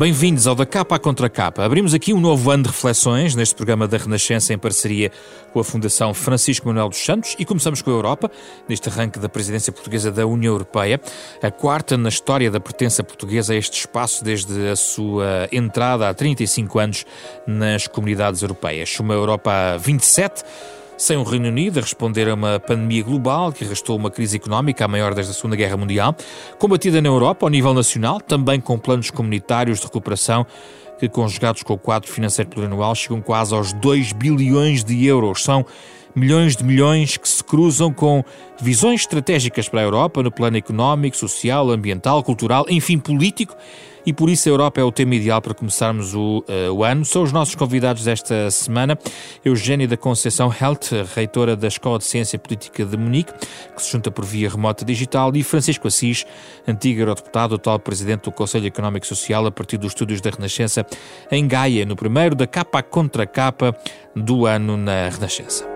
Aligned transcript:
Bem-vindos 0.00 0.46
ao 0.46 0.54
Da 0.54 0.64
Capa 0.64 0.96
à 0.96 0.98
Contra 0.98 1.28
Capa. 1.28 1.62
Abrimos 1.62 1.92
aqui 1.92 2.14
um 2.14 2.20
novo 2.20 2.50
ano 2.50 2.62
de 2.62 2.70
reflexões 2.70 3.34
neste 3.34 3.54
programa 3.54 3.86
da 3.86 3.98
Renascença 3.98 4.50
em 4.50 4.56
parceria 4.56 5.12
com 5.52 5.60
a 5.60 5.64
Fundação 5.64 6.14
Francisco 6.14 6.66
Manuel 6.66 6.88
dos 6.88 7.04
Santos 7.04 7.36
e 7.38 7.44
começamos 7.44 7.82
com 7.82 7.90
a 7.90 7.92
Europa, 7.92 8.30
neste 8.66 8.88
arranque 8.88 9.18
da 9.18 9.28
presidência 9.28 9.70
portuguesa 9.70 10.10
da 10.10 10.26
União 10.26 10.54
Europeia, 10.54 10.98
a 11.42 11.50
quarta 11.50 11.98
na 11.98 12.08
história 12.08 12.50
da 12.50 12.58
pertença 12.58 13.04
portuguesa 13.04 13.52
a 13.52 13.56
este 13.56 13.78
espaço 13.78 14.24
desde 14.24 14.70
a 14.70 14.74
sua 14.74 15.46
entrada 15.52 16.08
há 16.08 16.14
35 16.14 16.78
anos 16.78 17.04
nas 17.46 17.86
comunidades 17.86 18.40
europeias. 18.40 18.98
Uma 19.00 19.12
Europa 19.12 19.76
27 19.76 20.42
sem 21.00 21.16
o 21.16 21.22
Reino 21.22 21.48
Unido 21.48 21.78
a 21.78 21.82
responder 21.82 22.28
a 22.28 22.34
uma 22.34 22.60
pandemia 22.60 23.02
global 23.02 23.50
que 23.52 23.64
arrastou 23.64 23.96
uma 23.96 24.10
crise 24.10 24.36
económica, 24.36 24.84
a 24.84 24.88
maior 24.88 25.14
desde 25.14 25.32
a 25.32 25.34
Segunda 25.34 25.56
Guerra 25.56 25.74
Mundial, 25.74 26.14
combatida 26.58 27.00
na 27.00 27.08
Europa 27.08 27.46
ao 27.46 27.50
nível 27.50 27.72
nacional, 27.72 28.20
também 28.20 28.60
com 28.60 28.78
planos 28.78 29.10
comunitários 29.10 29.78
de 29.78 29.86
recuperação 29.86 30.46
que, 30.98 31.08
conjugados 31.08 31.62
com 31.62 31.72
o 31.72 31.78
quadro 31.78 32.10
financeiro 32.10 32.50
plurianual, 32.50 32.94
chegam 32.94 33.22
quase 33.22 33.54
aos 33.54 33.72
2 33.72 34.12
bilhões 34.12 34.84
de 34.84 35.06
euros. 35.06 35.42
São 35.42 35.64
milhões 36.14 36.56
de 36.56 36.64
milhões 36.64 37.16
que 37.16 37.28
se 37.28 37.42
cruzam 37.42 37.92
com 37.92 38.24
visões 38.60 39.00
estratégicas 39.00 39.68
para 39.68 39.80
a 39.80 39.84
Europa 39.84 40.22
no 40.22 40.30
plano 40.30 40.56
económico, 40.56 41.16
social, 41.16 41.70
ambiental, 41.70 42.22
cultural, 42.22 42.66
enfim, 42.68 42.98
político. 42.98 43.56
E 44.04 44.12
por 44.12 44.30
isso 44.30 44.48
a 44.48 44.52
Europa 44.52 44.80
é 44.80 44.84
o 44.84 44.90
tema 44.90 45.14
ideal 45.14 45.42
para 45.42 45.52
começarmos 45.52 46.14
o, 46.14 46.44
uh, 46.48 46.72
o 46.72 46.84
ano. 46.84 47.04
São 47.04 47.22
os 47.22 47.32
nossos 47.32 47.54
convidados 47.54 48.04
desta 48.04 48.50
semana. 48.50 48.98
Eugênia 49.44 49.86
da 49.86 49.96
Conceição 49.96 50.50
Helt, 50.50 50.90
reitora 51.14 51.54
da 51.54 51.68
Escola 51.68 51.98
de 51.98 52.04
Ciência 52.04 52.38
Política 52.38 52.84
de 52.84 52.96
Munique, 52.96 53.32
que 53.32 53.82
se 53.82 53.92
junta 53.92 54.10
por 54.10 54.24
via 54.24 54.48
remota 54.48 54.84
digital, 54.84 55.30
e 55.34 55.42
Francisco 55.42 55.86
Assis, 55.86 56.24
antigo 56.66 57.00
eurodeputado, 57.00 57.54
atual 57.54 57.78
presidente 57.78 58.22
do 58.22 58.32
Conselho 58.32 58.66
Económico 58.66 59.04
e 59.04 59.08
Social, 59.08 59.46
a 59.46 59.50
partir 59.52 59.76
dos 59.76 59.92
Estúdios 59.92 60.20
da 60.20 60.30
Renascença, 60.30 60.86
em 61.30 61.46
Gaia, 61.46 61.84
no 61.84 61.94
primeiro 61.94 62.34
da 62.34 62.46
capa 62.46 62.82
contra 62.82 63.26
capa 63.26 63.76
do 64.16 64.46
ano 64.46 64.76
na 64.76 65.08
Renascença. 65.08 65.69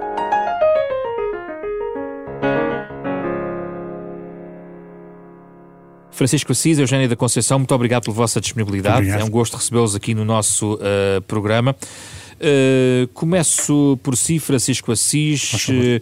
Francisco 6.15 6.53
Assis, 6.53 6.79
Eugénia 6.79 7.09
da 7.09 7.17
Conceição, 7.17 7.59
muito 7.59 7.75
obrigado 7.75 8.05
pela 8.05 8.15
vossa 8.15 8.41
disponibilidade. 8.41 8.99
Obrigado. 8.99 9.21
É 9.21 9.25
um 9.25 9.31
gosto 9.31 9.57
recebê-los 9.57 9.97
aqui 9.97 10.15
no 10.15 10.25
nosso 10.25 10.75
uh, 10.75 11.21
programa. 11.27 11.75
Uh, 12.35 13.09
começo 13.09 13.99
por 14.03 14.17
si, 14.17 14.39
Francisco 14.39 14.93
Assis. 14.93 15.69
Uh, 15.69 16.01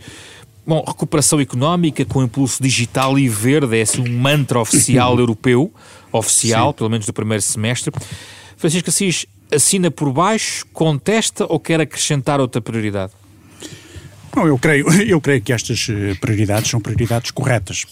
bom, 0.67 0.85
recuperação 0.87 1.41
económica 1.41 2.05
com 2.05 2.23
impulso 2.23 2.63
digital 2.63 3.19
e 3.19 3.27
verde 3.27 3.79
é 3.79 3.83
assim 3.83 4.03
um 4.03 4.19
mantra 4.19 4.61
oficial 4.61 5.17
europeu, 5.19 5.73
oficial, 6.13 6.73
Sim. 6.73 6.77
pelo 6.77 6.91
menos 6.91 7.07
do 7.07 7.13
primeiro 7.13 7.43
semestre. 7.43 7.91
Francisco 8.59 8.91
Assis 8.91 9.27
assina 9.51 9.91
por 9.91 10.13
baixo, 10.13 10.67
contesta 10.75 11.47
ou 11.49 11.59
quer 11.59 11.81
acrescentar 11.81 12.39
outra 12.39 12.61
prioridade? 12.61 13.13
Não, 14.35 14.47
eu 14.47 14.59
creio, 14.59 14.91
eu 15.03 15.21
creio 15.21 15.43
que 15.43 15.53
estas 15.53 15.87
prioridades 16.21 16.71
são 16.71 16.81
prioridades 16.81 17.31
corretas 17.31 17.87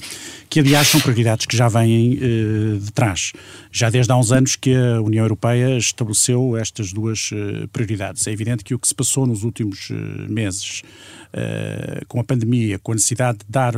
que 0.50 0.58
aliás 0.58 0.88
são 0.88 1.00
prioridades 1.00 1.46
que 1.46 1.56
já 1.56 1.68
vêm 1.68 2.14
uh, 2.14 2.78
de 2.80 2.90
trás. 2.90 3.32
Já 3.70 3.88
desde 3.88 4.10
há 4.12 4.16
uns 4.16 4.32
anos 4.32 4.56
que 4.56 4.74
a 4.74 5.00
União 5.00 5.24
Europeia 5.24 5.78
estabeleceu 5.78 6.56
estas 6.56 6.92
duas 6.92 7.30
uh, 7.30 7.68
prioridades. 7.68 8.26
É 8.26 8.32
evidente 8.32 8.64
que 8.64 8.74
o 8.74 8.78
que 8.78 8.88
se 8.88 8.94
passou 8.94 9.28
nos 9.28 9.44
últimos 9.44 9.88
uh, 9.90 9.94
meses 10.28 10.82
com 12.08 12.18
a 12.18 12.24
pandemia, 12.24 12.76
com 12.80 12.90
a 12.90 12.96
necessidade 12.96 13.38
de 13.38 13.44
dar 13.48 13.74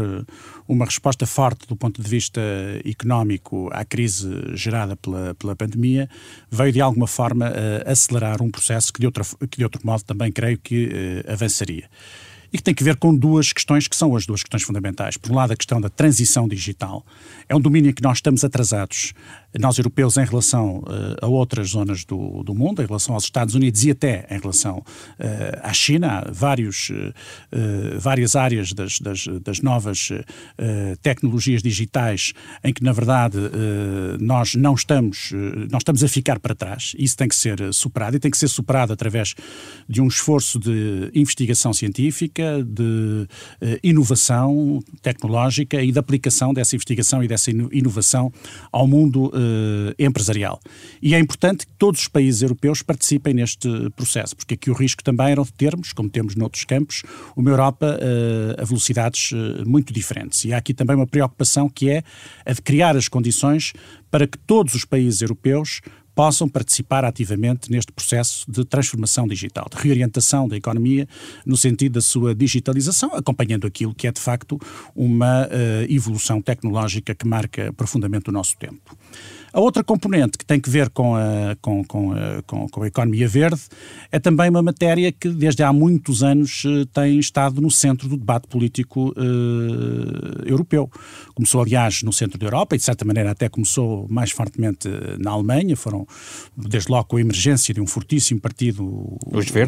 uma 0.66 0.86
resposta 0.86 1.26
forte 1.26 1.66
do 1.66 1.76
ponto 1.76 2.00
de 2.00 2.08
vista 2.08 2.40
económico 2.82 3.68
à 3.70 3.84
crise 3.84 4.26
gerada 4.54 4.96
pela, 4.96 5.34
pela 5.34 5.54
pandemia, 5.54 6.08
veio 6.50 6.72
de 6.72 6.80
alguma 6.80 7.06
forma 7.06 7.52
acelerar 7.84 8.40
um 8.40 8.50
processo 8.50 8.90
que 8.90 9.00
de, 9.00 9.04
outra, 9.04 9.22
que 9.50 9.58
de 9.58 9.64
outro 9.64 9.82
modo 9.84 10.02
também 10.02 10.32
creio 10.32 10.56
que 10.56 11.22
avançaria 11.28 11.90
e 12.52 12.58
que 12.58 12.62
tem 12.62 12.74
que 12.74 12.84
ver 12.84 12.96
com 12.96 13.14
duas 13.14 13.52
questões 13.52 13.88
que 13.88 13.96
são 13.96 14.14
as 14.14 14.26
duas 14.26 14.42
questões 14.42 14.62
fundamentais. 14.62 15.16
Por 15.16 15.30
um 15.30 15.34
lado, 15.34 15.52
a 15.52 15.56
questão 15.56 15.80
da 15.80 15.88
transição 15.88 16.46
digital. 16.46 17.04
É 17.52 17.54
um 17.54 17.60
domínio 17.60 17.90
em 17.90 17.92
que 17.92 18.02
nós 18.02 18.16
estamos 18.16 18.42
atrasados 18.44 19.12
nós 19.58 19.76
europeus 19.76 20.16
em 20.16 20.24
relação 20.24 20.78
uh, 20.78 21.16
a 21.20 21.26
outras 21.26 21.70
zonas 21.70 22.04
do, 22.04 22.42
do 22.42 22.54
mundo, 22.54 22.82
em 22.82 22.86
relação 22.86 23.14
aos 23.14 23.24
Estados 23.24 23.54
Unidos 23.54 23.84
e 23.84 23.90
até 23.90 24.26
em 24.30 24.38
relação 24.38 24.78
uh, 24.78 24.84
à 25.62 25.72
China. 25.72 26.20
Há 26.20 26.30
vários, 26.30 26.90
uh, 26.90 27.98
várias 27.98 28.34
áreas 28.34 28.72
das, 28.72 28.98
das, 28.98 29.26
das 29.42 29.60
novas 29.60 30.10
tecnologias 31.02 31.62
digitais 31.62 32.32
em 32.62 32.72
que, 32.72 32.82
na 32.82 32.92
verdade, 32.92 33.38
nós 34.20 34.54
não 34.54 34.74
estamos, 34.74 35.32
nós 35.70 35.80
estamos 35.80 36.02
a 36.02 36.08
ficar 36.08 36.38
para 36.38 36.54
trás. 36.54 36.94
Isso 36.98 37.16
tem 37.16 37.28
que 37.28 37.34
ser 37.34 37.72
superado 37.72 38.16
e 38.16 38.20
tem 38.20 38.30
que 38.30 38.36
ser 38.36 38.48
superado 38.48 38.92
através 38.92 39.34
de 39.88 40.00
um 40.00 40.06
esforço 40.06 40.58
de 40.58 41.10
investigação 41.14 41.72
científica, 41.72 42.62
de 42.64 43.26
inovação 43.82 44.80
tecnológica 45.00 45.82
e 45.82 45.92
de 45.92 45.98
aplicação 45.98 46.52
dessa 46.52 46.74
investigação 46.74 47.22
e 47.22 47.28
dessa 47.28 47.41
inovação 47.50 48.32
ao 48.70 48.86
mundo 48.86 49.26
uh, 49.26 49.94
empresarial. 49.98 50.60
E 51.00 51.14
é 51.14 51.19
importante 51.19 51.66
que 51.66 51.72
todos 51.78 52.00
os 52.03 52.08
países 52.08 52.42
europeus 52.42 52.82
participem 52.82 53.34
neste 53.34 53.69
processo, 53.97 54.36
porque 54.36 54.54
aqui 54.54 54.70
o 54.70 54.75
risco 54.75 55.03
também 55.03 55.32
era 55.32 55.42
de 55.42 55.52
termos, 55.52 55.92
como 55.92 56.08
temos 56.08 56.34
noutros 56.34 56.64
campos, 56.64 57.02
uma 57.36 57.50
Europa 57.50 57.98
uh, 57.98 58.62
a 58.62 58.64
velocidades 58.64 59.32
uh, 59.32 59.69
muito 59.69 59.92
diferentes. 59.92 60.44
E 60.44 60.52
há 60.52 60.58
aqui 60.58 60.72
também 60.75 60.97
uma 60.97 61.06
preocupação 61.06 61.69
que 61.69 61.91
é 61.91 62.02
a 62.44 62.52
de 62.52 62.62
criar 62.62 62.97
as 62.97 63.08
condições 63.08 63.72
para 64.10 64.26
que 64.26 64.36
todos 64.38 64.75
os 64.75 64.84
países 64.84 65.22
europeus 65.22 65.81
possam 66.14 66.48
participar 66.48 67.04
ativamente 67.04 67.70
neste 67.70 67.92
processo 67.92 68.50
de 68.50 68.64
transformação 68.64 69.26
digital, 69.26 69.66
de 69.74 69.80
reorientação 69.82 70.46
da 70.46 70.56
economia 70.56 71.08
no 71.44 71.56
sentido 71.56 71.94
da 71.94 72.00
sua 72.00 72.34
digitalização, 72.34 73.14
acompanhando 73.14 73.66
aquilo 73.66 73.94
que 73.94 74.06
é 74.06 74.12
de 74.12 74.20
facto 74.20 74.58
uma 74.94 75.46
uh, 75.46 75.92
evolução 75.92 76.40
tecnológica 76.40 77.14
que 77.14 77.26
marca 77.26 77.72
profundamente 77.72 78.28
o 78.28 78.32
nosso 78.32 78.56
tempo. 78.56 78.96
A 79.52 79.60
outra 79.60 79.84
componente 79.84 80.38
que 80.38 80.46
tem 80.46 80.58
que 80.58 80.70
ver 80.70 80.88
com 80.88 81.14
a, 81.14 81.54
com, 81.60 81.84
com, 81.84 82.12
a, 82.12 82.42
com, 82.46 82.66
com 82.68 82.82
a 82.82 82.86
economia 82.86 83.28
verde 83.28 83.60
é 84.10 84.18
também 84.18 84.48
uma 84.48 84.62
matéria 84.62 85.12
que 85.12 85.28
desde 85.28 85.62
há 85.62 85.70
muitos 85.70 86.22
anos 86.22 86.62
eh, 86.64 86.86
tem 86.90 87.18
estado 87.18 87.60
no 87.60 87.70
centro 87.70 88.08
do 88.08 88.16
debate 88.16 88.48
político 88.48 89.10
uh, 89.10 90.48
europeu. 90.48 90.90
Começou, 91.34 91.60
aliás, 91.60 92.02
no 92.02 92.14
centro 92.14 92.38
da 92.38 92.46
Europa 92.46 92.74
e, 92.74 92.78
de 92.78 92.84
certa 92.84 93.04
maneira, 93.04 93.30
até 93.30 93.46
começou 93.50 94.06
mais 94.08 94.30
fortemente 94.30 94.88
eh, 94.88 95.16
na 95.18 95.32
Alemanha. 95.32 95.76
Foram, 95.76 96.06
desde 96.56 96.90
logo, 96.90 97.04
com 97.08 97.16
a 97.19 97.20
emergência 97.20 97.74
de 97.74 97.80
um 97.80 97.86
fortíssimo 97.86 98.40
partido 98.40 99.19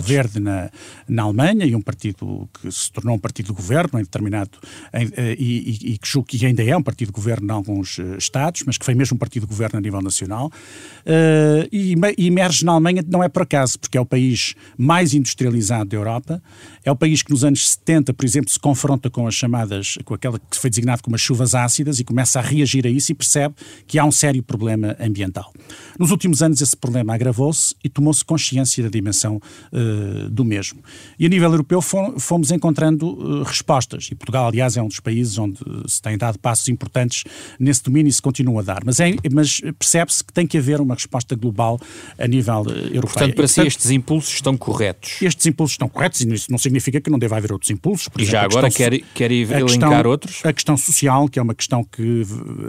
verde 0.01 0.41
na, 0.41 0.71
na 1.07 1.25
Alemanha 1.25 1.67
e 1.67 1.75
um 1.75 1.83
partido 1.83 2.49
que 2.55 2.73
se 2.73 2.91
tornou 2.91 3.17
um 3.17 3.19
partido 3.19 3.47
de 3.47 3.53
governo 3.53 4.01
em 4.01 4.03
determinado. 4.03 4.59
Em, 4.95 5.11
e, 5.39 5.91
e, 5.91 5.95
e 5.95 5.99
que 5.99 6.47
ainda 6.47 6.63
é 6.63 6.75
um 6.75 6.83
partido 6.83 7.09
de 7.09 7.13
governo 7.13 7.49
em 7.49 7.51
alguns 7.51 7.99
Estados, 8.19 8.63
mas 8.67 8.79
que 8.79 8.85
foi 8.85 8.95
mesmo 8.95 9.17
um 9.17 9.19
partido 9.19 9.43
de 9.43 9.49
governo 9.49 9.74
a 9.77 9.81
nível 9.81 10.01
nacional, 10.01 10.47
uh, 10.47 11.69
e, 11.73 11.95
e 12.19 12.27
emerge 12.27 12.65
na 12.65 12.73
Alemanha 12.73 13.05
não 13.07 13.23
é 13.23 13.29
por 13.29 13.43
acaso, 13.43 13.79
porque 13.79 13.97
é 13.97 14.01
o 14.01 14.07
país 14.07 14.55
mais 14.77 15.15
industrializado 15.15 15.91
da 15.91 15.97
Europa, 15.97 16.43
é 16.85 16.91
o 16.91 16.97
país 16.97 17.23
que 17.23 17.31
nos 17.31 17.45
anos 17.45 17.71
70, 17.71 18.13
por 18.15 18.25
exemplo, 18.25 18.51
se 18.51 18.59
confronta 18.59 19.09
com 19.11 19.27
as 19.27 19.35
chamadas, 19.35 19.99
com 20.05 20.15
aquela 20.15 20.39
que 20.39 20.57
foi 20.57 20.71
designado 20.71 21.03
como 21.03 21.17
as 21.17 21.23
chuvas 21.23 21.55
ácidas 21.55 22.01
e 22.01 22.05
começa 22.05 22.39
a 22.39 22.43
reagir 22.43 22.87
a 22.87 22.91
isso 22.91 23.13
e 23.13 23.15
percebe 23.15 23.55
que 23.87 23.99
há 23.99 24.05
um 24.05 24.13
sério 24.13 24.43
problema 24.43 24.97
ambiental. 25.01 25.53
Nos 25.99 26.11
últimos 26.11 26.43
anos 26.43 26.61
esse 26.61 26.77
problema 26.77 27.15
agravou-se 27.15 27.75
e 27.83 27.89
tomou-se 27.89 28.25
consciência 28.25 28.83
da 28.83 28.89
dimensão 28.89 29.37
uh, 29.37 30.29
do 30.31 30.45
mesmo. 30.45 30.81
E 31.19 31.27
a 31.27 31.29
nível 31.29 31.51
europeu 31.51 31.81
fomos 31.81 32.51
encontrando 32.51 33.09
uh, 33.09 33.43
respostas, 33.43 34.09
e 34.11 34.15
Portugal, 34.15 34.47
aliás, 34.47 34.77
é 34.77 34.83
um 34.83 34.89
dos 34.89 35.01
países 35.01 35.39
onde 35.39 35.59
se 35.87 36.01
têm 36.01 36.19
dado 36.19 36.39
passos 36.39 36.69
importantes 36.69 37.25
nesse 37.59 37.83
domínio 37.83 38.11
e 38.11 38.13
se 38.13 38.23
continua 38.23 38.61
a 38.61 38.65
dar. 38.65 38.85
Mas, 38.85 39.01
é, 39.01 39.13
mas 39.33 39.61
percebe-se 39.73 40.25
que 40.25 40.33
tem 40.33 40.47
que 40.47 40.59
haver 40.59 40.81
uma 40.81 40.95
resposta 40.95 41.35
global 41.35 41.81
a 42.19 42.27
nível 42.27 42.63
uh, 42.63 42.71
europeu. 42.71 43.01
Portanto, 43.01 43.35
para 43.35 43.49
si 43.49 43.61
estes 43.63 43.91
impulsos 43.91 44.35
estão 44.35 44.57
corretos? 44.57 45.21
Estes 45.23 45.47
impulsos 45.47 45.75
estão 45.75 45.89
corretos 45.89 46.21
e 46.21 46.33
isso 46.33 46.51
não 46.51 46.59
significa 46.59 47.01
que 47.01 47.11
não 47.11 47.19
deva 47.19 47.37
haver 47.37 47.53
outros 47.53 47.71
impulsos. 47.71 48.09
Por 48.09 48.21
e 48.21 48.25
exemplo, 48.25 48.41
já 48.41 48.59
agora 48.59 48.71
quer, 48.71 49.01
quer 49.15 49.31
elencar 49.31 49.65
questão, 49.65 50.11
outros? 50.11 50.41
A 50.45 50.53
questão 50.53 50.77
social, 50.77 51.29
que 51.29 51.39
é 51.39 51.43
uma 51.43 51.55
questão 51.55 51.85
que 51.85 52.23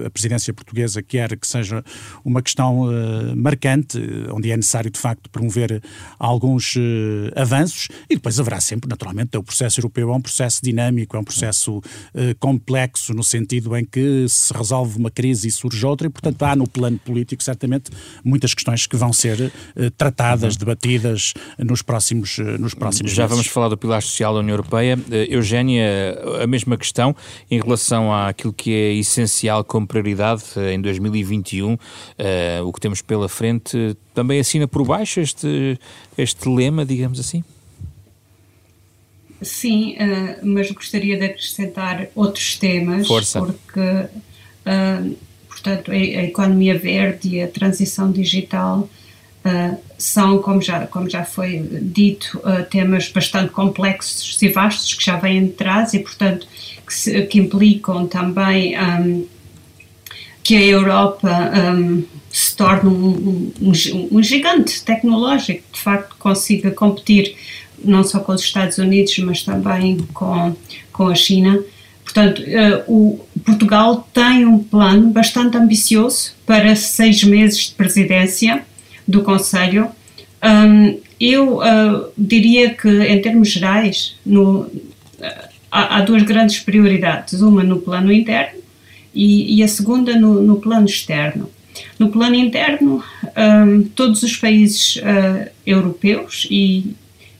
a 0.06 0.09
presidência 0.09 0.53
portuguesa 0.53 1.01
quer 1.01 1.36
que 1.38 1.47
seja 1.47 1.83
uma 2.24 2.42
questão 2.42 2.83
uh, 2.83 3.36
marcante, 3.36 4.00
onde 4.31 4.51
é 4.51 4.56
necessário 4.56 4.89
de 4.89 5.00
facto 5.00 5.30
promover 5.30 5.81
alguns 6.19 6.75
uh, 6.75 6.80
avanços 7.36 7.88
e 8.09 8.15
depois 8.15 8.39
haverá 8.39 8.59
sempre, 8.59 8.89
naturalmente, 8.89 9.38
o 9.38 9.44
processo 9.44 9.80
europeu 9.80 10.12
é 10.12 10.15
um 10.15 10.21
processo 10.21 10.62
dinâmico, 10.63 11.15
é 11.15 11.19
um 11.19 11.24
processo 11.24 11.77
uh, 11.77 11.81
complexo 12.39 13.13
no 13.13 13.24
sentido 13.24 13.75
em 13.75 13.86
que 13.86 14.25
se 14.27 14.53
resolve 14.53 14.98
uma 14.98 15.12
crise 15.12 15.48
e 15.48 15.51
surge 15.51 15.86
outra 15.86 16.07
e, 16.07 16.09
portanto, 16.09 16.44
há 16.44 16.56
no 16.56 16.68
plano 16.68 16.84
plano 16.85 16.99
político, 16.99 17.43
certamente, 17.43 17.89
muitas 18.23 18.53
questões 18.53 18.85
que 18.85 18.95
vão 18.95 19.11
ser 19.11 19.51
uh, 19.75 19.91
tratadas, 19.91 20.53
uhum. 20.53 20.59
debatidas 20.59 21.33
nos 21.57 21.81
próximos, 21.81 22.37
uh, 22.37 22.43
nos 22.59 22.73
próximos 22.73 23.11
Já 23.11 23.23
meses. 23.23 23.37
vamos 23.37 23.47
falar 23.47 23.69
do 23.69 23.77
pilar 23.77 24.01
social 24.01 24.33
da 24.33 24.39
União 24.39 24.53
Europeia. 24.53 24.97
Uh, 24.97 25.13
Eugénia, 25.29 25.85
a 26.41 26.47
mesma 26.47 26.77
questão 26.77 27.15
em 27.49 27.59
relação 27.59 28.13
àquilo 28.13 28.53
que 28.53 28.71
é 28.71 28.93
essencial 28.93 29.63
como 29.63 29.87
prioridade 29.87 30.43
em 30.71 30.79
2021, 30.79 31.77
o 32.63 32.73
que 32.73 32.79
temos 32.79 33.01
pela 33.01 33.27
frente, 33.27 33.97
também 34.13 34.39
assina 34.39 34.67
por 34.67 34.85
baixo 34.85 35.19
este, 35.19 35.79
este 36.17 36.47
lema, 36.47 36.85
digamos 36.85 37.19
assim? 37.19 37.43
Sim, 39.41 39.95
uh, 39.95 40.45
mas 40.45 40.71
gostaria 40.71 41.17
de 41.17 41.25
acrescentar 41.25 42.07
outros 42.15 42.57
temas, 42.57 43.07
Força. 43.07 43.39
porque, 43.39 43.79
uh, 43.79 45.17
portanto, 45.55 45.91
a, 45.91 45.93
a, 45.93 46.23
economia 46.23 46.77
verde 46.77 47.29
e 47.29 47.41
a 47.41 47.47
transição 47.47 48.11
digital 48.11 48.89
uh, 49.45 49.77
são, 49.97 50.39
como 50.39 50.61
já, 50.61 50.85
como 50.87 51.09
já 51.09 51.23
foi 51.23 51.65
dito, 51.81 52.41
temas 52.69 53.07
bastante 53.07 53.51
complexos 53.51 54.41
e 54.41 54.49
vastos 54.49 54.93
que 54.93 55.05
já 55.05 55.15
vêm 55.15 55.45
de 55.45 55.53
trás 55.53 55.93
e, 55.93 55.99
portanto, 55.99 56.45
que, 56.85 56.93
se, 56.93 57.21
que 57.23 57.39
implicam 57.39 58.05
também 58.05 58.75
um, 58.77 59.25
que 60.43 60.55
a 60.55 60.61
Europa 60.61 61.51
um, 61.73 62.03
se 62.29 62.55
torne 62.55 62.89
um, 62.89 63.51
um 64.11 64.21
gigante 64.21 64.83
tecnológico, 64.83 65.63
de 65.73 65.79
facto 65.79 66.15
consiga 66.19 66.69
competir 66.69 67.35
não 67.83 68.03
só 68.03 68.19
com 68.19 68.33
os 68.33 68.41
Estados 68.41 68.77
Unidos, 68.77 69.17
mas 69.19 69.43
também 69.43 69.97
com, 70.13 70.55
com 70.91 71.07
a 71.07 71.15
China. 71.15 71.59
Portanto, 72.15 72.44
uh, 72.44 72.83
o 72.88 73.25
Portugal 73.44 74.07
tem 74.13 74.45
um 74.45 74.59
plano 74.63 75.09
bastante 75.09 75.57
ambicioso 75.57 76.31
para 76.45 76.73
seis 76.73 77.21
meses 77.25 77.65
de 77.65 77.73
presidência 77.73 78.63
do 79.06 79.21
Conselho. 79.21 79.89
Um, 80.41 80.97
eu 81.19 81.57
uh, 81.57 82.09
diria 82.17 82.73
que, 82.73 82.88
em 82.88 83.21
termos 83.21 83.50
gerais, 83.50 84.15
no, 84.25 84.62
uh, 84.62 84.69
há, 85.69 86.00
duas 86.03 86.23
grandes 86.23 86.59
prioridades: 86.59 87.41
uma 87.41 87.63
no 87.63 87.81
plano 87.81 88.09
interno 88.09 88.62
e, 89.13 89.62
a 89.62 89.67
segunda 89.67 90.17
no, 90.17 90.41
no, 90.41 90.56
plano 90.56 90.85
externo. 90.85 91.50
No 92.00 92.09
plano 92.12 92.35
interno, 92.35 93.03
um, 93.35 93.83
todos 93.94 94.23
os 94.23 94.38
países 94.38 95.01
europeus 95.65 96.47
e 96.50 96.95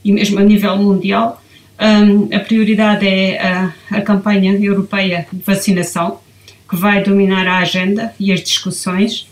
e 0.06 0.12
mesmo 0.12 0.38
a 0.38 0.44
nível 0.44 0.78
mundial, 0.78 1.44
um, 1.80 2.36
a 2.36 2.40
prioridade 2.40 3.06
é 3.06 3.42
a, 3.42 3.74
a, 3.92 4.02
campanha 4.02 4.54
europeia 4.54 5.28
de 5.32 5.42
vacinação, 5.44 6.20
que 6.70 6.76
vai 6.76 7.04
dominar 7.04 7.46
a 7.48 7.58
agenda 7.58 8.14
e 8.20 8.32
as 8.32 8.42
discussões. 8.42 9.28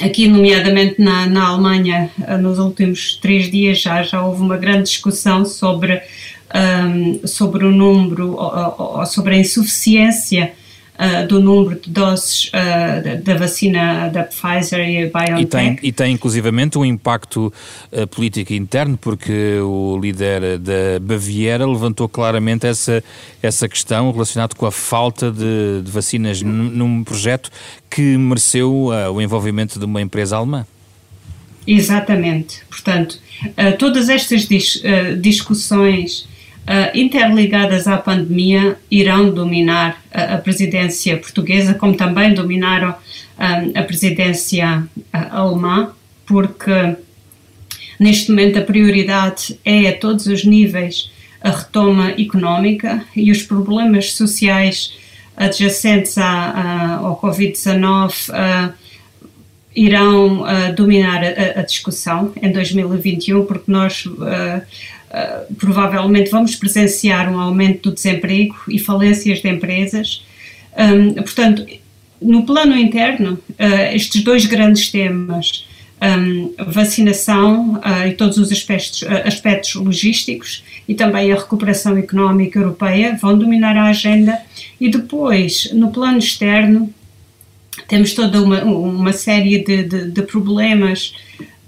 Aqui, 0.00 0.26
nomeadamente 0.26 1.00
na, 1.00 1.26
na 1.26 1.48
Alemanha, 1.48 2.10
uh, 2.18 2.38
nos 2.38 2.58
últimos 2.58 3.16
três 3.16 3.50
dias 3.50 3.80
já, 3.80 4.02
já 4.02 4.24
houve 4.24 4.40
uma 4.40 4.56
grande 4.56 4.84
discussão 4.84 5.44
sobre, 5.44 6.00
um, 6.54 7.26
sobre 7.26 7.66
o 7.66 7.70
número 7.70 8.32
ou, 8.32 8.98
ou 8.98 9.06
sobre 9.06 9.34
a 9.34 9.38
insuficiência 9.38 10.54
uh, 10.98 11.26
do 11.26 11.40
número 11.40 11.80
de 11.80 11.90
doses 11.90 12.48
uh, 12.48 13.22
da, 13.22 13.34
vacina 13.36 14.08
da 14.08 14.24
Pfizer 14.24 14.80
e 14.80 15.06
BioNTech. 15.06 15.40
E 15.40 15.46
tem, 15.46 15.78
e 15.82 15.92
tem 15.92 16.12
inclusivamente 16.14 16.78
um 16.78 16.84
impacto 16.84 17.52
uh, 17.92 18.06
político 18.08 18.52
interno, 18.52 18.96
porque 18.96 19.58
o 19.60 19.98
líder 20.00 20.58
da 20.58 20.98
Baviera 21.00 21.66
levantou 21.66 22.08
claramente 22.08 22.66
essa, 22.66 23.02
essa 23.42 23.68
questão 23.68 24.10
relacionada 24.12 24.54
com 24.54 24.66
a 24.66 24.72
falta 24.72 25.30
de, 25.30 25.82
de 25.82 25.90
vacinas 25.90 26.42
num 26.42 27.04
projeto 27.04 27.50
que 27.88 28.16
mereceu 28.16 28.86
o 29.12 29.20
envolvimento 29.20 29.78
de 29.78 29.84
uma 29.84 30.00
empresa 30.00 30.36
alemã. 30.36 30.66
Exatamente. 31.66 32.62
Portanto, 32.68 33.18
todas 33.78 34.08
estas 34.08 34.46
dis, 34.46 34.82
discussões 35.20 36.26
uh, 36.62 36.96
interligadas 36.96 37.86
à 37.86 37.96
pandemia 37.98 38.76
irão 38.90 39.30
dominar 39.30 40.00
a, 40.12 40.34
a, 40.34 40.38
presidência 40.38 41.16
portuguesa, 41.16 41.74
como 41.74 41.96
também 41.96 42.34
dominaram 42.34 42.94
um, 43.38 43.78
a 43.78 43.82
presidência 43.82 44.84
uh, 44.96 45.08
alemã, 45.12 45.92
porque 46.26 46.96
neste 47.98 48.30
momento 48.30 48.58
a 48.58 48.62
prioridade 48.62 49.58
é 49.64 49.88
a 49.88 49.96
todos 49.96 50.26
os 50.26 50.44
níveis 50.44 51.10
a 51.42 51.50
retoma 51.50 52.10
económica 52.10 53.04
e 53.16 53.30
os 53.30 53.42
problemas 53.42 54.14
sociais 54.14 54.96
adjacentes 55.36 56.16
à, 56.16 56.24
à, 56.24 56.94
ao 56.98 57.20
Covid-19 57.20 58.28
uh, 58.30 58.72
irão 59.74 60.42
uh, 60.42 60.74
dominar 60.74 61.22
a, 61.24 61.60
a, 61.60 61.62
discussão 61.62 62.32
em 62.40 62.52
2021, 62.52 63.44
porque 63.46 63.70
nós 63.72 64.04
uh, 64.06 64.62
uh, 65.12 65.54
provavelmente 65.54 66.30
vamos 66.30 66.56
presenciar 66.56 67.30
um 67.32 67.38
aumento 67.38 67.90
do 67.90 67.94
desemprego 67.94 68.56
e 68.68 68.78
falências 68.78 69.40
de 69.40 69.48
empresas. 69.48 70.24
Um, 70.76 71.14
portanto, 71.14 71.66
no 72.20 72.44
plano 72.44 72.76
interno, 72.76 73.38
uh, 73.50 73.94
estes 73.94 74.22
dois 74.22 74.46
grandes 74.46 74.90
temas, 74.90 75.66
um, 76.02 76.52
vacinação 76.66 77.74
uh, 77.74 78.08
e 78.08 78.12
todos 78.14 78.38
os 78.38 78.50
aspectos, 78.50 79.04
aspectos 79.24 79.74
logísticos 79.74 80.64
e 80.88 80.94
também 80.94 81.30
a 81.30 81.36
recuperação 81.36 81.96
económica 81.96 82.58
europeia 82.58 83.16
vão 83.20 83.38
dominar 83.38 83.76
a 83.76 83.84
agenda. 83.84 84.40
E 84.80 84.88
depois, 84.88 85.70
no 85.72 85.90
plano 85.92 86.18
externo, 86.18 86.92
temos 87.86 88.14
toda 88.14 88.42
uma, 88.42 88.64
uma 88.64 89.12
série 89.12 89.62
de, 89.62 89.84
de, 89.84 90.10
de 90.10 90.22
problemas 90.22 91.14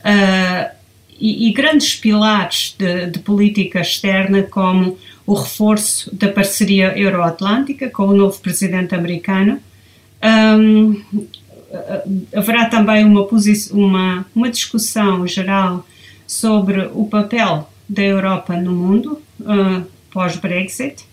uh, 0.00 0.73
e, 1.18 1.48
e 1.48 1.52
grandes 1.52 1.94
pilares 1.94 2.74
de, 2.78 3.06
de, 3.06 3.18
política 3.18 3.80
externa, 3.80 4.42
como 4.42 4.98
o 5.26 5.34
reforço 5.34 6.14
da 6.14 6.28
parceria 6.28 6.98
euroatlântica 6.98 7.88
com 7.88 8.04
o 8.04 8.14
novo 8.14 8.38
presidente 8.40 8.94
americano. 8.94 9.60
Um, 10.22 11.02
haverá 12.34 12.66
também 12.66 13.04
uma, 13.04 13.26
uma, 13.72 14.26
uma 14.34 14.50
discussão 14.50 15.26
geral 15.26 15.86
sobre 16.26 16.90
o 16.92 17.06
papel 17.06 17.70
da 17.88 18.02
Europa 18.02 18.56
no 18.56 18.72
mundo 18.72 19.20
uh, 19.40 19.84
pós-Brexit. 20.10 21.04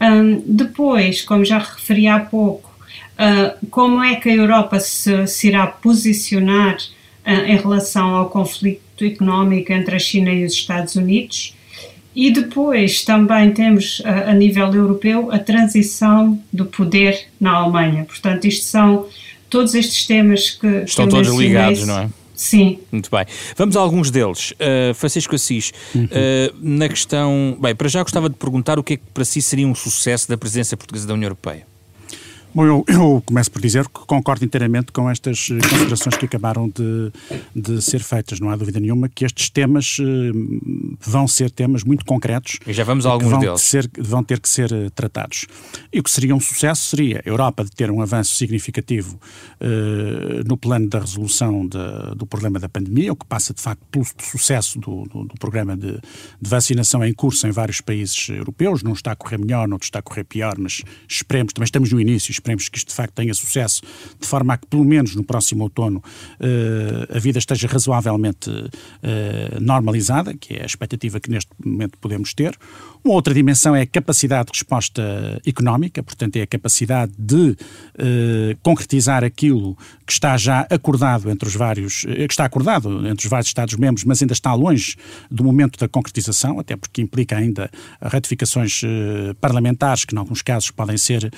Um, 0.00 0.42
depois, 0.46 1.22
como 1.22 1.44
já 1.44 1.58
referi 1.58 2.06
há 2.08 2.20
pouco, 2.20 2.70
uh, 3.14 3.66
como 3.70 4.02
é 4.02 4.16
que 4.16 4.28
a 4.28 4.34
Europa 4.34 4.80
se, 4.80 5.26
se 5.26 5.48
irá 5.48 5.66
posicionar 5.66 6.76
uh, 6.76 7.30
em 7.30 7.56
relação 7.56 8.14
ao 8.14 8.28
conflito 8.28 8.83
económico 9.02 9.72
entre 9.72 9.96
a 9.96 9.98
China 9.98 10.30
e 10.30 10.44
os 10.44 10.52
Estados 10.52 10.94
Unidos. 10.94 11.54
E 12.14 12.30
depois 12.30 13.02
também 13.02 13.50
temos, 13.50 14.00
a, 14.04 14.30
a 14.30 14.34
nível 14.34 14.72
europeu, 14.72 15.32
a 15.32 15.38
transição 15.38 16.38
do 16.52 16.66
poder 16.66 17.26
na 17.40 17.52
Alemanha. 17.52 18.04
Portanto, 18.04 18.44
isto 18.44 18.66
são 18.66 19.06
todos 19.50 19.74
estes 19.74 20.06
temas 20.06 20.50
que. 20.50 20.66
Estão 20.84 21.06
que 21.06 21.10
todos 21.10 21.36
ligados, 21.36 21.86
não 21.86 21.98
é? 21.98 22.08
Sim. 22.34 22.78
Muito 22.90 23.10
bem. 23.10 23.24
Vamos 23.56 23.76
a 23.76 23.80
alguns 23.80 24.10
deles. 24.10 24.52
Uh, 24.52 24.92
Francisco 24.94 25.34
Assis, 25.34 25.72
uhum. 25.94 26.04
uh, 26.04 26.08
na 26.60 26.88
questão. 26.88 27.56
Bem, 27.60 27.74
para 27.74 27.88
já 27.88 28.02
gostava 28.02 28.28
de 28.28 28.36
perguntar 28.36 28.78
o 28.78 28.82
que 28.82 28.94
é 28.94 28.96
que 28.96 29.04
para 29.12 29.24
si 29.24 29.40
seria 29.40 29.66
um 29.66 29.74
sucesso 29.74 30.28
da 30.28 30.36
presidência 30.36 30.76
portuguesa 30.76 31.06
da 31.06 31.14
União 31.14 31.26
Europeia. 31.26 31.66
Bom, 32.54 32.64
eu, 32.64 32.84
eu, 32.86 33.22
começo 33.26 33.50
por 33.50 33.60
dizer 33.60 33.84
que 33.88 34.06
concordo 34.06 34.44
inteiramente 34.44 34.92
com 34.92 35.10
estas 35.10 35.48
eh, 35.50 35.58
considerações 35.68 36.16
que 36.16 36.26
acabaram 36.26 36.68
de, 36.68 37.10
de 37.54 37.82
ser 37.82 37.98
feitas. 38.00 38.38
Não 38.38 38.48
há 38.48 38.54
dúvida 38.54 38.78
nenhuma 38.78 39.08
que 39.08 39.24
estes 39.24 39.50
temas 39.50 39.98
uh, 39.98 40.94
vão 41.00 41.26
ser 41.26 41.50
temas 41.50 41.82
muito 41.82 42.04
concretos. 42.04 42.60
E 42.64 42.72
já 42.72 42.84
vamos 42.84 43.06
a 43.06 43.10
alguns 43.10 43.30
vão 43.30 43.40
deles. 43.40 43.60
Ser, 43.60 43.90
vão 43.98 44.22
ter 44.22 44.38
que 44.38 44.48
ser 44.48 44.70
uh, 44.72 44.88
tratados. 44.92 45.46
E 45.92 45.98
o 45.98 46.02
que 46.04 46.10
seria 46.10 46.32
um 46.32 46.38
sucesso 46.38 46.90
seria 46.90 47.20
a 47.26 47.28
Europa 47.28 47.64
de 47.64 47.72
ter 47.72 47.90
um 47.90 48.00
avanço 48.00 48.36
significativo 48.36 49.18
uh, 49.60 50.46
no 50.46 50.56
plano 50.56 50.88
da 50.88 51.00
resolução 51.00 51.66
de, 51.66 52.14
do 52.14 52.24
problema 52.24 52.60
da 52.60 52.68
pandemia, 52.68 53.12
o 53.12 53.16
que 53.16 53.26
passa 53.26 53.52
de 53.52 53.60
facto 53.60 53.82
pelo 53.90 54.06
sucesso 54.22 54.78
do, 54.78 55.02
do, 55.06 55.24
do 55.24 55.34
programa 55.40 55.76
de, 55.76 55.94
de, 56.40 56.48
vacinação 56.48 57.04
em 57.04 57.12
curso 57.12 57.48
em 57.48 57.50
vários 57.50 57.80
países 57.80 58.28
europeus. 58.28 58.84
Não 58.84 58.92
está 58.92 59.10
a 59.10 59.16
correr 59.16 59.38
melhor, 59.38 59.66
não 59.66 59.76
está 59.76 59.98
a 59.98 60.02
correr 60.02 60.22
pior, 60.22 60.54
mas 60.56 60.82
esperemos, 61.08 61.52
também 61.52 61.64
estamos 61.64 61.90
no 61.90 62.00
início, 62.00 62.30
esperemos 62.44 62.68
que 62.68 62.78
isto 62.78 62.88
de 62.88 62.94
facto 62.94 63.14
tenha 63.14 63.32
sucesso, 63.32 63.80
de 64.20 64.26
forma 64.26 64.54
a 64.54 64.58
que 64.58 64.66
pelo 64.66 64.84
menos 64.84 65.16
no 65.16 65.24
próximo 65.24 65.64
outono 65.64 65.98
uh, 65.98 67.16
a 67.16 67.18
vida 67.18 67.38
esteja 67.38 67.66
razoavelmente 67.66 68.50
uh, 68.50 69.60
normalizada, 69.60 70.34
que 70.34 70.54
é 70.54 70.62
a 70.62 70.66
expectativa 70.66 71.18
que 71.18 71.30
neste 71.30 71.50
momento 71.64 71.98
podemos 71.98 72.34
ter. 72.34 72.54
Uma 73.02 73.14
outra 73.14 73.34
dimensão 73.34 73.74
é 73.74 73.82
a 73.82 73.86
capacidade 73.86 74.46
de 74.46 74.58
resposta 74.58 75.40
económica, 75.46 76.02
portanto, 76.02 76.36
é 76.36 76.42
a 76.42 76.46
capacidade 76.46 77.12
de 77.18 77.50
uh, 77.50 77.56
concretizar 78.62 79.24
aquilo 79.24 79.76
que 80.06 80.12
está 80.12 80.36
já 80.36 80.66
acordado 80.70 81.30
entre 81.30 81.48
os 81.48 81.54
vários, 81.54 82.02
que 82.02 82.26
está 82.30 82.44
acordado 82.44 83.06
entre 83.06 83.24
os 83.24 83.30
vários 83.30 83.48
Estados-membros, 83.48 84.04
mas 84.04 84.20
ainda 84.20 84.34
está 84.34 84.52
longe 84.54 84.96
do 85.30 85.42
momento 85.44 85.78
da 85.78 85.88
concretização, 85.88 86.58
até 86.58 86.76
porque 86.76 87.00
implica 87.00 87.36
ainda 87.36 87.70
ratificações 88.02 88.82
parlamentares 89.40 90.04
que, 90.04 90.14
em 90.14 90.18
alguns 90.18 90.42
casos, 90.42 90.70
podem 90.70 90.98
ser 90.98 91.30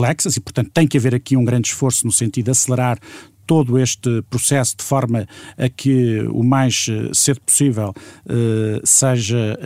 complexas 0.00 0.36
e, 0.36 0.40
portanto, 0.40 0.70
tem 0.72 0.88
que 0.88 0.96
haver 0.96 1.14
aqui 1.14 1.36
um 1.36 1.44
grande 1.44 1.68
esforço 1.68 2.06
no 2.06 2.12
sentido 2.12 2.46
de 2.46 2.50
acelerar 2.50 2.98
todo 3.50 3.76
este 3.80 4.22
processo 4.30 4.76
de 4.76 4.84
forma 4.84 5.26
a 5.58 5.68
que 5.68 6.20
o 6.30 6.44
mais 6.44 6.86
cedo 7.12 7.40
possível 7.40 7.92
seja, 8.84 9.58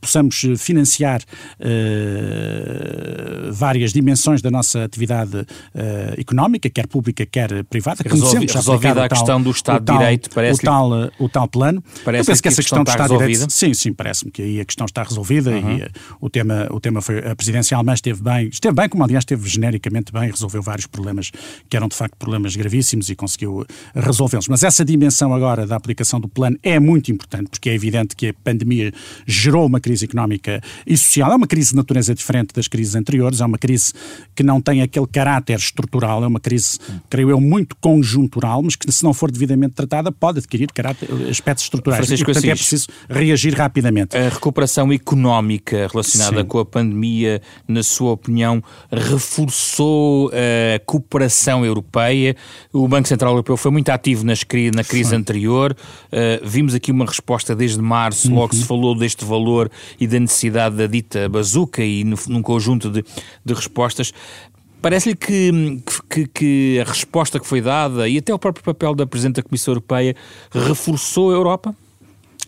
possamos 0.00 0.44
financiar 0.58 1.22
várias 3.52 3.92
dimensões 3.92 4.42
da 4.42 4.50
nossa 4.50 4.82
atividade 4.82 5.46
económica, 6.18 6.68
quer 6.68 6.88
pública, 6.88 7.24
quer 7.24 7.62
privada. 7.66 8.02
Resolvi, 8.04 8.46
resolvida 8.46 9.04
a 9.04 9.08
questão 9.08 9.40
do 9.40 9.52
Estado 9.52 9.84
de 9.84 9.96
Direito, 9.96 10.28
parece 10.34 10.60
o 10.60 10.64
tal, 10.64 10.90
o 11.20 11.28
tal 11.28 11.46
plano. 11.46 11.84
Parece 12.04 12.22
Eu 12.22 12.32
penso 12.32 12.42
que, 12.42 12.48
essa 12.48 12.56
questão, 12.56 12.82
questão 12.82 12.82
do 12.82 12.88
Estado 12.88 13.12
de 13.12 13.32
Direito. 13.32 13.52
Sim, 13.52 13.72
sim, 13.74 13.92
parece-me 13.92 14.32
que 14.32 14.42
aí 14.42 14.60
a 14.60 14.64
questão 14.64 14.86
está 14.86 15.04
resolvida 15.04 15.52
uhum. 15.52 15.78
e 15.78 15.88
o, 16.20 16.28
tema, 16.28 16.66
o 16.72 16.80
tema 16.80 17.00
foi. 17.00 17.20
A 17.20 17.36
presidência 17.36 17.76
alemã 17.76 17.94
esteve 17.94 18.20
bem, 18.20 18.48
esteve 18.48 18.74
bem, 18.74 18.88
como 18.88 19.04
aliás 19.04 19.22
esteve 19.22 19.48
genericamente 19.48 20.10
bem, 20.10 20.28
resolveu 20.28 20.60
vários 20.62 20.88
problemas 20.88 21.30
que 21.68 21.76
eram 21.76 21.86
de 21.86 21.94
facto 21.94 22.16
problemas 22.16 22.56
gravíssimos 22.56 23.08
e 23.08 23.19
conseguiu 23.20 23.66
resolvê-los. 23.94 24.48
Mas 24.48 24.62
essa 24.62 24.84
dimensão 24.84 25.34
agora 25.34 25.66
da 25.66 25.76
aplicação 25.76 26.18
do 26.18 26.28
plano 26.28 26.58
é 26.62 26.80
muito 26.80 27.12
importante, 27.12 27.50
porque 27.50 27.68
é 27.68 27.74
evidente 27.74 28.16
que 28.16 28.28
a 28.28 28.34
pandemia 28.34 28.92
gerou 29.26 29.66
uma 29.66 29.78
crise 29.78 30.06
económica 30.06 30.62
e 30.86 30.96
social. 30.96 31.30
É 31.30 31.36
uma 31.36 31.46
crise 31.46 31.70
de 31.70 31.76
natureza 31.76 32.14
diferente 32.14 32.54
das 32.54 32.66
crises 32.66 32.94
anteriores, 32.94 33.40
é 33.40 33.44
uma 33.44 33.58
crise 33.58 33.92
que 34.34 34.42
não 34.42 34.60
tem 34.60 34.80
aquele 34.80 35.06
caráter 35.06 35.58
estrutural, 35.58 36.24
é 36.24 36.26
uma 36.26 36.40
crise, 36.40 36.78
creio 37.10 37.30
eu, 37.30 37.40
muito 37.40 37.76
conjuntural, 37.76 38.62
mas 38.62 38.76
que 38.76 38.90
se 38.90 39.04
não 39.04 39.12
for 39.12 39.30
devidamente 39.30 39.74
tratada 39.74 40.10
pode 40.10 40.38
adquirir 40.38 40.72
caráter, 40.72 41.08
aspectos 41.28 41.64
estruturais. 41.64 42.06
Francisco 42.06 42.30
e, 42.30 42.32
portanto, 42.32 42.50
é 42.50 42.54
preciso 42.54 42.86
reagir 43.08 43.54
rapidamente. 43.54 44.16
A 44.16 44.28
recuperação 44.28 44.92
económica 44.92 45.88
relacionada 45.90 46.40
Sim. 46.40 46.46
com 46.46 46.58
a 46.58 46.64
pandemia, 46.64 47.42
na 47.68 47.82
sua 47.82 48.12
opinião, 48.12 48.62
reforçou 48.90 50.30
a 50.30 50.78
cooperação 50.86 51.64
europeia? 51.64 52.34
O 52.72 52.88
Banco 52.88 53.08
Central 53.10 53.32
Europeu 53.32 53.56
foi 53.56 53.70
muito 53.70 53.88
ativo 53.90 54.24
nas 54.24 54.44
na 54.74 54.84
crise 54.84 55.10
Foi. 55.10 55.18
anterior. 55.18 55.76
Uh, 56.06 56.46
vimos 56.46 56.74
aqui 56.74 56.90
uma 56.90 57.04
resposta 57.04 57.54
desde 57.54 57.80
março, 57.80 58.32
logo 58.32 58.54
Uhum. 58.54 58.60
se 58.60 58.66
falou 58.66 58.94
deste 58.94 59.24
valor 59.24 59.70
e 59.98 60.06
da 60.06 60.18
necessidade 60.18 60.76
da 60.76 60.86
dita 60.86 61.28
bazuca 61.28 61.84
e 61.84 62.04
no, 62.04 62.16
num 62.28 62.42
conjunto 62.42 62.88
de, 62.90 63.04
de 63.44 63.54
respostas. 63.54 64.12
Parece-lhe 64.80 65.14
que, 65.14 65.82
que, 66.08 66.26
que 66.26 66.82
a 66.84 66.88
resposta 66.88 67.38
que 67.38 67.46
foi 67.46 67.60
dada 67.60 68.08
e 68.08 68.16
até 68.16 68.32
o 68.32 68.38
próprio 68.38 68.64
papel 68.64 68.94
da 68.94 69.06
Presidente 69.06 69.36
da 69.36 69.42
Comissão 69.42 69.72
Europeia 69.72 70.16
reforçou 70.50 71.30
a 71.30 71.34
Europa? 71.34 71.74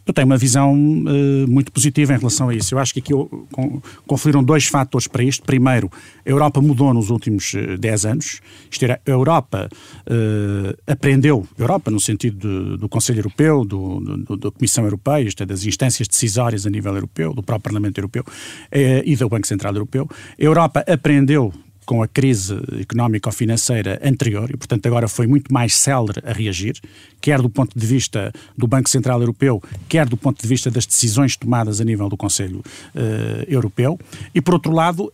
Eu 0.07 0.13
tenho 0.13 0.27
uma 0.27 0.37
visão 0.37 0.75
uh, 0.75 1.49
muito 1.49 1.71
positiva 1.71 2.15
em 2.15 2.19
relação 2.19 2.49
a 2.49 2.55
isso. 2.55 2.75
Eu 2.75 2.79
acho 2.79 2.93
que 2.93 3.01
aqui 3.01 3.15
uh, 3.15 3.27
con 3.53 3.81
confluíram 4.07 4.43
dois 4.43 4.67
fatores 4.67 5.07
para 5.07 5.23
isto. 5.23 5.45
Primeiro, 5.45 5.91
a 6.27 6.29
Europa 6.29 6.61
mudou 6.61 6.93
nos 6.93 7.11
últimos 7.11 7.55
uh, 7.55 7.79
10 7.79 8.07
anos. 8.07 8.41
Isto 8.71 8.85
era, 8.85 9.01
a 9.07 9.11
Europa 9.11 9.69
uh, 10.07 10.77
aprendeu, 10.87 11.47
Europa 11.59 11.91
no 11.91 12.01
sentido 12.01 12.39
de, 12.39 12.77
do 12.79 12.89
Conselho 12.89 13.21
Europeu, 13.21 13.65
do, 13.65 14.01
do, 14.01 14.37
da 14.37 14.51
Comissão 14.51 14.85
Europeia, 14.85 15.23
isto 15.23 15.43
é, 15.43 15.47
das 15.47 15.65
instâncias 15.65 16.09
decisórias 16.09 16.67
a 16.67 16.71
nível 16.71 16.95
europeu, 16.95 17.33
do 17.33 17.43
próprio 17.43 17.63
Parlamento 17.63 17.99
Europeu 17.99 18.25
eh, 18.71 19.03
e 19.07 19.17
do 19.17 19.29
Banco 19.29 19.47
Central 19.47 19.73
Europeu. 19.75 20.09
A 20.11 20.43
Europa 20.43 20.85
aprendeu 20.87 21.53
com 21.85 22.03
a 22.03 22.09
crise 22.09 22.57
económico-financeira 22.81 24.01
anterior 24.05 24.51
e, 24.51 24.57
portanto, 24.57 24.87
agora 24.87 25.09
foi 25.09 25.27
muito 25.27 25.53
mais 25.53 25.75
célere 25.77 26.23
a 26.25 26.33
reagir, 26.33 26.81
quer 27.21 27.41
do 27.41 27.49
ponto 27.49 27.79
de 27.79 27.87
vista 27.87 28.33
do 28.57 28.67
Banco 28.67 28.89
Central 28.89 29.21
Europeu, 29.21 29.63
quer 29.89 30.09
do 30.09 30.17
ponto 30.17 30.41
de 30.41 30.49
vista 30.49 30.71
das 30.71 30.87
decisões 30.87 31.37
tomadas 31.37 31.81
a 31.81 31.85
nível 31.85 32.09
do 32.09 32.17
Conselho 32.17 32.59
uh, 32.59 33.45
Europeu. 33.47 33.99
E, 34.35 34.41
por 34.41 34.55
outro 34.55 34.73
lado, 34.73 35.05
uh, 35.05 35.11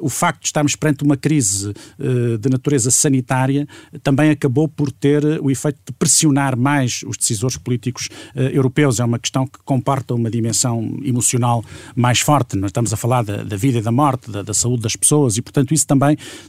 o 0.00 0.08
facto 0.08 0.40
de 0.40 0.46
estarmos 0.46 0.76
perante 0.76 1.04
uma 1.04 1.16
crise 1.16 1.70
uh, 1.70 2.38
de 2.38 2.48
natureza 2.48 2.90
sanitária 2.90 3.66
também 4.02 4.30
acabou 4.30 4.68
por 4.68 4.92
ter 4.92 5.24
o 5.42 5.50
efeito 5.50 5.78
de 5.86 5.92
pressionar 5.92 6.56
mais 6.56 7.02
os 7.06 7.16
decisores 7.16 7.56
políticos 7.56 8.08
europeus. 8.34 9.00
É 9.00 9.04
uma 9.04 9.18
questão 9.18 9.46
que 9.46 9.58
comporta 9.64 10.14
uma 10.14 10.30
dimensão 10.30 10.98
emocional 11.02 11.64
mais 11.94 12.20
forte. 12.20 12.56
Nós 12.56 12.68
estamos 12.68 12.92
a 12.92 12.96
falar 12.96 13.22
da, 13.22 13.42
da 13.42 13.56
vida 13.56 13.78
e 13.78 13.82
da 13.82 13.92
morte, 13.92 14.30
da, 14.30 14.42
da 14.42 14.54
saúde 14.54 14.82
das 14.82 14.96
pessoas 14.96 15.36
e, 15.36 15.42
portanto, 15.42 15.74
isso 15.74 15.86
também 15.86 15.99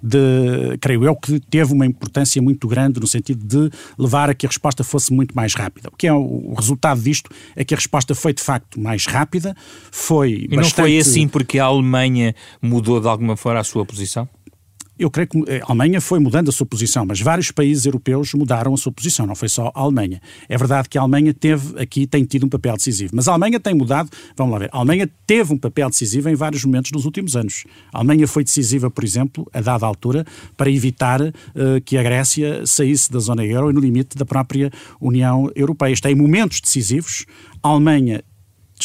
de, 0.02 0.78
creio 0.80 1.04
eu, 1.06 1.16
que 1.16 1.40
teve 1.40 1.74
uma 1.74 1.86
importância 1.86 2.42
muito 2.42 2.68
grande 2.68 3.00
no 3.00 3.08
sentido 3.08 3.46
de 3.46 3.76
levar 3.98 4.30
a 4.30 4.34
que 4.34 4.46
a 4.46 4.50
resposta 4.50 4.84
fosse 4.84 5.14
muito 5.14 5.36
mais 5.36 5.54
rápida. 5.54 5.90
O 5.92 5.96
que 5.96 6.08
é 6.08 6.14
o, 6.14 6.52
o 6.52 6.54
resultado 6.56 7.02
disto 7.02 7.30
é 7.56 7.64
que 7.64 7.74
a 7.74 7.78
resposta 7.78 8.16
foi 8.16 8.34
de 8.34 8.42
facto 8.42 8.80
mais 8.80 9.06
rápida, 9.06 9.56
foi 9.92 10.32
E 10.32 10.56
bastante... 10.56 10.78
não 10.78 10.86
foi 10.86 10.98
assim 10.98 11.28
porque 11.28 11.60
a 11.60 11.66
Alemanha 11.66 12.36
mudou 12.62 13.00
de 13.00 13.08
alguma 13.08 13.36
forma 13.36 13.60
a 13.60 13.64
sua 13.64 13.86
posição? 13.86 14.28
Eu 15.00 15.10
creio 15.10 15.28
que 15.28 15.38
a 15.62 15.66
Alemanha 15.68 16.00
foi 16.00 16.20
mudando 16.20 16.50
a 16.50 16.52
sua 16.52 16.66
posição, 16.66 17.06
mas 17.06 17.20
vários 17.20 17.50
países 17.50 17.86
europeus 17.86 18.34
mudaram 18.34 18.74
a 18.74 18.78
sua 18.78 18.92
posição, 18.92 19.26
não 19.26 19.36
foi 19.36 19.50
só 19.50 19.72
a 19.74 19.80
Alemanha. 19.80 20.22
É 20.48 20.58
verdade 20.58 20.90
que 20.90 20.98
a 20.98 21.02
Alemanha 21.02 21.34
teve 21.34 21.80
aqui, 21.82 22.06
tem 22.06 22.24
tido 22.24 22.46
um 22.46 22.50
papel 22.50 22.76
decisivo, 22.76 23.12
mas 23.16 23.28
a 23.28 23.32
Alemanha 23.32 23.60
tem 23.60 23.74
mudado, 23.74 24.10
vamos 24.36 24.54
lá 24.54 24.60
ver, 24.60 24.70
a 24.72 24.78
Alemanha 24.78 25.10
teve 25.26 25.54
um 25.54 25.58
papel 25.58 25.90
decisivo 25.90 26.30
em 26.30 26.36
vários 26.36 26.64
momentos 26.66 26.92
nos 26.92 27.06
últimos 27.06 27.36
anos. 27.36 27.64
A 27.92 28.00
Alemanha 28.00 28.28
foi 28.28 28.44
decisiva, 28.44 28.92
por 28.92 29.04
exemplo, 29.04 29.48
a 29.54 29.62
dada 29.62 29.86
altura, 29.86 30.26
para 30.56 30.70
evitar 30.70 31.22
uh, 31.22 31.32
que 31.84 31.98
a 31.98 32.04
Grécia 32.04 32.66
saísse 32.66 33.12
da 33.12 33.20
zona 33.20 33.44
euro 33.46 33.72
e 33.72 33.74
no 33.74 33.80
limite 33.80 34.18
da 34.18 34.26
própria 34.26 34.72
União 35.00 35.50
Europeia. 35.56 35.94
Está 35.94 36.12
em 36.12 36.16
momentos 36.16 36.62
decisivos, 36.62 37.26
a 37.64 37.70
Alemanha 37.70 38.24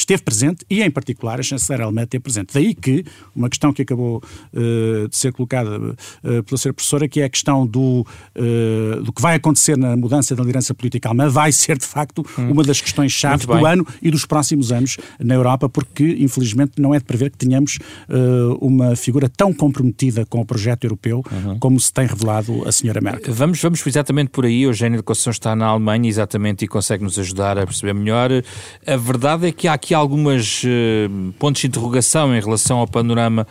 esteve 0.00 0.22
presente 0.22 0.64
e, 0.68 0.82
em 0.82 0.90
particular, 0.90 1.40
a 1.40 1.42
chanceler 1.42 1.82
alemã 1.82 2.02
esteve 2.02 2.22
presente. 2.22 2.54
Daí 2.54 2.74
que 2.74 3.04
uma 3.34 3.48
questão 3.48 3.72
que 3.72 3.82
acabou 3.82 4.22
uh, 4.52 5.08
de 5.08 5.16
ser 5.16 5.32
colocada 5.32 5.78
uh, 5.78 6.42
pela 6.42 6.58
senhora 6.58 6.74
professora, 6.74 7.08
que 7.08 7.20
é 7.20 7.24
a 7.24 7.28
questão 7.28 7.66
do, 7.66 8.06
uh, 8.36 9.02
do 9.02 9.12
que 9.12 9.22
vai 9.22 9.36
acontecer 9.36 9.76
na 9.76 9.96
mudança 9.96 10.34
da 10.34 10.42
liderança 10.42 10.74
política 10.74 11.08
alemã, 11.08 11.28
vai 11.28 11.52
ser, 11.52 11.78
de 11.78 11.86
facto, 11.86 12.24
hum. 12.38 12.50
uma 12.50 12.62
das 12.62 12.80
questões-chave 12.80 13.46
do 13.46 13.64
ano 13.64 13.86
e 14.02 14.10
dos 14.10 14.24
próximos 14.24 14.72
anos 14.72 14.96
na 15.18 15.34
Europa, 15.34 15.68
porque, 15.68 16.16
infelizmente, 16.18 16.80
não 16.80 16.94
é 16.94 16.98
de 16.98 17.04
prever 17.04 17.30
que 17.30 17.38
tenhamos 17.38 17.78
uma 18.60 18.96
figura 18.96 19.28
tão 19.28 19.52
comprometida 19.52 20.24
com 20.26 20.40
o 20.40 20.44
projeto 20.44 20.84
europeu 20.84 21.22
uhum. 21.30 21.58
como 21.58 21.78
se 21.80 21.92
tem 21.92 22.06
revelado 22.06 22.66
a 22.66 22.72
senhora 22.72 23.00
Merkel. 23.00 23.34
Vamos, 23.34 23.60
vamos 23.60 23.86
exatamente 23.86 24.30
por 24.30 24.44
aí. 24.44 24.66
O 24.66 24.70
Eugênio 24.70 24.98
de 24.98 25.02
Conceição 25.02 25.30
está 25.30 25.56
na 25.56 25.66
Alemanha, 25.66 26.08
exatamente, 26.08 26.64
e 26.64 26.68
consegue 26.68 27.04
nos 27.04 27.18
ajudar 27.18 27.58
a 27.58 27.66
perceber 27.66 27.94
melhor. 27.94 28.30
A 28.86 28.96
verdade 28.96 29.46
é 29.46 29.52
que 29.52 29.68
há 29.68 29.74
aqui 29.74 29.85
algumas 29.94 30.62
uh, 30.64 31.32
pontos 31.38 31.62
de 31.62 31.68
interrogação 31.68 32.34
em 32.34 32.40
relação 32.40 32.78
ao 32.78 32.86
panorama 32.86 33.46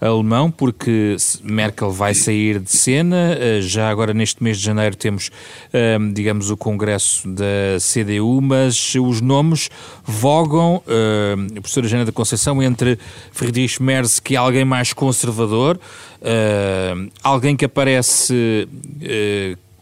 alemão, 0.00 0.50
porque 0.50 1.16
Merkel 1.42 1.90
vai 1.90 2.14
sair 2.14 2.58
de 2.58 2.70
cena. 2.70 3.36
Uh, 3.36 3.62
já 3.62 3.90
agora, 3.90 4.14
neste 4.14 4.42
mês 4.42 4.58
de 4.58 4.64
janeiro, 4.64 4.96
temos, 4.96 5.28
uh, 5.28 6.12
digamos, 6.12 6.50
o 6.50 6.56
congresso 6.56 7.28
da 7.28 7.78
CDU, 7.78 8.40
mas 8.40 8.94
os 8.94 9.20
nomes 9.20 9.68
vogam, 10.04 10.82
a 10.86 11.60
professora 11.60 11.86
Jana 11.86 12.04
da 12.04 12.12
Conceição, 12.12 12.62
entre 12.62 12.98
Friedrich 13.32 13.82
Merz, 13.82 14.18
que 14.20 14.34
é 14.34 14.38
alguém 14.38 14.64
mais 14.64 14.92
conservador, 14.92 15.78
alguém 17.22 17.56
que 17.56 17.64
aparece 17.64 18.68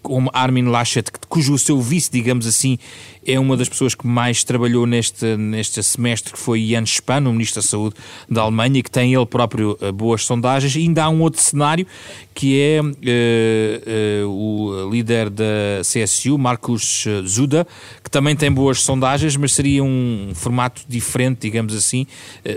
como 0.09 0.31
Armin 0.33 0.65
Laschet, 0.65 1.11
cujo 1.29 1.53
o 1.53 1.59
seu 1.59 1.79
vice, 1.81 2.11
digamos 2.11 2.47
assim, 2.47 2.79
é 3.27 3.39
uma 3.39 3.59
das 3.59 3.69
pessoas 3.69 3.95
que 3.95 4.07
mais 4.07 4.43
trabalhou 4.43 4.87
neste, 4.87 5.37
neste 5.37 5.83
semestre, 5.83 6.33
que 6.33 6.39
foi 6.39 6.67
Jens 6.67 6.95
Spahn, 6.95 7.27
o 7.27 7.33
Ministro 7.33 7.61
da 7.61 7.69
Saúde 7.69 7.95
da 8.27 8.41
Alemanha, 8.41 8.83
que 8.83 8.91
tem 8.91 9.15
ele 9.15 9.27
próprio 9.27 9.79
uh, 9.83 9.93
boas 9.93 10.25
sondagens. 10.25 10.75
E 10.75 10.79
ainda 10.79 11.05
há 11.05 11.11
um 11.11 11.21
outro 11.21 11.43
cenário, 11.43 11.87
que 12.35 12.59
é 12.59 12.81
uh, 12.81 14.25
uh, 14.25 14.87
o 14.87 14.91
líder 14.91 15.29
da 15.29 15.45
CSU, 15.83 16.39
Markus 16.39 17.05
Zuda, 17.27 17.67
que 18.03 18.11
também 18.11 18.35
tem 18.35 18.51
boas 18.51 18.81
sondagens, 18.81 19.37
mas 19.37 19.53
seria 19.53 19.85
um 19.85 20.33
formato 20.35 20.83
diferente, 20.89 21.41
digamos 21.43 21.75
assim. 21.75 22.07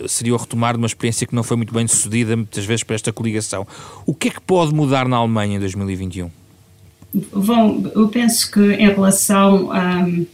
seria 0.08 0.34
o 0.34 0.38
retomar 0.38 0.76
de 0.76 0.78
uma 0.78 0.88
experiência 0.88 1.28
que 1.28 1.36
não 1.36 1.44
foi 1.44 1.58
muito 1.58 1.74
bem 1.74 1.86
sucedida, 1.86 2.38
muitas 2.38 2.64
vezes, 2.64 2.84
para 2.84 2.96
esta 2.96 3.12
coligação. 3.12 3.68
O 4.06 4.16
que 4.16 4.30
é 4.30 4.32
que 4.32 4.40
pode 4.40 4.74
mudar 4.74 5.06
na 5.06 5.18
Alemanha 5.18 5.58
em 5.58 5.60
2021? 5.60 6.41
Bom, 7.14 7.92
eu 7.94 8.08
penso 8.08 8.50
que 8.50 8.60
em 8.60 8.88
relação 8.88 9.70
um, 9.70 10.26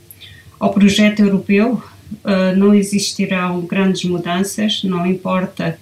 ao 0.60 0.72
projeto 0.72 1.22
europeu 1.22 1.82
uh, 2.24 2.56
não 2.56 2.74
existirão 2.74 3.62
grandes 3.62 4.04
mudanças, 4.04 4.84
não 4.84 5.06
importa 5.06 5.78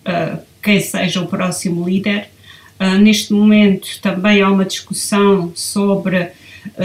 uh, 0.00 0.38
quem 0.60 0.80
seja 0.80 1.20
o 1.20 1.28
próximo 1.28 1.88
líder. 1.88 2.30
Uh, 2.80 2.98
neste 2.98 3.32
momento 3.32 4.00
também 4.00 4.42
há 4.42 4.50
uma 4.50 4.64
discussão 4.64 5.52
sobre 5.54 6.30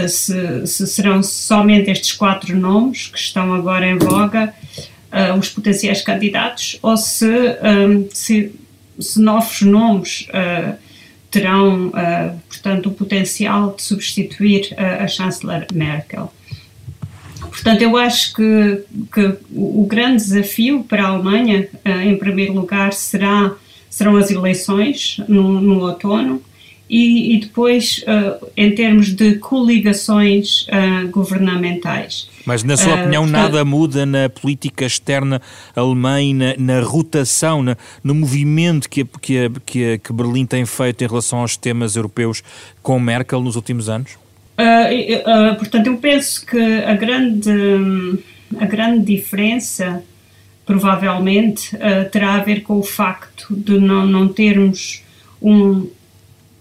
se, 0.08 0.66
se, 0.66 0.86
serão 0.86 1.22
somente 1.22 1.90
estes 1.90 2.12
quatro 2.12 2.56
nomes 2.56 3.08
que 3.08 3.18
estão 3.18 3.52
agora 3.52 3.86
em 3.86 3.98
voga, 3.98 4.54
os 5.38 5.50
potenciais 5.50 6.00
candidatos, 6.00 6.78
ou 6.80 6.96
se, 6.96 7.26
um, 7.26 8.08
se, 8.10 8.54
se 8.98 9.20
novos 9.20 9.60
nomes 9.60 10.26
terão, 11.40 11.88
uh, 11.88 12.40
portanto, 12.48 12.88
o 12.88 12.92
potencial 12.92 13.74
de 13.76 13.82
substituir 13.82 14.74
a 14.76 15.06
chanceler 15.06 15.66
Merkel. 15.72 16.32
Portanto, 17.40 17.82
eu 17.82 17.96
acho 17.96 18.34
que, 18.34 18.84
que 19.12 19.36
o, 19.52 19.86
grande 19.86 20.22
desafio 20.22 20.84
para 20.84 21.04
a 21.04 21.08
Alemanha, 21.08 21.68
uh, 21.84 22.00
em 22.00 22.16
primeiro 22.16 22.54
lugar, 22.54 22.92
será, 22.92 23.52
serão 23.90 24.16
as 24.16 24.30
eleições 24.30 25.18
no, 25.28 25.60
no 25.60 25.80
outono 25.80 26.42
e, 26.88 27.34
e 27.34 27.40
depois 27.40 28.04
uh, 28.06 28.46
em 28.56 28.74
termos 28.74 29.12
de 29.12 29.36
coligações 29.36 30.66
uh, 30.68 31.08
governamentais. 31.08 32.28
Mas, 32.44 32.62
na 32.62 32.76
sua 32.76 32.94
uh, 32.94 33.00
opinião, 33.00 33.26
nada 33.26 33.64
muda 33.64 34.06
na 34.06 34.28
política 34.28 34.86
externa 34.86 35.42
alemã 35.74 36.22
e 36.22 36.32
na, 36.32 36.54
na 36.56 36.80
rotação, 36.80 37.62
na, 37.62 37.76
no 38.04 38.14
movimento 38.14 38.88
que, 38.88 39.04
que, 39.20 39.50
que, 39.64 39.98
que 39.98 40.12
Berlim 40.12 40.46
tem 40.46 40.64
feito 40.64 41.02
em 41.02 41.08
relação 41.08 41.40
aos 41.40 41.56
temas 41.56 41.96
europeus 41.96 42.42
com 42.82 42.98
Merkel 43.00 43.42
nos 43.42 43.56
últimos 43.56 43.88
anos? 43.88 44.12
portanto, 45.58 45.88
eu 45.88 45.98
penso 45.98 46.46
que 46.46 46.58
a 46.58 46.94
grande, 46.94 47.50
a 48.58 48.64
grande 48.64 49.04
diferença 49.04 50.02
provavelmente 50.64 51.76
terá 52.10 52.36
a 52.36 52.38
ver 52.38 52.62
com 52.62 52.78
o 52.78 52.82
facto 52.82 53.54
de 53.54 53.78
não, 53.78 54.06
não 54.06 54.28
termos 54.28 55.02
um, 55.42 55.86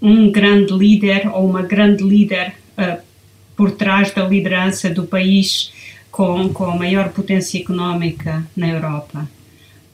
um 0.05 0.31
grande 0.31 0.71
líder 0.71 1.27
ou 1.33 1.49
uma 1.49 1.63
grande 1.63 2.03
líder 2.03 2.53
uh, 2.77 3.01
por 3.55 3.71
trás 3.71 4.13
da 4.13 4.23
liderança 4.23 4.87
do 4.87 5.07
país 5.07 5.73
com, 6.11 6.49
com 6.49 6.65
a 6.65 6.75
maior 6.75 7.09
potência 7.09 7.59
económica 7.59 8.45
na 8.55 8.69
Europa. 8.69 9.27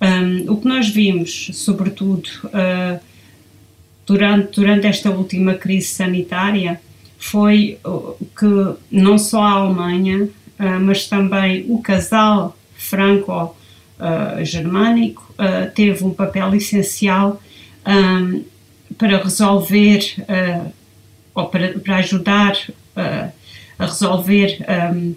Um, 0.02 0.52
o 0.52 0.58
que 0.58 0.68
nós 0.68 0.90
vimos, 0.90 1.52
sobretudo 1.54 2.28
uh, 2.46 3.00
durante, 4.06 4.60
durante 4.60 4.86
esta 4.86 5.10
última 5.12 5.54
crise 5.54 5.88
sanitária, 5.88 6.82
foi 7.18 7.80
que 8.38 8.76
não 8.92 9.18
só 9.18 9.42
a 9.42 9.52
Alemanha, 9.52 10.26
uh, 10.26 10.30
mas 10.82 11.08
também 11.08 11.64
o 11.70 11.82
casal 11.82 12.58
franco-germânico 12.76 15.34
teve 15.76 16.04
um 16.04 16.12
papel 16.12 16.54
essencial 16.56 17.40
um, 17.88 18.44
para 19.02 19.18
resolver 19.18 20.14
uh, 20.20 20.72
ou 21.34 21.48
para, 21.48 21.80
para 21.80 21.96
ajudar 21.96 22.56
uh, 22.96 23.32
a 23.80 23.86
resolver 23.88 24.64
um, 24.94 25.16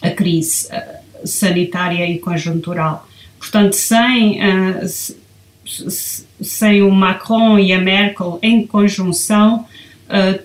a 0.00 0.10
crise 0.12 0.68
uh, 0.68 1.26
sanitária 1.28 2.08
e 2.08 2.18
conjuntural. 2.18 3.06
Portanto, 3.38 3.74
sem, 3.74 4.40
sem 6.40 6.82
o 6.82 6.90
Macron 6.90 7.58
e 7.58 7.72
a 7.72 7.80
Merkel 7.80 8.38
em 8.40 8.64
conjunção, 8.66 9.66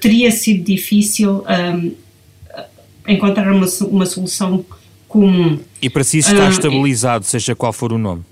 teria 0.01 0.31
sido 0.31 0.63
difícil 0.63 1.45
um, 1.47 1.95
encontrar 3.07 3.51
uma, 3.51 3.67
uma 3.81 4.05
solução 4.07 4.65
comum. 5.07 5.59
E 5.79 5.89
para 5.91 6.03
si 6.03 6.17
está 6.17 6.50
estabilizado, 6.50 7.24
seja 7.24 7.55
qual 7.55 7.71
for 7.71 7.93
o 7.93 8.00
nome? 8.00 8.24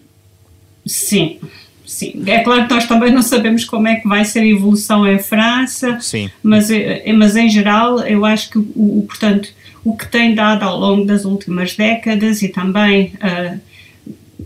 Sim. 0.83 1.39
Sim, 1.85 2.23
é 2.25 2.39
claro 2.39 2.67
que 2.67 2.73
nós 2.73 2.87
também 2.87 3.11
não 3.11 3.21
sabemos 3.21 3.63
como 3.63 3.87
é 3.87 3.95
que 3.95 4.07
vai 4.07 4.25
ser 4.25 4.39
a 4.39 4.47
evolução 4.47 5.07
em 5.07 5.19
França, 5.19 5.99
Sim. 6.01 6.29
Mas, 6.41 6.69
eh, 6.69 7.03
mas 7.13 7.35
em 7.35 7.49
geral 7.49 7.99
eu 7.99 8.25
acho 8.25 8.49
que 8.49 8.57
o, 8.57 8.63
o, 8.75 9.05
portanto, 9.07 9.49
o 9.83 9.95
que 9.95 10.07
tem 10.07 10.33
dado 10.33 10.63
ao 10.63 10.79
longo 10.79 11.05
das 11.05 11.25
últimas 11.25 11.75
décadas 11.75 12.41
e 12.41 12.49
também, 12.49 13.13
uh, 13.15 13.59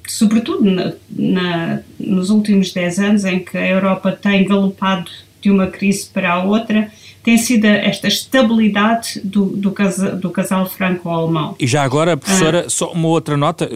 sobretudo 0.06 0.70
na, 0.70 0.94
na, 1.10 1.80
nos 1.98 2.30
últimos 2.30 2.74
10 2.74 3.00
anos 3.00 3.26
em 3.26 3.40
que 3.40 3.58
a 3.58 3.66
Europa 3.66 4.12
tem 4.12 4.46
galopado 4.46 5.10
de 5.42 5.50
uma 5.50 5.68
crise 5.68 6.08
para 6.14 6.34
a 6.34 6.44
outra, 6.44 6.92
tem 7.30 7.38
sido 7.38 7.66
esta 7.66 8.08
estabilidade 8.08 9.22
do, 9.24 9.46
do, 9.46 9.72
casa, 9.72 10.14
do 10.16 10.32
casal 10.32 10.66
franco-alemão. 10.68 11.56
E 11.60 11.68
já 11.68 11.84
agora, 11.84 12.18
professora, 12.18 12.64
ah. 12.66 12.70
só 12.70 12.92
uma 12.92 13.08
outra 13.08 13.38
nota, 13.38 13.70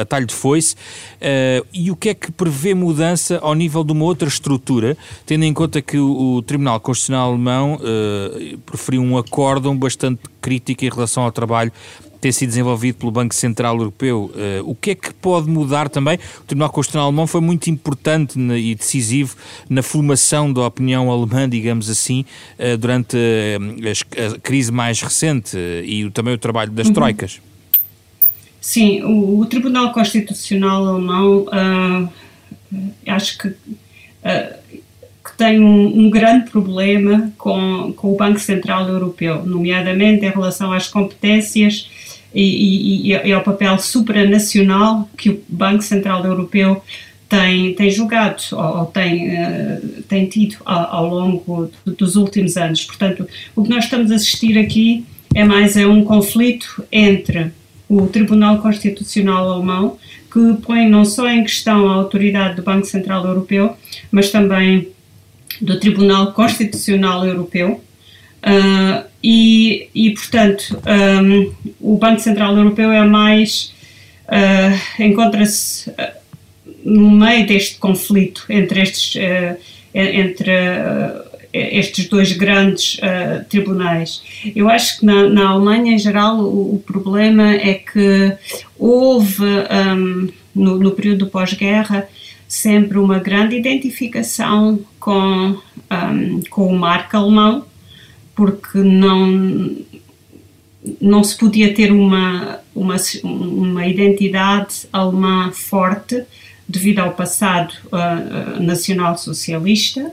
a 0.00 0.04
talho 0.06 0.24
de 0.24 0.34
foice, 0.34 0.74
uh, 0.74 1.66
e 1.70 1.90
o 1.90 1.96
que 1.96 2.08
é 2.08 2.14
que 2.14 2.32
prevê 2.32 2.72
mudança 2.72 3.38
ao 3.42 3.54
nível 3.54 3.84
de 3.84 3.92
uma 3.92 4.06
outra 4.06 4.26
estrutura, 4.26 4.96
tendo 5.26 5.44
em 5.44 5.52
conta 5.52 5.82
que 5.82 5.98
o, 5.98 6.36
o 6.36 6.42
Tribunal 6.42 6.80
Constitucional 6.80 7.28
Alemão 7.28 7.74
uh, 7.74 8.58
preferiu 8.64 9.02
um 9.02 9.18
acórdão 9.18 9.76
bastante 9.76 10.22
crítico 10.40 10.82
em 10.82 10.88
relação 10.88 11.24
ao 11.24 11.32
trabalho 11.32 11.72
tem 12.24 12.32
sido 12.32 12.48
desenvolvido 12.48 12.96
pelo 12.96 13.12
Banco 13.12 13.34
Central 13.34 13.76
Europeu. 13.76 14.32
Uh, 14.34 14.70
o 14.70 14.74
que 14.74 14.92
é 14.92 14.94
que 14.94 15.12
pode 15.12 15.46
mudar 15.46 15.90
também? 15.90 16.18
O 16.40 16.44
Tribunal 16.44 16.70
Constitucional 16.70 17.08
Alemão 17.08 17.26
foi 17.26 17.42
muito 17.42 17.68
importante 17.68 18.38
na, 18.38 18.56
e 18.56 18.74
decisivo 18.74 19.36
na 19.68 19.82
formação 19.82 20.50
da 20.50 20.62
opinião 20.62 21.10
alemã, 21.10 21.46
digamos 21.46 21.90
assim, 21.90 22.24
uh, 22.58 22.78
durante 22.78 23.18
a, 23.18 24.36
a, 24.36 24.38
crise 24.38 24.72
mais 24.72 25.02
recente 25.02 25.54
e 25.84 26.08
também 26.12 26.32
o 26.32 26.38
trabalho 26.38 26.70
das 26.70 26.86
uhum. 26.86 26.94
troicas. 26.94 27.42
Sim, 28.58 29.02
o, 29.02 29.40
o, 29.40 29.44
Tribunal 29.44 29.92
Constitucional 29.92 30.86
Alemão, 30.86 31.44
acho 33.06 33.36
que 33.36 33.54
que 35.22 35.36
tem 35.38 35.58
um, 35.58 36.00
um, 36.00 36.10
grande 36.10 36.50
problema 36.50 37.32
com, 37.38 37.94
com 37.96 38.12
o 38.12 38.16
Banco 38.16 38.38
Central 38.38 38.86
Europeu, 38.86 39.44
nomeadamente 39.44 40.24
em 40.24 40.28
relação 40.28 40.70
às 40.70 40.86
competências 40.86 41.88
e, 42.34 43.10
e, 43.10 43.12
e 43.12 43.32
ao 43.32 43.42
papel 43.42 43.78
supranacional 43.78 45.08
que 45.16 45.30
o 45.30 45.42
Banco 45.48 45.82
Central 45.82 46.24
Europeu 46.24 46.82
tem, 47.28 47.74
tem 47.74 47.90
julgado 47.90 48.42
ou, 48.52 48.78
ou 48.78 48.86
tem, 48.86 49.28
uh, 49.28 50.02
tem 50.08 50.26
tido 50.26 50.56
ao, 50.64 50.96
ao 50.96 51.08
longo 51.08 51.70
dos 51.86 52.16
últimos 52.16 52.56
anos. 52.56 52.84
Portanto, 52.84 53.26
o 53.54 53.62
que 53.62 53.70
nós 53.70 53.84
estamos 53.84 54.10
a 54.10 54.16
assistir 54.16 54.58
aqui 54.58 55.04
é 55.34 55.44
mais 55.44 55.76
é 55.76 55.86
um 55.86 56.04
conflito 56.04 56.84
entre 56.90 57.52
o 57.88 58.06
Tribunal 58.06 58.58
Constitucional 58.58 59.52
Alemão, 59.52 59.96
que 60.32 60.54
põe 60.62 60.88
não 60.88 61.04
só 61.04 61.28
em 61.28 61.42
questão 61.42 61.88
a 61.88 61.94
autoridade 61.94 62.56
do 62.56 62.62
Banco 62.62 62.86
Central 62.86 63.24
Europeu, 63.24 63.76
mas 64.10 64.30
também 64.30 64.88
do 65.60 65.78
Tribunal 65.78 66.32
Constitucional 66.32 67.24
Europeu, 67.24 67.80
Uh, 68.44 69.13
e, 69.26 69.88
e, 69.94 70.10
portanto, 70.10 70.78
um, 70.86 71.50
o 71.80 71.96
Banco 71.96 72.20
Central 72.20 72.54
Europeu 72.58 72.92
é 72.92 73.02
mais. 73.06 73.72
Uh, 74.26 75.02
encontra-se 75.02 75.88
uh, 75.88 75.94
no 76.84 77.10
meio 77.10 77.46
deste 77.46 77.78
conflito 77.78 78.44
entre 78.50 78.82
estes, 78.82 79.16
entre, 79.94 80.52
estes 81.50 82.06
dois 82.06 82.32
grandes 82.32 83.00
tribunais. 83.48 84.22
Eu 84.54 84.68
acho 84.68 84.98
que 84.98 85.06
na, 85.06 85.26
na 85.30 85.48
Alemanha, 85.48 85.94
em 85.94 85.98
geral, 85.98 86.40
o, 86.40 86.74
o, 86.74 86.78
problema 86.80 87.54
é 87.54 87.72
que 87.72 88.34
houve, 88.78 89.42
um, 89.42 90.28
no, 90.54 90.78
no 90.78 90.90
período 90.90 91.28
pós-guerra, 91.28 92.06
sempre 92.46 92.98
uma 92.98 93.18
grande 93.18 93.56
identificação 93.56 94.78
com, 95.00 95.56
um, 95.90 96.40
com 96.50 96.66
o 96.66 96.78
marco 96.78 97.16
alemão 97.16 97.64
porque 98.34 98.78
não, 98.78 99.76
não 101.00 101.22
se 101.22 101.36
podia 101.36 101.72
ter 101.72 101.92
uma, 101.92 102.60
uma, 102.74 102.96
uma 103.22 103.86
identidade 103.86 104.86
alemã 104.92 105.52
forte 105.52 106.24
devido 106.68 107.00
ao 107.00 107.12
passado 107.12 107.74
uh, 107.86 108.62
nacional 108.62 109.16
socialista 109.18 110.10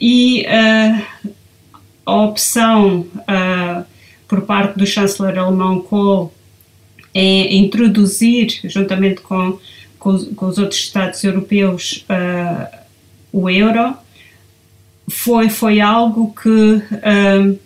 e 0.00 0.46
uh, 0.46 1.02
a 2.04 2.22
opção 2.22 3.00
uh, 3.00 3.84
por 4.28 4.42
parte 4.42 4.78
do 4.78 4.86
chanceler 4.86 5.38
alemão 5.38 5.80
Kohl 5.80 6.32
é 7.12 7.54
introduzir, 7.54 8.60
juntamente 8.64 9.20
com, 9.20 9.58
com, 9.98 10.18
com 10.34 10.46
os 10.46 10.58
outros 10.58 10.80
Estados 10.80 11.24
europeus, 11.24 12.04
o 13.32 13.48
euro 13.48 13.96
foi, 15.08 15.48
foi 15.48 15.80
algo 15.80 16.34
que 16.40 16.48
uh, 16.48 17.58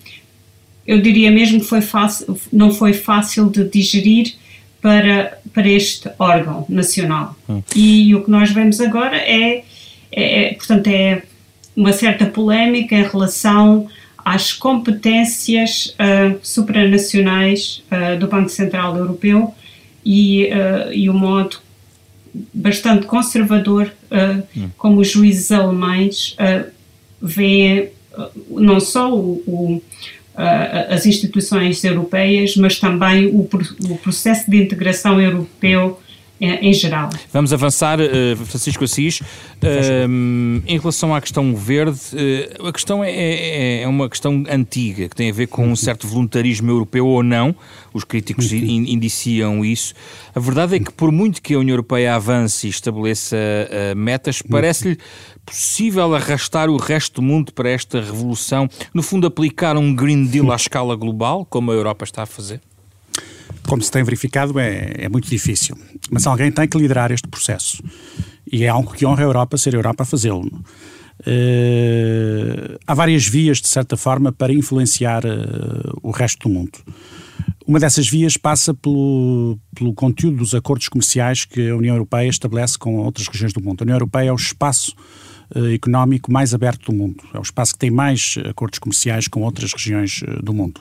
eu 0.87 1.01
diria 1.01 1.31
mesmo 1.31 1.61
que 1.61 1.67
foi 1.67 1.81
fácil, 1.81 2.39
não 2.53 2.73
foi 2.73 2.93
fácil 2.93 3.49
de 3.49 3.65
digerir 3.65 4.35
para, 4.81 5.39
para 5.53 5.69
este 5.69 6.11
órgão 6.19 6.65
nacional. 6.69 7.37
Hum. 7.49 7.63
E 7.77 8.15
o 8.15 8.25
que 8.25 8.31
nós 8.31 8.51
vemos 8.51 8.81
agora 8.81 9.17
é, 9.17 9.65
é, 10.11 10.45
é, 10.45 10.55
portanto, 10.55 10.89
é 10.89 11.23
uma 11.77 11.93
certa 11.93 12.27
polémica 12.27 12.95
em 12.95 13.05
relação 13.05 13.87
às 14.19 14.53
competências 14.53 15.95
uh, 15.95 16.39
supranacionais 16.43 17.83
uh, 17.91 18.19
do 18.19 18.27
Banco 18.27 18.49
Central 18.49 18.97
Europeu 18.97 19.55
e, 20.05 20.47
uh, 20.47 20.93
e 20.93 21.09
o 21.09 21.15
modo 21.15 21.59
bastante 22.53 23.07
conservador 23.07 23.93
hum. 24.57 24.71
como 24.77 25.01
os 25.01 25.11
juízes 25.11 25.51
alemães 25.51 26.37
vê 27.21 27.93
uh, 28.17 28.61
não 28.61 28.81
só 28.81 29.15
o, 29.15 29.43
o, 29.47 29.77
uh, 29.77 29.83
as 30.89 31.07
instituições 31.07 31.83
europeias, 31.85 32.57
mas 32.57 32.79
também 32.79 33.27
o, 33.27 33.41
o, 33.41 33.99
processo 33.99 34.51
de 34.51 34.57
integração 34.57 35.21
europeu 35.21 36.01
em 36.41 36.73
geral. 36.73 37.11
Vamos 37.33 37.53
avançar, 37.53 37.99
Francisco 38.47 38.85
Assis. 38.85 39.21
em 40.67 40.79
relação 40.79 41.15
à 41.15 41.21
questão 41.21 41.55
verde, 41.55 42.01
a 42.67 42.73
questão 42.73 43.05
é, 43.05 43.11
é, 43.11 43.83
é, 43.83 43.89
uma 43.89 44.09
questão 44.09 44.45
antiga, 44.49 45.09
que 45.09 45.15
tem 45.15 45.31
a 45.31 45.33
ver 45.33 45.49
com 45.49 45.67
um 45.69 45.77
certo 45.77 46.07
voluntarismo 46.07 46.71
europeu 46.71 47.07
ou 47.07 47.23
não. 47.23 47.55
Os 47.93 48.05
críticos 48.05 48.53
indiciam 48.53 49.65
isso. 49.65 49.95
A 50.35 50.41
verdade 50.41 50.77
é 50.77 50.79
que, 50.79 50.93
por 50.93 51.13
muito 51.13 51.43
que 51.43 51.55
a 51.55 51.59
União 51.59 51.75
Europeia 51.75 52.15
avance 52.15 52.67
e 52.67 52.71
estabeleça 52.71 53.37
metas, 53.97 54.41
parece-lhe 54.41 54.97
possível 55.45 56.15
arrastar 56.15 56.71
o 56.71 56.77
resto 56.77 57.21
do 57.21 57.23
mundo 57.23 57.53
para 57.53 57.69
esta 57.69 58.01
revolução? 58.01 58.69
No 58.95 59.03
fundo, 59.03 59.27
aplicar 59.27 59.77
um 59.77 59.95
Green 59.95 60.25
Deal 60.25 60.51
à 60.53 60.57
escala 60.57 60.95
global, 60.95 61.45
como 61.45 61.71
a 61.71 61.75
Europa 61.75 62.05
está 62.05 62.23
a 62.23 62.27
fazer? 62.27 62.61
Como 63.71 63.81
se 63.81 63.91
tem 63.93 64.03
verificado, 64.03 64.59
é, 64.59 64.95
é 64.99 65.09
muito 65.09 65.31
difícil. 65.31 65.79
Mas 66.11 66.27
alguém 66.27 66.51
tem 66.51 66.67
que 66.67 66.77
liderar 66.77 67.13
este 67.13 67.29
processo. 67.29 67.81
E 68.51 68.65
é 68.65 68.69
algo 68.69 68.93
que 68.93 69.07
honra 69.07 69.23
a 69.23 69.27
Europa 69.27 69.57
ser 69.57 69.77
a 69.77 69.79
Europa 69.79 70.03
a 70.03 70.07
fazê-lo. 70.07 70.45
Uh, 71.21 72.77
há 72.85 72.95
várias 72.95 73.29
vias, 73.29 73.61
de 73.61 73.69
certa 73.69 73.97
forma, 73.97 74.33
para 74.33 74.53
influenciar 74.53 75.25
uh, 75.25 75.97
o 76.03 76.11
resto 76.11 76.49
do 76.49 76.53
mundo. 76.53 76.81
Uma 77.65 77.79
dessas 77.79 78.09
vias 78.09 78.37
passa 78.37 78.75
pelo, 78.75 79.57
pelo 79.73 79.95
conteúdo 79.95 80.39
dos 80.39 80.53
acordos 80.53 80.89
comerciais 80.89 81.45
que 81.45 81.71
a 81.71 81.77
União 81.77 81.95
Europeia 81.95 82.29
estabelece 82.29 82.77
com 82.77 82.97
outras 82.97 83.29
regiões 83.29 83.53
do 83.53 83.63
mundo. 83.63 83.83
A 83.83 83.85
União 83.85 83.95
Europeia 83.95 84.31
é 84.31 84.33
o 84.33 84.35
espaço 84.35 84.97
económico 85.75 86.31
mais 86.33 86.55
aberto 86.55 86.93
do 86.93 86.97
mundo. 86.97 87.23
É 87.35 87.39
o 87.39 87.43
espaço 87.43 87.73
que 87.73 87.79
tem 87.79 87.91
mais 87.91 88.37
acordos 88.49 88.79
comerciais 88.79 89.29
com 89.29 89.43
outras 89.43 89.73
regiões 89.73 90.23
uh, 90.23 90.43
do 90.43 90.53
mundo. 90.53 90.81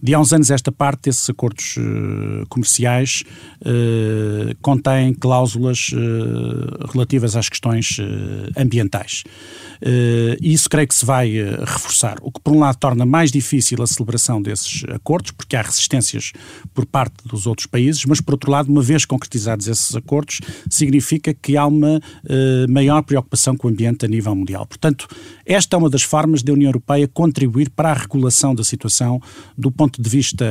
De 0.00 0.14
há 0.14 0.20
uns 0.20 0.32
anos 0.32 0.50
esta 0.50 0.70
parte, 0.70 1.10
esses 1.10 1.28
acordos 1.28 1.76
uh, 1.76 2.46
comerciais 2.48 3.24
uh, 3.62 5.14
cláusulas 5.18 5.90
uh, 5.92 6.86
relativas 6.92 7.34
às 7.34 7.48
questões 7.48 7.98
ambientais. 8.56 9.24
E 9.80 10.52
isso 10.52 10.68
creio 10.68 10.88
que 10.88 10.94
se 10.94 11.04
vai 11.04 11.30
reforçar, 11.60 12.16
o 12.22 12.30
que 12.32 12.40
por 12.40 12.52
um 12.52 12.58
lado 12.58 12.76
torna 12.76 13.06
mais 13.06 13.30
difícil 13.30 13.82
a 13.82 13.86
celebração 13.86 14.40
desses 14.40 14.84
acordos, 14.84 15.30
porque 15.30 15.56
há 15.56 15.62
resistências 15.62 16.32
por 16.74 16.84
parte 16.86 17.16
dos 17.24 17.46
outros 17.46 17.66
países, 17.66 18.04
mas 18.04 18.20
por 18.20 18.34
outro 18.34 18.50
lado, 18.50 18.70
uma 18.70 18.82
vez 18.82 19.04
concretizados 19.04 19.68
esses 19.68 19.94
acordos, 19.94 20.40
significa 20.70 21.32
que 21.32 21.56
há 21.56 21.66
uma 21.66 22.00
maior 22.68 23.02
preocupação 23.02 23.56
com 23.56 23.68
o 23.68 23.70
ambiente 23.70 24.04
a 24.04 24.08
nível 24.08 24.34
mundial. 24.34 24.66
Portanto, 24.66 25.08
esta 25.44 25.76
é 25.76 25.78
uma 25.78 25.90
das 25.90 26.02
formas 26.02 26.42
da 26.42 26.52
União 26.52 26.68
Europeia 26.68 27.08
contribuir 27.08 27.70
para 27.70 27.90
a 27.90 27.94
regulação 27.94 28.54
da 28.54 28.64
situação 28.64 29.20
do 29.56 29.70
ponto 29.70 30.02
de 30.02 30.08
vista 30.08 30.44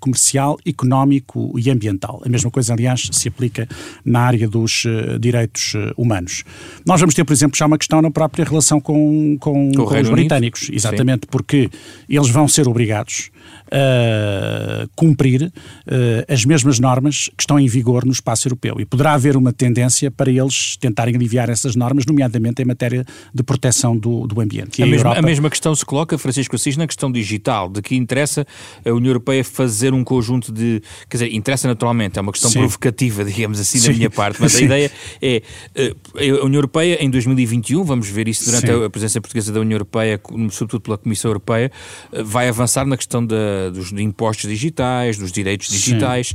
comercial, 0.00 0.58
económico 0.66 1.58
e 1.58 1.70
ambiental. 1.70 2.20
A 2.24 2.28
mesma 2.28 2.50
coisa, 2.50 2.72
aliás, 2.72 3.08
se 3.12 3.28
aplica 3.28 3.68
na 4.04 4.20
área 4.20 4.48
dos 4.48 4.84
direitos 5.20 5.74
humanos. 5.96 6.44
Nós 6.86 7.00
vamos 7.00 7.14
ter, 7.14 7.24
por 7.24 7.32
exemplo, 7.32 7.56
já 7.56 7.66
uma 7.66 7.78
questão 7.78 8.02
na 8.02 8.10
própria 8.10 8.44
relação 8.54 8.80
com, 8.80 9.36
com, 9.38 9.72
com, 9.72 9.84
com 9.84 10.00
os 10.00 10.10
britânicos, 10.10 10.70
exatamente, 10.72 11.22
Sim. 11.22 11.28
porque 11.30 11.70
eles 12.08 12.30
vão 12.30 12.48
ser 12.48 12.68
obrigados 12.68 13.30
a 13.74 14.86
cumprir 14.94 15.42
uh, 15.42 16.32
as 16.32 16.44
mesmas 16.44 16.78
normas 16.78 17.28
que 17.36 17.42
estão 17.42 17.58
em 17.58 17.66
vigor 17.66 18.04
no 18.04 18.12
espaço 18.12 18.46
europeu. 18.46 18.76
E 18.78 18.84
poderá 18.84 19.14
haver 19.14 19.36
uma 19.36 19.52
tendência 19.52 20.12
para 20.12 20.30
eles 20.30 20.76
tentarem 20.76 21.16
aliviar 21.16 21.50
essas 21.50 21.74
normas, 21.74 22.06
nomeadamente 22.06 22.62
em 22.62 22.64
matéria 22.64 23.04
de 23.34 23.42
proteção 23.42 23.96
do, 23.96 24.28
do 24.28 24.40
ambiente. 24.40 24.80
A, 24.80 24.84
a, 24.84 24.88
mesma, 24.88 25.00
Europa... 25.00 25.18
a, 25.18 25.22
mesma, 25.22 25.50
questão 25.50 25.74
se 25.74 25.84
coloca, 25.84 26.16
Francisco 26.16 26.54
Assis, 26.54 26.76
na 26.76 26.86
questão 26.86 27.10
digital, 27.10 27.68
de 27.68 27.82
que 27.82 27.96
interessa 27.96 28.46
a 28.84 28.90
União 28.90 29.10
Europeia 29.10 29.42
fazer 29.42 29.92
um 29.92 30.04
conjunto 30.04 30.52
de. 30.52 30.80
Quer 31.08 31.16
dizer, 31.16 31.34
interessa 31.34 31.66
naturalmente, 31.66 32.16
é 32.16 32.22
uma 32.22 32.32
questão 32.32 32.50
Sim. 32.50 32.60
provocativa, 32.60 33.24
digamos 33.26 33.58
assim, 33.58 33.78
Sim. 33.78 33.88
da 33.88 33.94
minha 33.94 34.10
parte, 34.10 34.40
mas 34.40 34.52
Sim. 34.52 34.62
a 34.62 34.66
ideia 34.66 34.92
é. 35.20 35.42
Eh, 35.74 35.94
a 36.16 36.44
União 36.44 36.58
Europeia, 36.58 37.02
em 37.02 37.10
2021, 37.10 37.82
vamos 37.82 38.08
ver 38.08 38.28
isso 38.28 38.44
durante 38.44 38.70
a 38.70 38.88
presença 38.88 39.20
portuguesa 39.20 39.52
da 39.52 39.60
União 39.60 39.74
Europeia, 39.74 40.20
sobretudo 40.50 40.80
pela 40.80 40.98
Comissão 40.98 41.30
Europeia, 41.30 41.72
eh, 42.12 42.22
vai 42.22 42.48
avançar 42.48 42.86
na 42.86 42.96
questão 42.96 43.24
da, 43.24 43.63
dos 43.70 43.92
impostos 43.92 44.50
digitais, 44.50 45.18
dos 45.18 45.32
direitos 45.32 45.68
digitais. 45.68 46.34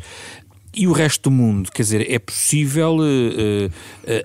E 0.74 0.88
o 0.88 0.92
resto 0.92 1.30
do 1.30 1.36
mundo? 1.36 1.72
Quer 1.72 1.82
dizer, 1.82 2.12
é 2.12 2.20
possível 2.20 2.98
uh, 2.98 3.02
uh, 3.02 3.72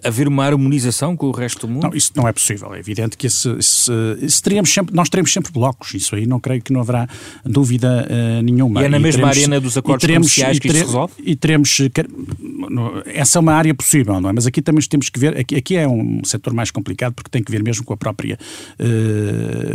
haver 0.05 0.29
uma 0.29 0.45
harmonização 0.45 1.17
com 1.17 1.27
o 1.27 1.31
resto 1.31 1.67
do 1.67 1.73
mundo? 1.73 1.85
Não, 1.85 1.95
isso 1.95 2.13
não 2.15 2.29
é 2.29 2.33
possível. 2.33 2.75
É 2.75 2.79
evidente 2.79 3.17
que 3.17 3.27
esse, 3.27 3.49
esse, 3.53 3.91
esse 4.21 4.43
teríamos 4.43 4.73
sempre, 4.73 4.95
nós 4.95 5.09
teremos 5.09 5.33
sempre 5.33 5.51
blocos. 5.51 5.95
Isso 5.95 6.15
aí 6.15 6.27
não 6.27 6.39
creio 6.39 6.61
que 6.61 6.73
não 6.73 6.83
haverá 6.83 7.09
dúvida 7.45 8.07
uh, 8.11 8.43
nenhuma. 8.43 8.83
E 8.83 8.85
é 8.85 8.89
na 8.89 8.99
e 8.99 9.01
mesma 9.01 9.23
teremos, 9.23 9.39
arena 9.39 9.61
dos 9.61 9.77
acordos 9.79 10.03
teremos, 10.03 10.27
comerciais 10.27 10.59
que 10.59 10.69
isso 10.69 10.77
se 10.77 10.85
resolve? 10.85 11.15
E 11.19 11.35
teremos... 11.35 11.79
Essa 13.07 13.39
é 13.39 13.41
uma 13.41 13.55
área 13.55 13.75
possível, 13.75 14.21
não 14.21 14.29
é? 14.29 14.33
Mas 14.33 14.47
aqui 14.47 14.61
também 14.61 14.85
temos 14.85 15.09
que 15.09 15.19
ver... 15.19 15.39
Aqui, 15.39 15.57
aqui 15.57 15.77
é 15.77 15.89
um 15.89 16.21
setor 16.25 16.53
mais 16.53 16.71
complicado 16.71 17.15
porque 17.15 17.31
tem 17.31 17.43
que 17.43 17.51
ver 17.51 17.63
mesmo 17.63 17.85
com 17.85 17.95
a 17.95 17.97
própria 17.97 18.39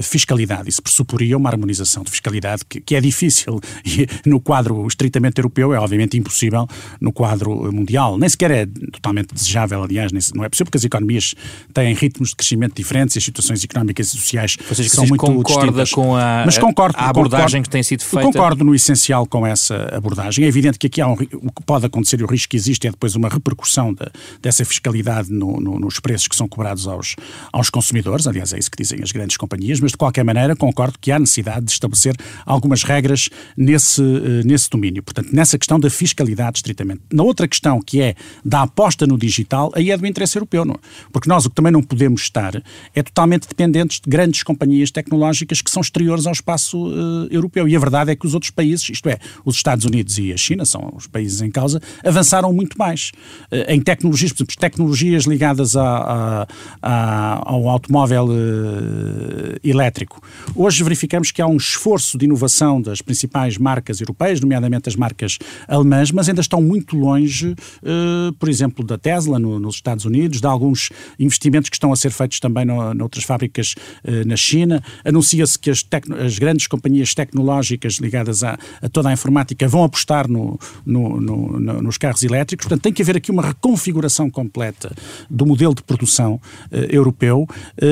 fiscalidade. 0.03 0.69
Isso 0.69 0.83
pressuporia 0.83 1.35
uma 1.35 1.49
harmonização 1.49 2.03
de 2.03 2.11
fiscalidade 2.11 2.63
que, 2.67 2.79
que 2.79 2.95
é 2.95 3.01
difícil. 3.01 3.59
E 3.89 4.07
no 4.29 4.39
quadro 4.39 4.85
estritamente 4.87 5.39
europeu 5.39 5.73
é 5.73 5.79
obviamente 5.79 6.17
impossível 6.17 6.58
no 6.99 7.11
quadro 7.11 7.71
mundial. 7.71 8.17
Nem 8.17 8.29
sequer 8.29 8.51
é 8.51 8.65
totalmente 8.65 9.33
desejável, 9.33 9.83
aliás, 9.83 10.11
não 10.33 10.43
é 10.43 10.49
possível 10.49 10.65
porque 10.65 10.77
as 10.77 10.83
economias 10.83 11.35
têm 11.73 11.93
ritmos 11.93 12.29
de 12.29 12.35
crescimento 12.35 12.75
diferentes 12.75 13.15
e 13.15 13.19
as 13.19 13.23
situações 13.23 13.63
económicas 13.63 14.07
e 14.07 14.17
sociais 14.17 14.57
vocês, 14.67 14.91
são 14.91 15.05
muito 15.05 15.19
concorda 15.19 15.83
distintas. 15.83 15.91
com 15.91 16.15
a, 16.15 16.43
Mas 16.45 16.57
concordo, 16.57 16.97
a 16.97 17.09
abordagem 17.09 17.45
concordo, 17.45 17.63
que 17.63 17.69
tem 17.69 17.83
sido 17.83 18.03
feita? 18.03 18.25
Concordo 18.25 18.63
no 18.63 18.73
essencial 18.73 19.25
com 19.25 19.45
essa 19.45 19.89
abordagem. 19.93 20.45
É 20.45 20.47
evidente 20.47 20.79
que 20.79 20.87
aqui 20.87 21.01
há 21.01 21.07
um, 21.07 21.13
o 21.13 21.51
que 21.51 21.63
pode 21.65 21.85
acontecer 21.85 22.19
e 22.19 22.23
o 22.23 22.27
risco 22.27 22.49
que 22.49 22.57
existe 22.57 22.87
é 22.87 22.91
depois 22.91 23.15
uma 23.15 23.29
repercussão 23.29 23.93
de, 23.93 24.05
dessa 24.41 24.63
fiscalidade 24.65 25.31
no, 25.31 25.59
no, 25.59 25.79
nos 25.79 25.99
preços 25.99 26.27
que 26.27 26.35
são 26.35 26.47
cobrados 26.47 26.87
aos, 26.87 27.15
aos 27.51 27.69
consumidores. 27.69 28.27
Aliás, 28.27 28.53
é 28.53 28.59
isso 28.59 28.71
que 28.71 28.81
dizem 28.81 29.01
as 29.03 29.11
grandes 29.11 29.37
companhias, 29.37 29.79
mas 29.79 29.91
de 29.91 29.97
qualquer 29.97 30.23
maneira 30.23 30.55
concordo 30.55 30.97
que 30.99 31.11
há 31.11 31.19
necessidade 31.19 31.65
de 31.65 31.71
estabelecer 31.71 32.15
algumas 32.45 32.83
regras 32.83 33.29
nesse, 33.55 34.01
eh, 34.01 34.43
nesse 34.45 34.69
domínio. 34.69 35.03
Portanto, 35.03 35.29
nessa 35.31 35.57
questão 35.57 35.79
da 35.79 35.89
fiscalidade 35.89 36.48
estritamente 36.57 37.01
na 37.11 37.23
outra 37.23 37.47
questão, 37.47 37.81
que 37.81 38.01
é 38.01 38.15
da 38.43 38.63
aposta 38.63 39.05
no 39.05 39.17
digital, 39.17 39.71
aí 39.75 39.91
é 39.91 39.97
do 39.97 40.05
interesse 40.05 40.37
europeu, 40.37 40.65
não 40.65 40.75
é? 40.75 40.77
Porque 41.11 41.29
nós 41.29 41.45
o 41.45 41.49
que 41.49 41.55
também 41.55 41.71
não 41.71 41.81
podemos 41.81 42.21
estar 42.21 42.61
é 42.93 43.03
totalmente 43.03 43.47
dependentes 43.47 43.99
de 43.99 44.09
grandes 44.09 44.43
companhias 44.43 44.91
tecnológicas 44.91 45.61
que 45.61 45.69
são 45.69 45.81
exteriores 45.81 46.25
ao 46.25 46.33
espaço 46.33 46.87
uh, 46.87 47.27
europeu. 47.31 47.67
E 47.67 47.75
a 47.75 47.79
verdade 47.79 48.11
é 48.11 48.15
que 48.15 48.25
os 48.25 48.33
outros 48.33 48.51
países, 48.51 48.89
isto 48.89 49.09
é, 49.09 49.17
os 49.43 49.55
Estados 49.55 49.85
Unidos 49.85 50.17
e 50.17 50.31
a 50.33 50.37
China, 50.37 50.65
são 50.65 50.93
os 50.95 51.07
países 51.07 51.41
em 51.41 51.51
causa, 51.51 51.81
avançaram 52.03 52.51
muito 52.53 52.77
mais 52.77 53.11
uh, 53.51 53.71
em 53.71 53.81
tecnologias, 53.81 54.31
por 54.31 54.43
exemplo, 54.43 54.55
tecnologias 54.57 55.23
ligadas 55.23 55.75
a, 55.75 55.83
a, 55.83 56.47
a, 56.81 57.49
ao 57.49 57.67
automóvel 57.69 58.27
uh, 58.27 59.59
elétrico. 59.63 60.21
Hoje 60.55 60.83
verificamos 60.83 61.31
que 61.31 61.41
há 61.41 61.47
um 61.47 61.57
esforço 61.57 62.17
de 62.17 62.25
inovação 62.25 62.81
das 62.81 63.01
principais 63.01 63.57
marcas 63.57 63.99
europeias, 63.99 64.39
nomeadamente 64.39 64.89
as 64.89 64.95
marcas 64.95 65.37
alemãs, 65.67 66.11
mas 66.11 66.29
ainda 66.29 66.38
estão 66.45 66.61
muito 66.61 66.95
longe, 66.95 67.51
uh, 67.51 68.33
por 68.33 68.49
exemplo, 68.49 68.85
da 68.85 68.97
Tesla 68.97 69.39
no, 69.39 69.59
nos 69.59 69.75
Estados 69.75 70.05
Unidos, 70.05 70.41
de 70.41 70.47
alguns 70.47 70.89
investimentos 71.17 71.69
que 71.69 71.75
estão 71.75 71.91
a 71.91 71.95
ser 71.95 72.11
feitos 72.11 72.39
também 72.39 72.65
no, 72.65 72.93
noutras 72.93 73.23
fábricas 73.23 73.75
uh, 74.03 74.27
na 74.27 74.35
China. 74.35 74.83
Anuncia-se 75.03 75.57
que 75.57 75.69
as, 75.69 75.85
as, 76.23 76.39
grandes 76.39 76.67
companhias 76.67 77.13
tecnológicas 77.13 77.95
ligadas 77.95 78.43
a, 78.43 78.57
a, 78.81 78.89
toda 78.89 79.09
a 79.09 79.13
informática 79.13 79.67
vão 79.67 79.83
apostar 79.83 80.27
no, 80.27 80.59
nos 80.85 81.97
carros 81.97 82.23
elétricos. 82.23 82.65
Portanto, 82.65 82.83
tem 82.83 82.93
que 82.93 83.01
haver 83.01 83.17
aqui 83.17 83.31
uma 83.31 83.43
reconfiguração 83.43 84.29
completa 84.29 84.93
do 85.29 85.45
modelo 85.45 85.75
de 85.75 85.83
produção 85.83 86.35
uh, 86.35 86.75
europeu 86.89 87.47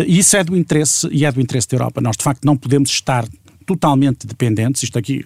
e 0.07 0.19
isso 0.19 0.36
é 0.36 0.43
do 0.43 0.55
interesse 0.55 1.07
e 1.12 1.25
é 1.25 1.31
do 1.31 1.39
interesse 1.39 1.67
da 1.69 1.75
Europa. 1.75 2.01
Nós, 2.01 2.17
de 2.17 2.23
facto, 2.23 2.43
não 2.45 2.57
podemos 2.57 2.89
estar 2.89 3.25
totalmente 3.67 4.25
dependentes. 4.25 4.82
Isto 4.82 4.97
aqui, 4.97 5.23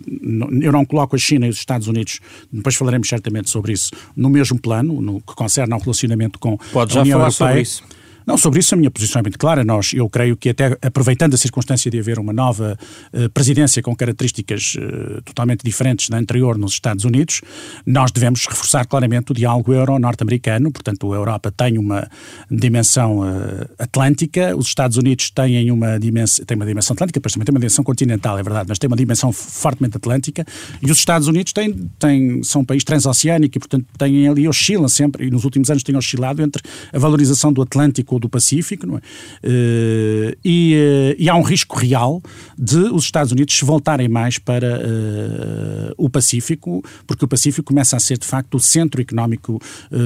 eu 0.61 0.71
não 0.71 0.83
coloco 0.83 1.15
a 1.15 1.19
China 1.19 1.45
e 1.45 1.49
os 1.49 1.57
Estados 1.57 1.87
Unidos, 1.87 2.19
depois 2.51 2.75
falaremos 2.75 3.07
certamente 3.07 3.49
sobre 3.49 3.71
isso, 3.71 3.91
no 4.15 4.29
mesmo 4.29 4.59
plano, 4.59 4.99
no 4.99 5.21
que 5.21 5.35
concerne 5.35 5.71
ao 5.71 5.79
relacionamento 5.79 6.39
com 6.39 6.57
Pode 6.73 6.97
a 6.97 7.01
União 7.01 7.19
Europeia. 7.19 7.31
Sobre 7.31 7.61
isso. 7.61 7.83
Não, 8.25 8.37
sobre 8.37 8.59
isso 8.59 8.73
a 8.75 8.77
minha 8.77 8.91
posição 8.91 9.19
é 9.19 9.23
muito 9.23 9.37
clara. 9.37 9.63
Nós, 9.63 9.93
eu 9.93 10.09
creio 10.09 10.37
que 10.37 10.49
até 10.49 10.77
aproveitando 10.81 11.33
a 11.33 11.37
circunstância 11.37 11.89
de 11.89 11.99
haver 11.99 12.19
uma 12.19 12.31
nova 12.31 12.77
uh, 13.13 13.29
presidência 13.31 13.81
com 13.81 13.95
características 13.95 14.75
uh, 14.75 15.21
totalmente 15.23 15.63
diferentes 15.63 16.09
da 16.09 16.17
anterior 16.17 16.57
nos 16.57 16.73
Estados 16.73 17.05
Unidos, 17.05 17.41
nós 17.85 18.11
devemos 18.11 18.45
reforçar 18.45 18.85
claramente 18.85 19.31
o 19.31 19.35
diálogo 19.35 19.73
euro-norte-americano. 19.73 20.71
Portanto, 20.71 21.11
a 21.13 21.15
Europa 21.15 21.51
tem 21.51 21.77
uma 21.77 22.07
dimensão 22.49 23.19
uh, 23.19 23.67
atlântica, 23.79 24.55
os 24.55 24.67
Estados 24.67 24.97
Unidos 24.97 25.31
têm 25.31 25.71
uma, 25.71 25.99
dimensão, 25.99 26.45
têm 26.45 26.55
uma 26.55 26.65
dimensão 26.65 26.93
atlântica, 26.93 27.19
depois 27.19 27.33
também 27.33 27.45
tem 27.45 27.53
uma 27.53 27.59
dimensão 27.59 27.83
continental, 27.83 28.37
é 28.37 28.43
verdade, 28.43 28.67
mas 28.69 28.77
tem 28.77 28.87
uma 28.87 28.97
dimensão 28.97 29.31
fortemente 29.31 29.97
atlântica. 29.97 30.45
E 30.81 30.91
os 30.91 30.97
Estados 30.97 31.27
Unidos 31.27 31.53
têm, 31.53 31.89
têm, 31.97 32.43
são 32.43 32.61
um 32.61 32.65
país 32.65 32.83
transoceânico 32.83 33.57
e, 33.57 33.59
portanto, 33.59 33.85
têm 33.97 34.27
ali, 34.27 34.47
oscilam 34.47 34.87
sempre, 34.87 35.27
e 35.27 35.31
nos 35.31 35.43
últimos 35.43 35.69
anos 35.69 35.83
têm 35.83 35.95
oscilado 35.95 36.41
entre 36.41 36.61
a 36.93 36.99
valorização 36.99 37.51
do 37.51 37.61
Atlântico 37.61 38.10
com 38.11 38.17
o 38.17 38.19
do 38.19 38.27
Pacífico, 38.27 38.85
não 38.85 38.97
é? 38.97 38.99
Uh, 38.99 40.37
e, 40.43 40.75
uh, 40.75 41.15
e, 41.17 41.29
há 41.29 41.35
um 41.35 41.41
risco 41.41 41.77
real 41.79 42.21
de 42.57 42.77
os 42.77 43.05
Estados 43.05 43.31
Unidos 43.31 43.57
se 43.57 43.63
voltarem 43.63 44.09
mais 44.09 44.37
para 44.37 44.67
uh, 44.67 45.93
o 45.97 46.09
Pacífico, 46.09 46.83
porque 47.07 47.23
o 47.23 47.27
Pacífico 47.27 47.67
começa 47.67 47.95
a 47.95 47.99
ser 48.01 48.17
de 48.17 48.25
facto 48.25 48.55
o 48.55 48.59
centro 48.59 49.01
económico 49.01 49.59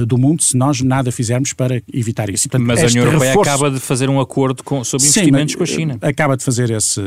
do 0.06 0.16
mundo 0.16 0.42
se 0.42 0.56
nós 0.56 0.80
nada 0.82 1.10
fizermos 1.10 1.52
para 1.52 1.82
evitar 1.92 2.30
isso. 2.30 2.48
Portanto, 2.48 2.66
mas 2.66 2.82
a 2.82 2.86
União 2.86 3.06
Europeia 3.06 3.30
reforço... 3.30 3.50
acaba 3.50 3.70
de 3.70 3.80
fazer 3.80 4.08
um 4.08 4.20
acordo 4.20 4.62
com, 4.62 4.84
sobre 4.84 5.06
investimentos 5.06 5.52
Sim, 5.52 5.58
com 5.58 5.64
a 5.64 5.66
China. 5.66 5.98
Acaba 6.00 6.36
de 6.36 6.44
fazer 6.44 6.70
esse, 6.70 7.00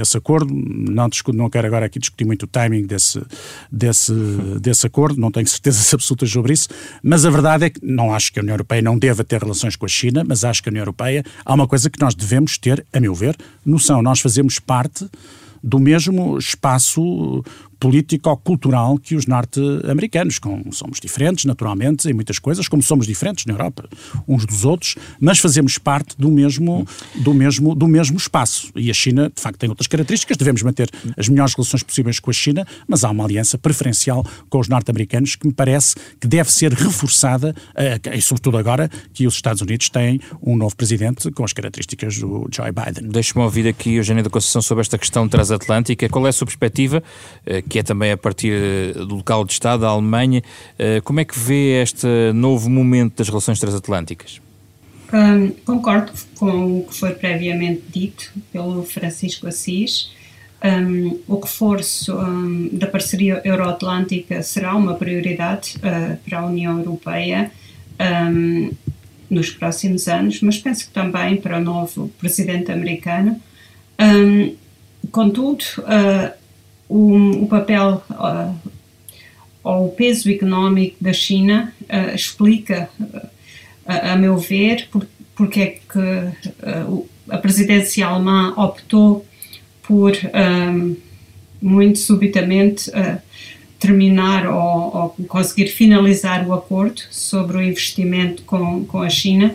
esse 0.00 0.16
acordo, 0.16 0.54
não, 0.54 1.08
discuto, 1.08 1.36
não 1.36 1.50
quero 1.50 1.66
agora 1.66 1.86
aqui 1.86 1.98
discutir 1.98 2.24
muito 2.24 2.44
o 2.44 2.46
timing 2.46 2.86
desse, 2.86 3.20
desse, 3.70 4.12
desse 4.60 4.86
acordo, 4.86 5.20
não 5.20 5.30
tenho 5.30 5.46
certezas 5.48 5.92
absolutas 5.92 6.30
sobre 6.30 6.52
isso, 6.54 6.68
mas 7.02 7.26
a 7.26 7.30
verdade 7.30 7.66
é 7.66 7.70
que 7.70 7.84
não 7.84 8.14
acho 8.14 8.32
que 8.32 8.38
a 8.38 8.42
União 8.42 8.54
Europeia 8.54 8.80
não 8.80 8.98
deva 8.98 9.22
ter 9.22 9.42
relações 9.42 9.76
com 9.76 9.84
a 9.84 9.88
China, 9.88 10.24
mas 10.26 10.45
acho 10.48 10.62
que 10.62 10.68
a 10.68 10.70
União 10.70 10.82
Europeia 10.82 11.24
há 11.44 11.54
uma 11.54 11.66
coisa 11.66 11.90
que 11.90 12.00
nós 12.00 12.14
devemos 12.14 12.58
ter, 12.58 12.84
a 12.92 13.00
meu 13.00 13.14
ver, 13.14 13.36
noção. 13.64 14.02
Nós 14.02 14.20
fazemos 14.20 14.58
parte 14.58 15.08
do 15.62 15.78
mesmo 15.78 16.38
espaço 16.38 17.42
político-cultural 17.78 18.98
que 18.98 19.14
os 19.14 19.26
norte-americanos. 19.26 20.40
Somos 20.72 21.00
diferentes, 21.00 21.44
naturalmente, 21.44 22.08
em 22.08 22.12
muitas 22.12 22.38
coisas, 22.38 22.68
como 22.68 22.82
somos 22.82 23.06
diferentes 23.06 23.44
na 23.46 23.54
Europa, 23.54 23.88
uns 24.26 24.44
dos 24.44 24.64
outros, 24.64 24.96
mas 25.20 25.38
fazemos 25.38 25.78
parte 25.78 26.16
do 26.18 26.30
mesmo, 26.30 26.86
do 27.16 27.34
mesmo, 27.34 27.74
do 27.74 27.86
mesmo 27.86 28.16
espaço. 28.16 28.70
E 28.74 28.90
a 28.90 28.94
China, 28.94 29.30
de 29.34 29.40
facto, 29.40 29.58
tem 29.58 29.68
outras 29.68 29.86
características. 29.86 30.36
Devemos 30.36 30.62
manter 30.62 30.90
as 31.16 31.28
melhores 31.28 31.54
relações 31.54 31.82
possíveis 31.82 32.20
com 32.20 32.30
a 32.30 32.34
China, 32.34 32.66
mas 32.86 33.04
há 33.04 33.10
uma 33.10 33.24
aliança 33.24 33.58
preferencial 33.58 34.24
com 34.48 34.58
os 34.58 34.68
norte-americanos 34.68 35.36
que 35.36 35.46
me 35.46 35.52
parece 35.52 35.94
que 36.20 36.26
deve 36.26 36.50
ser 36.52 36.72
reforçada, 36.72 37.54
eh, 37.74 38.00
e 38.14 38.22
sobretudo 38.22 38.56
agora 38.58 38.90
que 39.12 39.26
os 39.26 39.34
Estados 39.34 39.62
Unidos 39.62 39.88
têm 39.90 40.20
um 40.42 40.56
novo 40.56 40.76
presidente 40.76 41.30
com 41.30 41.44
as 41.44 41.52
características 41.52 42.18
do 42.18 42.48
Joe 42.52 42.70
Biden. 42.72 43.10
Deixe-me 43.10 43.42
ouvir 43.42 43.68
aqui, 43.68 43.94
Eugênio 43.94 44.22
da 44.22 44.30
Conceição, 44.30 44.62
sobre 44.62 44.82
esta 44.82 44.98
questão 44.98 45.28
transatlântica. 45.28 46.08
Qual 46.08 46.26
é 46.26 46.30
a 46.30 46.32
sua 46.32 46.46
perspectiva? 46.46 47.02
Que 47.68 47.80
é 47.80 47.82
também 47.82 48.12
a 48.12 48.16
partir 48.16 48.52
eh, 48.52 48.92
do 48.92 49.16
local 49.16 49.44
de 49.44 49.52
Estado, 49.52 49.84
a 49.86 49.88
Alemanha. 49.88 50.42
Eh, 50.78 51.00
como 51.02 51.20
é 51.20 51.24
que 51.24 51.38
vê 51.38 51.82
este 51.82 52.06
novo 52.32 52.70
momento 52.70 53.16
das 53.16 53.28
relações 53.28 53.58
transatlânticas? 53.58 54.40
Um, 55.12 55.50
concordo 55.64 56.12
com 56.34 56.80
o 56.80 56.84
que 56.84 56.94
foi 56.94 57.10
previamente 57.14 57.82
dito 57.88 58.32
pelo 58.52 58.82
Francisco 58.84 59.46
Assis. 59.46 60.10
Um, 60.64 61.20
o 61.28 61.38
reforço 61.38 62.16
um, 62.18 62.70
da 62.72 62.86
parceria 62.86 63.40
euroatlântica 63.44 64.42
será 64.42 64.74
uma 64.74 64.94
prioridade 64.94 65.76
uh, 65.76 66.16
para 66.28 66.40
a 66.40 66.46
União 66.46 66.78
Europeia 66.78 67.50
nos 69.30 69.48
próximos 69.50 70.06
anos, 70.06 70.42
mas 70.42 70.58
penso 70.58 70.86
que 70.86 70.92
também 70.92 71.36
para 71.38 71.56
o 71.56 71.60
novo 71.60 72.08
presidente 72.18 72.70
americano. 72.70 73.40
contudo, 75.10 75.64
uh, 75.78 76.30
o, 76.88 77.44
o 77.44 77.48
papel 77.48 78.02
uh, 78.10 78.54
ou 79.62 79.86
o 79.86 79.92
peso 79.92 80.30
económico 80.30 80.96
da 81.00 81.12
China 81.12 81.72
uh, 81.82 82.14
explica, 82.14 82.88
uh, 83.00 83.28
a 83.84 84.16
meu 84.16 84.36
ver, 84.36 84.88
por, 84.90 85.06
porque 85.34 85.60
é 85.60 85.66
que 85.66 87.02
a 87.28 87.38
presidência 87.38 88.06
alemã 88.06 88.54
optou 88.56 89.26
por 89.82 90.12
um, 90.14 90.96
muito 91.60 91.98
subitamente 91.98 92.90
terminar 93.78 94.46
ou, 94.46 94.96
ou, 94.96 95.16
conseguir 95.28 95.68
finalizar 95.68 96.48
o 96.48 96.54
acordo 96.54 97.02
sobre 97.10 97.58
o 97.58 97.62
investimento 97.62 98.42
com, 98.44 98.84
com 98.86 99.02
a 99.02 99.10
China. 99.10 99.54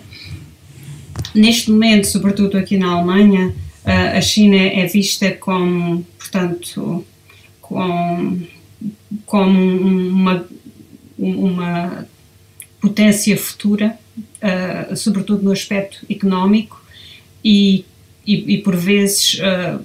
Neste 1.34 1.72
momento, 1.72 2.06
sobretudo 2.06 2.58
aqui 2.58 2.78
na 2.78 2.92
Alemanha, 2.92 3.54
a 3.84 4.22
China 4.22 4.56
é 4.56 4.86
vista 4.86 5.32
como, 5.32 6.06
portanto, 6.18 7.04
com, 7.72 8.42
como 9.26 9.60
uma, 10.10 10.46
uma 11.18 12.08
potência 12.82 13.38
futura, 13.38 13.98
uh, 14.18 14.96
sobretudo 14.96 15.44
no 15.44 15.52
aspecto 15.52 16.06
económico, 16.10 16.82
e, 17.44 17.86
e, 18.28 18.56
e 18.56 18.58
por 18.58 18.76
vezes 18.76 19.36
uh, 19.36 19.84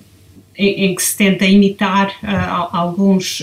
em, 0.57 0.87
em, 0.87 0.95
que 0.95 1.03
se 1.03 1.17
tenta 1.17 1.47
imitar 1.47 2.09
uh, 2.23 2.77
alguns, 2.77 3.43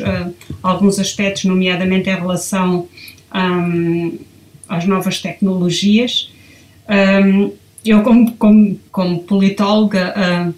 alguns 0.62 1.00
aspectos, 1.00 1.46
nomeadamente 1.46 2.10
em 2.10 2.16
relação 2.16 2.90
um, 3.34 4.18
às 4.68 4.86
novas 4.86 5.22
tecnologias. 5.22 6.32
Um, 6.90 7.52
eu, 7.86 8.02
como, 8.02 8.32
como, 8.36 8.80
como 8.92 9.24
politóloga, 9.24 10.54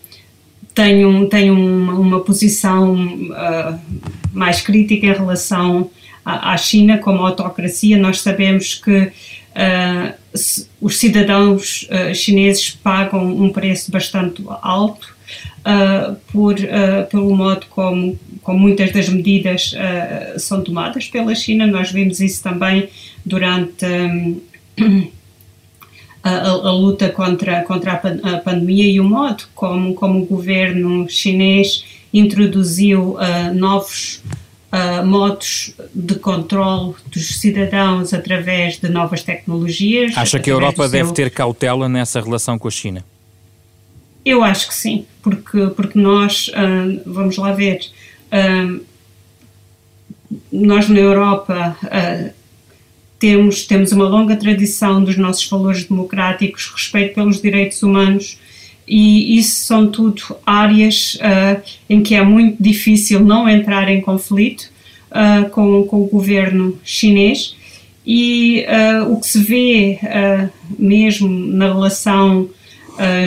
tenho, 0.75 1.27
tenho 1.27 1.57
uma, 1.57 1.93
uma 1.93 2.19
posição 2.19 2.93
uh, 2.93 3.79
mais 4.33 4.61
crítica 4.61 5.07
em 5.07 5.13
relação 5.13 5.89
à, 6.23 6.51
à, 6.51 6.57
China 6.57 6.97
como 6.97 7.25
autocracia. 7.25 7.97
Nós 7.97 8.21
sabemos 8.21 8.75
que 8.75 9.03
uh, 9.03 10.13
os 10.81 10.97
cidadãos 10.97 11.88
uh, 11.89 12.13
chineses 12.13 12.71
pagam 12.71 13.25
um 13.25 13.49
preço 13.49 13.89
bastante 13.89 14.43
alto 14.61 15.15
por, 16.31 16.55
pelo 17.09 17.35
modo 17.35 17.65
como, 17.71 18.19
como 18.43 18.59
muitas 18.59 18.91
das 18.91 19.09
medidas 19.09 19.73
são 20.38 20.63
tomadas 20.63 21.07
pela 21.07 21.33
China. 21.33 21.65
Nós 21.65 21.89
vimos 21.91 22.19
isso 22.19 22.43
também 22.43 22.88
durante. 23.25 23.83
Um, 23.83 24.39
a, 26.25 26.49
a, 26.49 26.71
luta 26.71 27.09
contra, 27.09 27.61
contra 27.61 27.93
a, 27.93 28.38
pandemia 28.39 28.88
e 28.88 28.99
o 28.99 29.03
modo 29.03 29.43
como, 29.53 29.93
como 29.93 30.23
o 30.23 30.25
governo 30.25 31.07
chinês 31.07 31.85
introduziu 32.11 33.11
uh, 33.11 33.53
novos 33.53 34.23
uh, 34.73 35.05
modos 35.05 35.75
de 35.93 36.15
controle 36.15 36.95
dos 37.11 37.39
cidadãos 37.39 38.11
através 38.11 38.79
de 38.79 38.89
novas 38.89 39.21
tecnologias. 39.21 40.17
Acha 40.17 40.39
que 40.39 40.49
a 40.49 40.53
Europa 40.53 40.89
deve 40.89 41.13
ter 41.13 41.29
cautela 41.29 41.88
nessa 41.88 42.19
relação 42.19 42.57
com 42.57 42.67
a 42.67 42.71
China? 42.71 43.05
Eu 44.25 44.43
acho 44.43 44.67
que 44.67 44.73
sim, 44.73 45.05
porque, 45.21 45.67
porque 45.75 45.99
nós, 45.99 46.47
uh, 46.47 47.01
vamos 47.05 47.38
lá 47.38 47.51
ver, 47.51 47.81
nós 50.51 50.89
na 50.89 50.99
Europa 50.99 51.77
temos, 53.19 53.65
temos 53.65 53.91
uma 53.91 54.08
longa 54.08 54.36
tradição 54.36 55.04
dos 55.04 55.17
nossos 55.17 55.47
valores 55.47 55.86
democráticos, 55.86 56.71
respeito 56.73 57.15
pelos 57.15 57.41
direitos 57.41 57.82
humanos, 57.82 58.38
e 58.88 59.38
isso 59.38 59.65
são 59.65 59.89
tudo 59.89 60.38
áreas 60.45 61.15
uh, 61.15 61.62
em 61.89 62.04
que 62.04 62.13
é 62.13 62.21
muito 62.23 62.62
difícil 62.62 63.19
não 63.19 63.49
entrar 63.49 63.89
em 63.89 63.99
conflito 63.99 64.69
uh, 65.10 65.49
com, 65.49 65.84
com 65.86 66.04
o 66.04 66.08
governo 66.08 66.78
chinês. 66.84 67.56
E 68.06 68.63
uh, 68.67 69.12
o 69.12 69.19
que 69.19 69.28
se 69.28 69.39
vê 69.39 69.99
mesmo 70.78 71.28
na 71.28 71.73
relação 71.73 72.47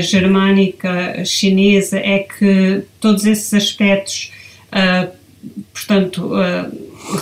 germânica-chinesa 0.01 1.99
é 1.99 2.21
que 2.21 2.85
todos 3.01 3.27
esses 3.27 3.53
aspectos, 3.53 4.33
portanto, 5.75 6.31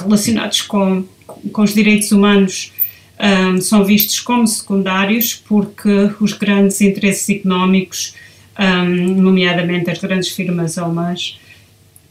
relacionados 0.00 0.62
com 0.62 1.04
com 1.52 1.62
os 1.62 1.74
direitos 1.74 2.12
humanos 2.12 2.72
um, 3.18 3.60
são 3.60 3.84
vistos 3.84 4.20
como 4.20 4.46
secundários 4.46 5.34
porque 5.34 6.10
os 6.20 6.32
grandes 6.32 6.80
interesses 6.80 7.28
económicos, 7.28 8.14
um, 8.58 9.14
nomeadamente 9.22 9.90
as 9.90 9.98
grandes 9.98 10.28
firmas 10.30 10.76
alemãs, 10.76 11.38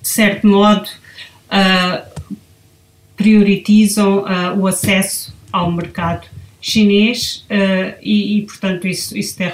de 0.01 0.07
certo 0.07 0.47
modo 0.47 0.87
uh, 1.47 2.05
prioritizam 3.15 4.19
uh, 4.19 4.59
o 4.59 4.67
acesso 4.67 5.33
ao 5.51 5.71
mercado 5.71 6.27
chinês 6.67 7.45
uh, 7.47 7.95
e, 8.01 8.39
e, 8.39 8.41
portanto, 8.41 8.87
isso, 8.87 9.15
isso 9.15 9.37
tem 9.37 9.51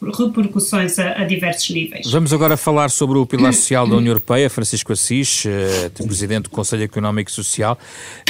repercussões 0.00 0.98
a, 0.98 1.20
a, 1.20 1.24
diversos 1.24 1.68
níveis. 1.68 2.10
Vamos 2.10 2.32
agora 2.32 2.56
falar 2.56 2.88
sobre 2.88 3.18
o 3.18 3.26
pilar 3.26 3.52
social 3.52 3.86
da 3.86 3.96
União 3.96 4.12
Europeia. 4.12 4.48
Francisco 4.48 4.90
Assis, 4.90 5.44
uh, 5.44 6.06
presidente 6.06 6.44
do 6.44 6.50
Conselho 6.50 6.82
Económico 6.82 7.30
e 7.30 7.34
Social. 7.34 7.78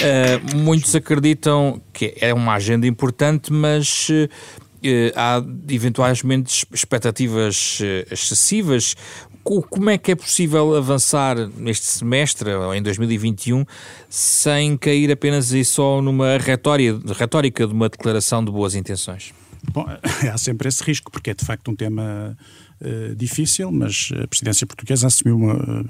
Uh, 0.01 0.57
muitos 0.57 0.93
acreditam 0.97 1.81
que 1.93 2.17
é 2.21 2.35
uma 2.35 2.55
agenda 2.55 2.85
importante, 2.85 3.53
mas 3.53 4.09
há 5.15 5.43
eventualmente 5.71 6.67
expectativas 6.75 7.79
excessivas. 8.11 8.97
Como 9.45 9.91
é 9.91 9.99
que 9.99 10.13
é 10.13 10.15
possível 10.15 10.75
avançar 10.75 11.37
neste 11.59 11.85
semestre, 11.85 12.51
ou 12.55 12.75
em 12.75 12.83
2021, 12.83 13.67
sem 14.09 14.77
cair 14.77 15.13
apenas 15.13 15.53
e 15.53 15.63
só 15.65 16.01
numa 16.01 16.39
retórica, 16.39 17.67
de 17.67 17.73
uma 17.73 17.91
declaração 17.91 18.43
de 18.43 18.51
boas 18.51 18.75
intenções? 18.75 19.35
Bom, 19.71 19.87
há 20.33 20.39
sempre 20.39 20.69
esse 20.69 20.83
risco, 20.83 21.11
porque 21.11 21.31
é 21.31 21.35
de 21.35 21.45
facto 21.45 21.71
um 21.71 21.77
tema 21.77 22.37
uh, 22.81 23.15
difícil, 23.15 23.71
mas 23.71 24.11
a 24.23 24.27
presidência 24.27 24.67
portuguesa 24.67 25.07
assumiu 25.07 25.37
uma, 25.37 25.85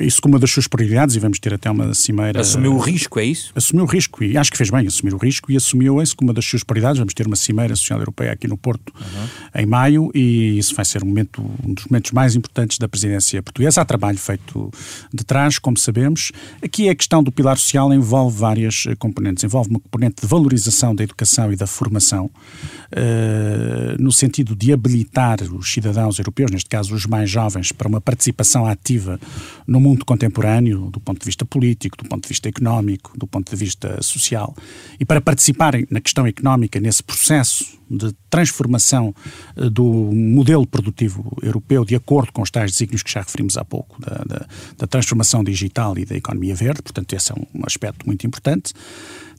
isso 0.00 0.22
como 0.22 0.34
uma 0.34 0.38
das 0.38 0.50
suas 0.50 0.66
prioridades, 0.68 1.16
e 1.16 1.18
vamos 1.18 1.38
ter 1.38 1.52
até 1.52 1.70
uma 1.70 1.92
cimeira. 1.94 2.40
Assumiu 2.40 2.74
o 2.74 2.78
risco, 2.78 3.18
é 3.18 3.24
isso? 3.24 3.52
Assumiu 3.54 3.84
o 3.84 3.86
risco, 3.86 4.22
e 4.22 4.36
acho 4.36 4.50
que 4.50 4.56
fez 4.56 4.70
bem 4.70 4.86
assumir 4.86 5.14
o 5.14 5.18
risco, 5.18 5.50
e 5.50 5.56
assumiu 5.56 6.00
isso 6.00 6.16
como 6.16 6.30
uma 6.30 6.34
das 6.34 6.44
suas 6.44 6.62
prioridades. 6.62 6.98
Vamos 6.98 7.14
ter 7.14 7.26
uma 7.26 7.36
cimeira 7.36 7.74
social 7.74 7.98
europeia 7.98 8.32
aqui 8.32 8.46
no 8.46 8.56
Porto 8.56 8.92
uhum. 8.98 9.60
em 9.62 9.66
maio, 9.66 10.10
e 10.14 10.58
isso 10.58 10.74
vai 10.74 10.84
ser 10.84 11.02
um, 11.02 11.06
momento, 11.06 11.42
um 11.66 11.74
dos 11.74 11.86
momentos 11.86 12.12
mais 12.12 12.36
importantes 12.36 12.78
da 12.78 12.88
presidência 12.88 13.42
portuguesa. 13.42 13.80
Há 13.80 13.84
trabalho 13.84 14.18
feito 14.18 14.70
de 15.12 15.24
trás, 15.24 15.58
como 15.58 15.76
sabemos. 15.76 16.30
Aqui 16.62 16.88
a 16.88 16.94
questão 16.94 17.22
do 17.22 17.32
pilar 17.32 17.58
social 17.58 17.92
envolve 17.92 18.38
várias 18.38 18.84
eh, 18.86 18.94
componentes. 18.94 19.42
Envolve 19.42 19.70
uma 19.70 19.80
componente 19.80 20.22
de 20.22 20.26
valorização 20.26 20.94
da 20.94 21.02
educação 21.02 21.52
e 21.52 21.56
da 21.56 21.66
formação, 21.66 22.26
uh, 22.26 24.00
no 24.00 24.12
sentido 24.12 24.54
de 24.54 24.72
habilitar 24.72 25.42
os 25.52 25.72
cidadãos 25.72 26.18
europeus, 26.18 26.50
neste 26.50 26.68
caso 26.68 26.94
os 26.94 27.06
mais 27.06 27.28
jovens, 27.28 27.72
para 27.72 27.88
uma 27.88 28.00
participação 28.00 28.66
ativa 28.66 29.18
no 29.66 29.80
no 29.80 29.89
mundo 29.90 30.04
contemporâneo, 30.04 30.90
do 30.90 31.00
ponto 31.00 31.20
de 31.20 31.26
vista 31.26 31.44
político, 31.44 31.96
do 31.96 32.08
ponto 32.08 32.22
de 32.22 32.28
vista 32.28 32.48
económico, 32.48 33.12
do 33.16 33.26
ponto 33.26 33.50
de 33.50 33.56
vista 33.56 34.00
social. 34.02 34.54
E 34.98 35.04
para 35.04 35.20
participarem 35.20 35.86
na 35.90 36.00
questão 36.00 36.26
económica, 36.26 36.80
nesse 36.80 37.02
processo 37.02 37.78
de 37.90 38.12
transformação 38.28 39.14
eh, 39.56 39.68
do 39.68 39.84
modelo 39.84 40.66
produtivo 40.66 41.36
europeu, 41.42 41.84
de 41.84 41.96
acordo 41.96 42.32
com 42.32 42.42
os 42.42 42.50
tais 42.50 42.70
desígnios 42.72 43.02
que 43.02 43.10
já 43.10 43.20
referimos 43.20 43.56
há 43.56 43.64
pouco, 43.64 44.00
da, 44.00 44.22
da, 44.24 44.46
da 44.78 44.86
transformação 44.86 45.42
digital 45.42 45.98
e 45.98 46.04
da 46.04 46.16
economia 46.16 46.54
verde, 46.54 46.82
portanto, 46.82 47.12
esse 47.12 47.32
é 47.32 47.34
um 47.34 47.64
aspecto 47.64 48.06
muito 48.06 48.26
importante 48.26 48.72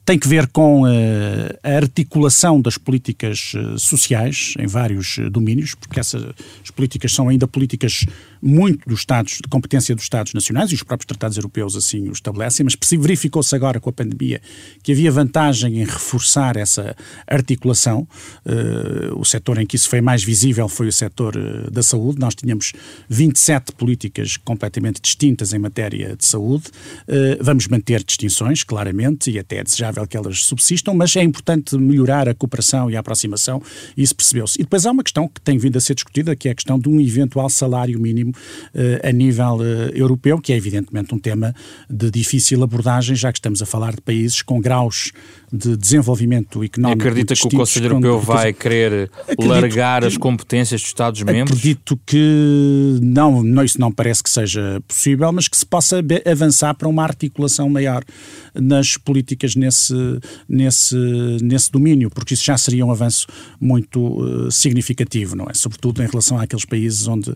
tem 0.04 0.18
que 0.18 0.26
ver 0.26 0.48
com 0.48 0.82
uh, 0.82 0.86
a 1.62 1.76
articulação 1.76 2.60
das 2.60 2.76
políticas 2.76 3.54
uh, 3.54 3.78
sociais 3.78 4.54
em 4.58 4.66
vários 4.66 5.18
uh, 5.18 5.30
domínios, 5.30 5.74
porque 5.74 6.00
essas 6.00 6.34
políticas 6.74 7.12
são 7.12 7.28
ainda 7.28 7.46
políticas 7.46 8.04
muito 8.42 8.88
dos 8.88 9.00
Estados, 9.00 9.34
de 9.34 9.48
competência 9.48 9.94
dos 9.94 10.04
Estados 10.04 10.34
nacionais, 10.34 10.72
e 10.72 10.74
os 10.74 10.82
próprios 10.82 11.06
tratados 11.06 11.36
europeus 11.36 11.76
assim 11.76 12.08
o 12.08 12.12
estabelecem, 12.12 12.64
mas 12.64 12.76
verificou-se 12.98 13.54
agora 13.54 13.78
com 13.78 13.88
a 13.88 13.92
pandemia 13.92 14.40
que 14.82 14.92
havia 14.92 15.12
vantagem 15.12 15.80
em 15.80 15.84
reforçar 15.84 16.56
essa 16.56 16.96
articulação. 17.26 18.08
o 19.14 19.24
setor 19.24 19.58
em 19.58 19.66
que 19.66 19.76
isso 19.76 19.88
foi 19.88 20.00
mais 20.00 20.24
visível 20.24 20.68
foi 20.68 20.88
o 20.88 20.92
setor 20.92 21.36
da 21.70 21.82
saúde. 21.82 22.18
Nós 22.18 22.34
tínhamos 22.34 22.72
27 23.08 23.72
políticas 23.72 24.36
completamente 24.36 25.00
distintas 25.00 25.52
em 25.52 25.58
matéria 25.58 26.16
de 26.16 26.26
saúde. 26.26 26.64
vamos 27.40 27.68
manter 27.68 28.02
distinções, 28.02 28.64
claramente, 28.64 29.30
e 29.30 29.38
até 29.38 29.62
desejar 29.62 29.92
inevitável 29.92 30.06
que 30.06 30.16
elas 30.16 30.44
subsistam, 30.44 30.94
mas 30.94 31.14
é 31.16 31.22
importante 31.22 31.76
melhorar 31.76 32.28
a 32.28 32.34
cooperação 32.34 32.90
e 32.90 32.96
a 32.96 33.00
aproximação, 33.00 33.62
e 33.96 34.02
isso 34.02 34.14
percebeu-se. 34.14 34.60
E 34.60 34.64
depois 34.64 34.86
há 34.86 34.90
uma 34.90 35.02
questão 35.02 35.28
que 35.28 35.40
tem 35.40 35.58
vindo 35.58 35.76
a 35.76 35.80
ser 35.80 35.94
discutida, 35.94 36.34
que 36.34 36.48
é 36.48 36.52
a 36.52 36.54
questão 36.54 36.78
de 36.78 36.88
um 36.88 37.00
eventual 37.00 37.48
salário 37.50 37.98
mínimo 38.00 38.31
uh, 38.32 39.08
a 39.08 39.12
nível 39.12 39.56
uh, 39.56 39.94
europeu, 39.94 40.40
que 40.40 40.52
é 40.52 40.56
evidentemente 40.56 41.14
um 41.14 41.18
tema 41.18 41.54
de 41.88 42.10
difícil 42.10 42.62
abordagem, 42.62 43.14
já 43.14 43.32
que 43.32 43.38
estamos 43.38 43.62
a 43.62 43.66
falar 43.66 43.94
de 43.94 44.00
países 44.00 44.42
com 44.42 44.60
graus 44.60 45.12
de 45.52 45.76
desenvolvimento 45.76 46.64
económico. 46.64 47.02
Acredita 47.02 47.34
que 47.34 47.46
o 47.46 47.50
Conselho 47.50 47.86
Europeu 47.86 48.18
vai 48.18 48.54
querer 48.54 49.10
acredito, 49.20 49.46
largar 49.46 50.02
as 50.02 50.16
competências 50.16 50.80
dos 50.80 50.88
Estados-membros? 50.88 51.58
Acredito 51.58 52.00
que 52.06 52.98
não, 53.02 53.42
não, 53.42 53.62
isso 53.62 53.78
não 53.78 53.92
parece 53.92 54.22
que 54.22 54.30
seja 54.30 54.80
possível, 54.88 55.30
mas 55.30 55.48
que 55.48 55.56
se 55.56 55.66
possa 55.66 56.02
avançar 56.24 56.74
para 56.74 56.88
uma 56.88 57.02
articulação 57.02 57.68
maior 57.68 58.02
nas 58.54 58.96
políticas 58.96 59.54
nesse, 59.54 59.94
nesse, 60.48 60.96
nesse 61.42 61.70
domínio, 61.70 62.08
porque 62.10 62.32
isso 62.32 62.44
já 62.44 62.56
seria 62.56 62.86
um 62.86 62.90
avanço 62.90 63.26
muito 63.60 64.00
uh, 64.00 64.50
significativo, 64.50 65.36
não 65.36 65.46
é? 65.46 65.54
Sobretudo 65.54 66.02
em 66.02 66.06
relação 66.06 66.38
àqueles 66.38 66.64
países 66.64 67.06
onde, 67.06 67.30
uh, 67.30 67.34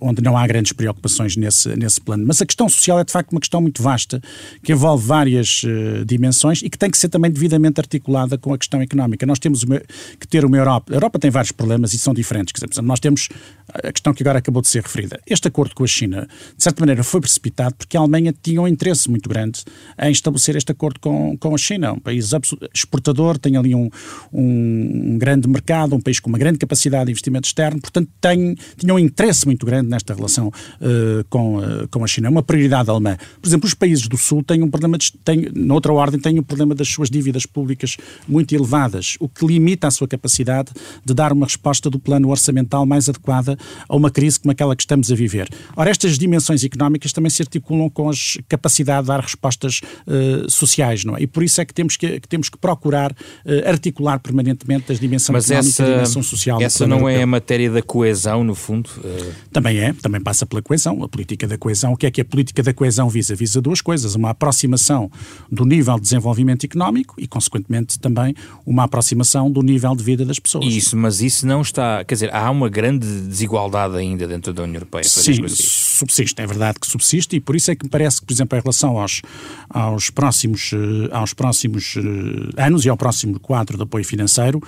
onde 0.00 0.22
não 0.22 0.36
há 0.36 0.46
grandes 0.46 0.72
preocupações 0.72 1.36
nesse, 1.36 1.74
nesse 1.76 2.00
plano. 2.00 2.24
Mas 2.24 2.40
a 2.40 2.46
questão 2.46 2.68
social 2.68 3.00
é 3.00 3.04
de 3.04 3.10
facto 3.10 3.32
uma 3.32 3.40
questão 3.40 3.60
muito 3.60 3.82
vasta, 3.82 4.20
que 4.62 4.72
envolve 4.72 5.04
várias 5.04 5.62
uh, 5.64 6.04
dimensões 6.04 6.62
e 6.62 6.70
que 6.70 6.75
tem 6.76 6.90
que 6.90 6.98
ser 6.98 7.08
também 7.08 7.30
devidamente 7.30 7.80
articulada 7.80 8.38
com 8.38 8.52
a 8.52 8.58
questão 8.58 8.80
económica. 8.80 9.26
Nós 9.26 9.38
temos 9.38 9.62
uma, 9.62 9.80
que 10.18 10.26
ter 10.26 10.44
uma 10.44 10.56
Europa. 10.56 10.92
A 10.92 10.96
Europa 10.96 11.18
tem 11.18 11.30
vários 11.30 11.52
problemas 11.52 11.92
e 11.94 11.98
são 11.98 12.14
diferentes. 12.14 12.52
Quer 12.52 12.68
dizer, 12.68 12.82
nós 12.82 13.00
temos 13.00 13.28
a 13.72 13.92
questão 13.92 14.14
que 14.14 14.22
agora 14.22 14.38
acabou 14.38 14.62
de 14.62 14.68
ser 14.68 14.82
referida. 14.82 15.20
Este 15.26 15.48
acordo 15.48 15.74
com 15.74 15.84
a 15.84 15.86
China, 15.86 16.28
de 16.56 16.62
certa 16.62 16.80
maneira, 16.80 17.02
foi 17.02 17.20
precipitado 17.20 17.74
porque 17.74 17.96
a 17.96 18.00
Alemanha 18.00 18.34
tinha 18.42 18.60
um 18.60 18.68
interesse 18.68 19.10
muito 19.10 19.28
grande 19.28 19.64
em 20.00 20.10
estabelecer 20.10 20.56
este 20.56 20.72
acordo 20.72 21.00
com, 21.00 21.36
com 21.36 21.54
a 21.54 21.58
China. 21.58 21.92
Um 21.92 22.00
país 22.00 22.30
exportador, 22.74 23.38
tem 23.38 23.56
ali 23.56 23.74
um, 23.74 23.90
um, 24.32 25.12
um 25.12 25.18
grande 25.18 25.48
mercado, 25.48 25.94
um 25.94 26.00
país 26.00 26.20
com 26.20 26.28
uma 26.28 26.38
grande 26.38 26.58
capacidade 26.58 27.06
de 27.06 27.10
investimento 27.12 27.46
externo, 27.46 27.80
portanto, 27.80 28.10
tem, 28.20 28.56
tinha 28.76 28.94
um 28.94 28.98
interesse 28.98 29.46
muito 29.46 29.66
grande 29.66 29.88
nesta 29.88 30.14
relação 30.14 30.48
uh, 30.48 31.24
com, 31.28 31.58
uh, 31.58 31.88
com 31.88 32.04
a 32.04 32.06
China. 32.06 32.28
É 32.28 32.30
uma 32.30 32.42
prioridade 32.42 32.90
alemã. 32.90 33.16
Por 33.40 33.48
exemplo, 33.48 33.66
os 33.66 33.74
países 33.74 34.08
do 34.08 34.16
Sul 34.16 34.42
têm 34.42 34.62
um 34.62 34.70
problema, 34.70 34.98
de, 34.98 35.12
têm, 35.24 35.48
noutra 35.54 35.92
ordem, 35.92 36.20
têm 36.20 36.38
um 36.38 36.42
problema 36.42 36.65
problema 36.66 36.74
das 36.74 36.88
suas 36.88 37.08
dívidas 37.08 37.46
públicas 37.46 37.96
muito 38.26 38.54
elevadas, 38.54 39.16
o 39.20 39.28
que 39.28 39.46
limita 39.46 39.86
a 39.86 39.90
sua 39.90 40.08
capacidade 40.08 40.70
de 41.04 41.14
dar 41.14 41.32
uma 41.32 41.46
resposta 41.46 41.88
do 41.88 41.98
plano 41.98 42.28
orçamental 42.30 42.84
mais 42.84 43.08
adequada 43.08 43.56
a 43.88 43.96
uma 43.96 44.10
crise 44.10 44.40
como 44.40 44.50
aquela 44.50 44.74
que 44.74 44.82
estamos 44.82 45.10
a 45.12 45.14
viver. 45.14 45.48
Ora, 45.76 45.90
estas 45.90 46.18
dimensões 46.18 46.64
económicas 46.64 47.12
também 47.12 47.30
se 47.30 47.42
articulam 47.42 47.88
com 47.88 48.10
a 48.10 48.12
capacidade 48.48 49.02
de 49.02 49.08
dar 49.08 49.20
respostas 49.20 49.80
uh, 50.06 50.50
sociais, 50.50 51.04
não 51.04 51.16
é? 51.16 51.22
E 51.22 51.26
por 51.26 51.42
isso 51.42 51.60
é 51.60 51.64
que 51.64 51.72
temos 51.72 51.96
que, 51.96 52.20
que 52.20 52.28
temos 52.28 52.48
que 52.48 52.58
procurar 52.58 53.12
uh, 53.12 53.68
articular 53.68 54.18
permanentemente 54.18 54.90
as 54.90 54.98
dimensões 54.98 55.34
Mas 55.34 55.50
económica 55.50 55.70
essa, 55.70 55.82
e 55.82 55.86
a 55.86 55.94
dimensão 55.94 56.22
social. 56.22 56.62
Essa 56.62 56.86
não 56.86 57.08
é 57.08 57.22
a 57.22 57.26
matéria 57.26 57.70
da 57.70 57.82
coesão, 57.82 58.42
no 58.42 58.54
fundo? 58.54 58.90
Uh... 58.98 59.32
Também 59.52 59.78
é, 59.78 59.92
também 59.92 60.20
passa 60.20 60.46
pela 60.46 60.62
coesão, 60.62 61.02
a 61.02 61.08
política 61.08 61.46
da 61.46 61.58
coesão. 61.58 61.92
O 61.92 61.96
que 61.96 62.06
é 62.06 62.10
que 62.10 62.20
a 62.20 62.24
política 62.24 62.62
da 62.62 62.72
coesão 62.72 63.08
visa? 63.08 63.34
Visa 63.34 63.60
duas 63.60 63.80
coisas, 63.80 64.14
uma 64.14 64.30
aproximação 64.30 65.10
do 65.50 65.64
nível 65.64 65.94
de 65.96 66.02
desenvolvimento 66.02 66.55
crescimento 66.56 66.64
económico 66.64 67.14
e, 67.18 67.26
consequentemente, 67.26 67.98
também 67.98 68.34
uma 68.64 68.84
aproximação 68.84 69.50
do 69.50 69.62
nível 69.62 69.94
de 69.94 70.02
vida 70.02 70.24
das 70.24 70.38
pessoas. 70.38 70.64
Isso, 70.64 70.96
mas 70.96 71.20
isso 71.20 71.46
não 71.46 71.60
está. 71.60 72.04
Quer 72.04 72.14
dizer, 72.14 72.34
há 72.34 72.50
uma 72.50 72.68
grande 72.68 73.06
desigualdade 73.06 73.96
ainda 73.96 74.26
dentro 74.26 74.52
da 74.52 74.62
União 74.62 74.76
Europeia. 74.76 75.04
Sim, 75.04 75.46
subsiste, 75.48 76.40
é 76.40 76.46
verdade 76.46 76.80
que 76.80 76.86
subsiste 76.86 77.36
e 77.36 77.40
por 77.40 77.54
isso 77.54 77.70
é 77.70 77.76
que 77.76 77.84
me 77.84 77.90
parece 77.90 78.20
que, 78.20 78.26
por 78.26 78.32
exemplo, 78.32 78.58
em 78.58 78.60
relação 78.60 78.98
aos, 78.98 79.22
aos 79.68 80.10
próximos, 80.10 80.72
eh, 80.72 81.08
aos 81.12 81.34
próximos 81.34 81.94
eh, 81.96 82.62
anos 82.62 82.84
e 82.84 82.88
ao 82.88 82.96
próximo 82.96 83.38
quadro 83.38 83.76
de 83.76 83.82
apoio 83.82 84.04
financeiro, 84.04 84.62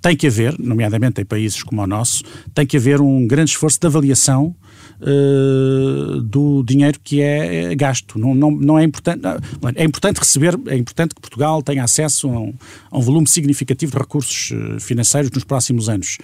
tem 0.00 0.16
que 0.16 0.26
haver, 0.26 0.58
nomeadamente 0.58 1.20
em 1.20 1.24
países 1.24 1.62
como 1.62 1.82
o 1.82 1.86
nosso, 1.86 2.22
tem 2.54 2.66
que 2.66 2.76
haver 2.76 3.00
um 3.00 3.26
grande 3.26 3.50
esforço 3.50 3.78
de 3.80 3.86
avaliação 3.86 4.54
uh, 5.00 6.20
do 6.22 6.62
dinheiro 6.62 6.98
que 7.02 7.20
é 7.20 7.74
gasto. 7.74 8.18
Não, 8.18 8.34
não, 8.34 8.50
não 8.50 8.78
é 8.78 8.84
importante. 8.84 9.20
É 9.76 9.84
importante 9.84 10.18
receber, 10.18 10.58
é 10.66 10.76
importante 10.76 11.14
que 11.14 11.20
Portugal 11.20 11.62
tenha 11.62 11.84
acesso 11.84 12.28
a 12.28 12.40
um, 12.40 12.54
a 12.90 12.98
um 12.98 13.00
volume 13.00 13.26
significativo 13.26 13.92
de 13.92 13.98
recursos 13.98 14.52
eh, 14.52 14.80
financeiros 14.80 15.30
nos 15.30 15.44
próximos 15.44 15.88
anos. 15.88 16.18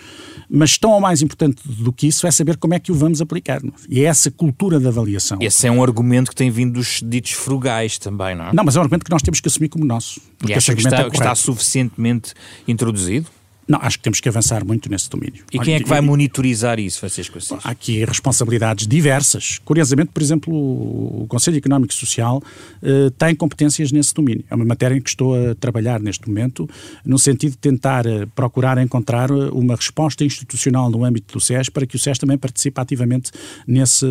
Mas 0.48 0.78
tão 0.78 0.90
ou 0.90 1.00
mais 1.00 1.22
importante 1.22 1.62
do 1.66 1.92
que 1.92 2.06
isso 2.06 2.26
é 2.26 2.30
saber 2.30 2.56
como 2.56 2.74
é 2.74 2.78
que 2.78 2.92
o 2.92 2.94
vamos 2.94 3.20
aplicar. 3.20 3.62
Não? 3.62 3.72
E 3.88 4.00
é 4.00 4.04
essa 4.04 4.30
cultura 4.30 4.78
de 4.78 4.86
avaliação. 4.86 5.38
Esse 5.40 5.66
é 5.66 5.70
um 5.70 5.82
argumento 5.82 6.30
que 6.30 6.36
tem 6.36 6.50
vindo 6.50 6.74
dos 6.74 7.00
ditos 7.04 7.32
frugais 7.32 7.98
também, 7.98 8.34
não 8.34 8.48
é? 8.48 8.52
Não, 8.52 8.64
mas 8.64 8.76
é 8.76 8.78
um 8.78 8.82
argumento 8.82 9.04
que 9.04 9.10
nós 9.10 9.22
temos 9.22 9.40
que 9.40 9.48
assumir 9.48 9.68
como 9.68 9.84
nosso. 9.84 10.20
Porque 10.38 10.52
e 10.52 10.56
acha 10.56 10.74
que 10.74 10.80
está, 10.80 11.00
é 11.00 11.10
que 11.10 11.16
está 11.16 11.34
suficientemente 11.34 12.34
introduzido? 12.66 13.26
Não, 13.70 13.78
acho 13.80 13.98
que 13.98 14.02
temos 14.02 14.18
que 14.18 14.28
avançar 14.28 14.64
muito 14.64 14.90
nesse 14.90 15.08
domínio. 15.08 15.44
E 15.52 15.60
quem 15.60 15.74
é 15.74 15.78
que 15.78 15.88
vai 15.88 16.00
monitorizar 16.00 16.80
isso, 16.80 16.98
Francisco 16.98 17.38
Assis? 17.38 17.52
Há 17.62 17.70
aqui 17.70 18.04
responsabilidades 18.04 18.84
diversas. 18.84 19.60
Curiosamente, 19.64 20.10
por 20.12 20.20
exemplo, 20.20 20.52
o 20.52 21.24
Conselho 21.28 21.56
Económico 21.56 21.92
e 21.92 21.96
Social 21.96 22.42
uh, 22.82 23.10
tem 23.12 23.32
competências 23.32 23.92
nesse 23.92 24.12
domínio. 24.12 24.42
É 24.50 24.56
uma 24.56 24.64
matéria 24.64 24.96
em 24.96 25.00
que 25.00 25.08
estou 25.08 25.36
a 25.36 25.54
trabalhar 25.54 26.00
neste 26.00 26.28
momento, 26.28 26.68
no 27.04 27.16
sentido 27.16 27.52
de 27.52 27.58
tentar 27.58 28.08
uh, 28.08 28.26
procurar 28.34 28.76
encontrar 28.78 29.30
eh, 29.30 29.34
uma 29.52 29.76
resposta 29.76 30.24
institucional 30.24 30.90
no 30.90 31.04
âmbito 31.04 31.34
do 31.34 31.40
SES 31.40 31.68
para 31.68 31.86
que 31.86 31.94
o 31.94 31.98
SES 31.98 32.18
também 32.18 32.36
participe 32.36 32.80
ativamente 32.80 33.30
nesse 33.68 34.06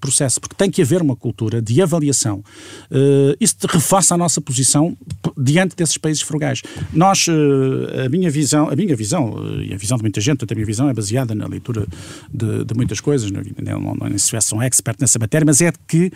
processo. 0.00 0.40
Porque 0.40 0.54
tem 0.54 0.70
que 0.70 0.82
haver 0.82 1.02
uma 1.02 1.16
cultura 1.16 1.60
de 1.60 1.82
avaliação. 1.82 2.44
Uh, 2.90 3.34
isso 3.40 3.56
reforça 3.68 4.14
a 4.14 4.18
nossa 4.18 4.40
posição 4.40 4.96
diante 5.36 5.74
desses 5.74 5.98
países 5.98 6.22
frugais. 6.22 6.62
Nós, 6.92 7.26
a 8.04 8.08
minha 8.08 8.30
visão, 8.30 8.68
a 8.68 8.76
minha 8.76 8.94
visão, 9.00 9.34
eh, 9.38 9.66
e 9.70 9.74
a 9.74 9.76
visão 9.76 9.96
de 9.96 10.02
muita 10.02 10.20
gente, 10.20 10.44
a 10.44 10.54
minha 10.54 10.66
visão 10.66 10.88
é 10.88 10.94
baseada 10.94 11.34
na 11.34 11.46
leitura 11.46 11.86
de, 12.32 12.64
de 12.64 12.74
muitas 12.74 13.00
coisas, 13.00 13.30
não, 13.30 13.42
não, 13.62 13.94
não, 13.94 14.08
não 14.08 14.18
sou 14.18 14.58
um 14.58 14.62
expert 14.62 14.98
nessa 15.00 15.18
matéria, 15.18 15.44
mas 15.44 15.60
é 15.60 15.72
que 15.88 16.12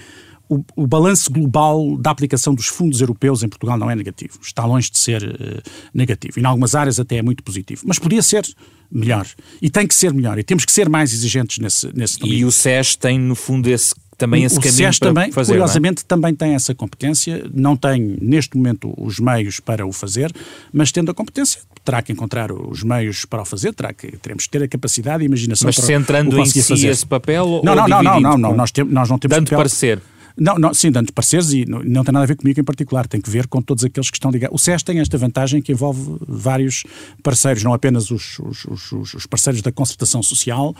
o, 0.48 0.62
o 0.76 0.86
balanço 0.86 1.30
global 1.30 1.96
da 1.96 2.10
aplicação 2.10 2.54
dos 2.54 2.66
fundos 2.66 3.00
europeus 3.00 3.42
em 3.42 3.48
Portugal 3.48 3.78
não 3.78 3.90
é 3.90 3.96
negativo. 3.96 4.38
Está 4.42 4.64
longe 4.64 4.90
de 4.90 4.98
ser 4.98 5.22
uh, 5.22 5.70
negativo. 5.92 6.38
Em 6.38 6.44
algumas 6.44 6.74
áreas 6.74 7.00
até 7.00 7.16
é 7.16 7.22
muito 7.22 7.42
positivo. 7.42 7.82
Mas 7.86 7.98
podia 7.98 8.22
ser 8.22 8.46
melhor. 8.92 9.26
E 9.60 9.70
tem 9.70 9.86
que 9.86 9.94
ser 9.94 10.12
melhor. 10.12 10.38
E 10.38 10.44
temos 10.44 10.64
que 10.64 10.72
ser 10.72 10.88
mais 10.88 11.12
exigentes 11.12 11.58
nesse, 11.58 11.90
nesse 11.96 12.18
domínio. 12.18 12.40
E 12.40 12.44
o 12.44 12.52
SES 12.52 12.96
tem, 12.96 13.18
no 13.18 13.34
fundo, 13.34 13.68
esse 13.68 13.94
também 14.16 14.44
esse 14.44 14.58
o 14.58 14.60
caminho 14.60 14.92
SES 14.92 14.98
também, 14.98 15.32
fazer, 15.32 15.52
é? 15.52 15.56
curiosamente, 15.56 16.02
é? 16.02 16.06
também 16.06 16.34
tem 16.34 16.54
essa 16.54 16.74
competência, 16.74 17.44
não 17.52 17.76
tem 17.76 18.16
neste 18.20 18.56
momento 18.56 18.92
os 18.96 19.18
meios 19.18 19.60
para 19.60 19.86
o 19.86 19.92
fazer, 19.92 20.32
mas 20.72 20.92
tendo 20.92 21.10
a 21.10 21.14
competência 21.14 21.60
terá 21.84 22.00
que 22.00 22.12
encontrar 22.12 22.50
os 22.50 22.82
meios 22.82 23.26
para 23.26 23.42
o 23.42 23.44
fazer, 23.44 23.74
terá 23.74 23.92
que, 23.92 24.16
teremos 24.16 24.44
que 24.44 24.50
ter 24.50 24.62
a 24.62 24.68
capacidade 24.68 25.22
e 25.22 25.24
a 25.24 25.26
imaginação 25.26 25.66
mas 25.66 25.76
para 25.76 25.84
centrando 25.84 26.36
o 26.36 26.40
em 26.40 26.46
si 26.46 26.62
fazer. 26.62 26.88
esse 26.88 27.06
papel 27.06 27.60
não, 27.62 27.72
ou 27.72 27.76
não, 27.76 27.88
não, 27.88 28.02
não, 28.02 28.20
não, 28.20 28.38
não, 28.38 28.56
nós, 28.56 28.70
temos, 28.70 28.92
nós 28.92 29.08
não 29.10 29.18
temos 29.18 29.36
dando 29.36 29.46
papel, 29.46 29.58
parecer 29.58 30.00
não, 30.36 30.56
não, 30.56 30.74
sim, 30.74 30.90
dando 30.90 31.12
pareceres 31.12 31.52
e 31.52 31.64
não, 31.64 31.80
não, 31.84 32.02
tem 32.02 32.12
nada 32.12 32.24
a 32.24 32.26
ver 32.26 32.36
comigo 32.36 32.60
em 32.60 32.64
particular, 32.64 33.06
tem 33.06 33.20
que 33.20 33.30
ver 33.30 33.46
com 33.46 33.62
todos 33.62 33.84
aqueles 33.84 34.10
que 34.10 34.16
estão 34.16 34.30
ligados. 34.30 34.54
O 34.54 34.58
SES 34.58 34.82
tem 34.82 34.98
esta 34.98 35.16
vantagem 35.16 35.62
que 35.62 35.70
envolve 35.70 36.16
vários 36.26 36.82
parceiros, 37.22 37.62
não 37.62 37.72
apenas 37.72 38.10
os, 38.10 38.38
os, 38.40 38.64
os, 38.64 39.14
os 39.14 39.26
parceiros 39.26 39.62
da 39.62 39.70
concertação 39.70 40.22
social, 40.22 40.74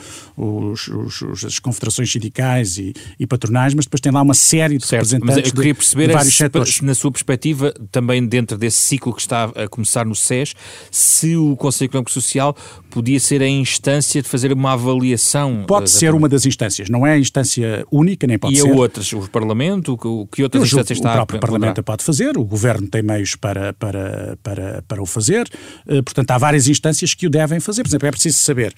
as 1.47 1.59
confederações 1.61 2.11
sindicais 2.11 2.79
e, 2.79 2.95
e, 3.19 3.27
patronais, 3.27 3.75
mas 3.75 3.87
depois 3.87 4.01
tem 4.01 4.11
lá 4.11 4.23
uma 4.23 4.35
série 4.35 4.77
de 4.77 4.87
certo, 4.87 5.03
representantes 5.03 5.37
mas 5.37 5.47
eu 5.47 5.55
queria 5.55 5.75
perceber 5.75 6.09
de 6.09 6.13
vários 6.15 6.37
setores. 6.37 6.81
Na 6.81 6.95
sua 6.95 7.13
perspectiva, 7.13 7.73
também 7.93 8.27
dentro 8.27 8.59
desse 8.59 8.79
ciclo 8.79 9.15
que 9.15 9.21
está 9.21 9.45
a 9.45 9.69
começar 9.69 10.05
no 10.05 10.17
SES, 10.17 10.55
se 10.91 11.37
o 11.37 11.55
Conselho 11.57 11.89
Económico 11.89 12.11
Social 12.11 12.57
podia 12.91 13.21
ser 13.21 13.41
a 13.41 13.49
instância 13.49 14.21
de 14.21 14.29
fazer 14.29 14.53
uma 14.53 14.73
avaliação. 14.73 15.65
Pode 15.67 15.91
ser 15.91 16.13
uma 16.13 16.29
das 16.29 16.45
instâncias, 16.45 16.89
não 16.89 17.07
é 17.07 17.13
a 17.13 17.19
instância 17.19 17.87
única, 17.91 18.27
nem 18.27 18.39
pode 18.39 18.55
e 18.55 18.61
ser. 18.61 18.69
E 18.69 18.71
a 18.71 18.75
outras, 18.75 19.13
o 19.13 19.29
Parlamento, 19.45 19.99
o 20.03 20.27
que 20.27 20.43
outras 20.43 20.65
instâncias 20.65 20.99
está 20.99 21.11
O 21.11 21.15
próprio 21.15 21.41
Parlamento 21.41 21.83
pode 21.83 22.03
fazer, 22.03 22.37
o 22.37 22.45
Governo 22.45 22.89
tem 22.89 23.03
meios 23.03 23.37
para, 23.37 23.73
para, 23.75 24.39
para, 24.43 24.83
para 24.87 25.03
o 25.03 25.07
fazer, 25.07 25.49
portanto 26.05 26.31
há 26.31 26.39
várias 26.39 26.67
instâncias 26.69 27.15
que 27.15 27.27
o 27.27 27.31
devem 27.31 27.61
fazer. 27.61 27.83
Por 27.83 27.89
exemplo, 27.89 28.09
é 28.09 28.11
preciso 28.11 28.39
saber 28.39 28.75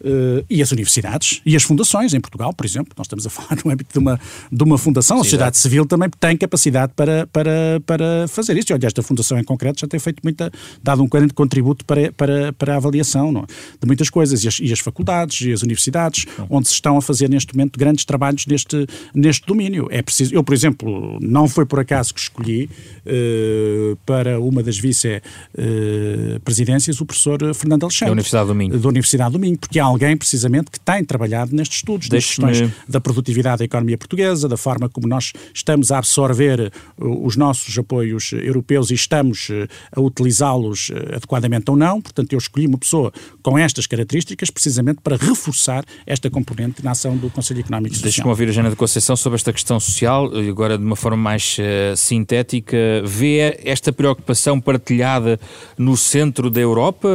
Uh, 0.00 0.44
e 0.48 0.62
as 0.62 0.72
universidades 0.72 1.42
e 1.44 1.54
as 1.54 1.62
fundações 1.62 2.14
em 2.14 2.20
Portugal, 2.20 2.54
por 2.54 2.64
exemplo, 2.64 2.94
nós 2.96 3.06
estamos 3.06 3.26
a 3.26 3.30
falar 3.30 3.58
no 3.62 3.70
âmbito 3.70 3.92
de 3.92 3.98
uma, 3.98 4.18
de 4.50 4.64
uma 4.64 4.78
fundação, 4.78 5.16
Sim, 5.16 5.20
a 5.20 5.24
sociedade 5.24 5.58
é. 5.58 5.60
civil 5.60 5.84
também 5.84 6.08
tem 6.18 6.34
capacidade 6.36 6.92
para, 6.96 7.26
para, 7.26 7.82
para 7.84 8.26
fazer 8.28 8.56
isso. 8.56 8.72
E 8.72 8.74
olha, 8.74 8.86
esta 8.86 9.02
fundação 9.02 9.38
em 9.38 9.44
concreto 9.44 9.80
já 9.80 9.86
tem 9.86 10.00
feito 10.00 10.20
muita, 10.22 10.50
dado 10.82 11.02
um 11.02 11.08
grande 11.08 11.34
contributo 11.34 11.84
para, 11.84 12.10
para, 12.12 12.52
para 12.52 12.74
a 12.74 12.76
avaliação 12.76 13.30
não, 13.30 13.42
é? 13.42 13.46
de 13.80 13.86
muitas 13.86 14.08
coisas, 14.08 14.42
e 14.44 14.48
as, 14.48 14.58
e 14.58 14.72
as, 14.72 14.80
faculdades 14.80 15.42
e 15.42 15.52
as 15.52 15.60
universidades, 15.62 16.24
onde 16.48 16.68
se 16.68 16.74
estão 16.74 16.96
a 16.96 17.02
fazer 17.02 17.28
neste 17.28 17.54
momento 17.54 17.78
grandes 17.78 18.04
trabalhos 18.04 18.46
neste, 18.46 18.86
neste 19.14 19.46
domínio. 19.46 19.88
É 19.90 20.02
preciso, 20.02 20.34
eu, 20.34 20.42
por 20.42 20.54
exemplo, 20.54 21.18
não 21.20 21.46
foi 21.48 21.66
por 21.66 21.80
acaso 21.80 22.14
que 22.14 22.20
escolhi 22.20 22.70
uh, 23.06 23.96
para 24.06 24.40
uma 24.40 24.62
das 24.62 24.78
vice-presidências 24.78 26.98
uh, 26.98 27.02
o 27.02 27.06
professor 27.06 27.38
Fernando 27.54 27.82
Alexandre. 27.84 28.06
Da 28.06 28.12
Universidade 28.12 28.48
do 28.48 28.54
Minho. 28.54 28.78
Da 28.78 28.88
Universidade 28.88 29.32
do 29.32 29.38
Minho, 29.38 29.58
porque 29.58 29.78
há 29.78 29.89
alguém, 29.90 30.16
precisamente, 30.16 30.70
que 30.70 30.80
tem 30.80 31.04
trabalhado 31.04 31.54
nestes 31.54 31.78
estudos, 31.78 32.08
nas 32.08 32.24
questões 32.24 32.70
da 32.88 33.00
produtividade 33.00 33.58
da 33.58 33.64
economia 33.64 33.98
portuguesa, 33.98 34.48
da 34.48 34.56
forma 34.56 34.88
como 34.88 35.06
nós 35.06 35.32
estamos 35.54 35.90
a 35.92 35.98
absorver 35.98 36.72
uh, 36.98 37.26
os 37.26 37.36
nossos 37.36 37.76
apoios 37.78 38.32
europeus 38.32 38.90
e 38.90 38.94
estamos 38.94 39.48
uh, 39.50 39.68
a 39.92 40.00
utilizá-los 40.00 40.90
uh, 40.90 41.16
adequadamente 41.16 41.70
ou 41.70 41.76
não. 41.76 42.00
Portanto, 42.00 42.32
eu 42.32 42.38
escolhi 42.38 42.66
uma 42.66 42.78
pessoa 42.78 43.12
com 43.42 43.58
estas 43.58 43.86
características 43.86 44.50
precisamente 44.50 45.00
para 45.02 45.16
reforçar 45.16 45.84
esta 46.06 46.30
componente 46.30 46.82
na 46.84 46.92
ação 46.92 47.16
do 47.16 47.28
Conselho 47.30 47.60
Económico 47.60 47.94
e 47.94 47.96
Social. 47.96 48.10
Deixa-me 48.10 48.30
ouvir 48.30 48.48
a 48.48 48.52
Jana 48.52 48.70
de 48.70 48.76
Conceição 48.76 49.16
sobre 49.16 49.36
esta 49.36 49.52
questão 49.52 49.78
social, 49.80 50.30
agora 50.48 50.78
de 50.78 50.84
uma 50.84 50.96
forma 50.96 51.16
mais 51.16 51.56
uh, 51.58 51.96
sintética. 51.96 52.76
Vê 53.04 53.60
esta 53.64 53.92
preocupação 53.92 54.60
partilhada 54.60 55.38
no 55.76 55.96
centro 55.96 56.50
da 56.50 56.60
Europa? 56.60 57.08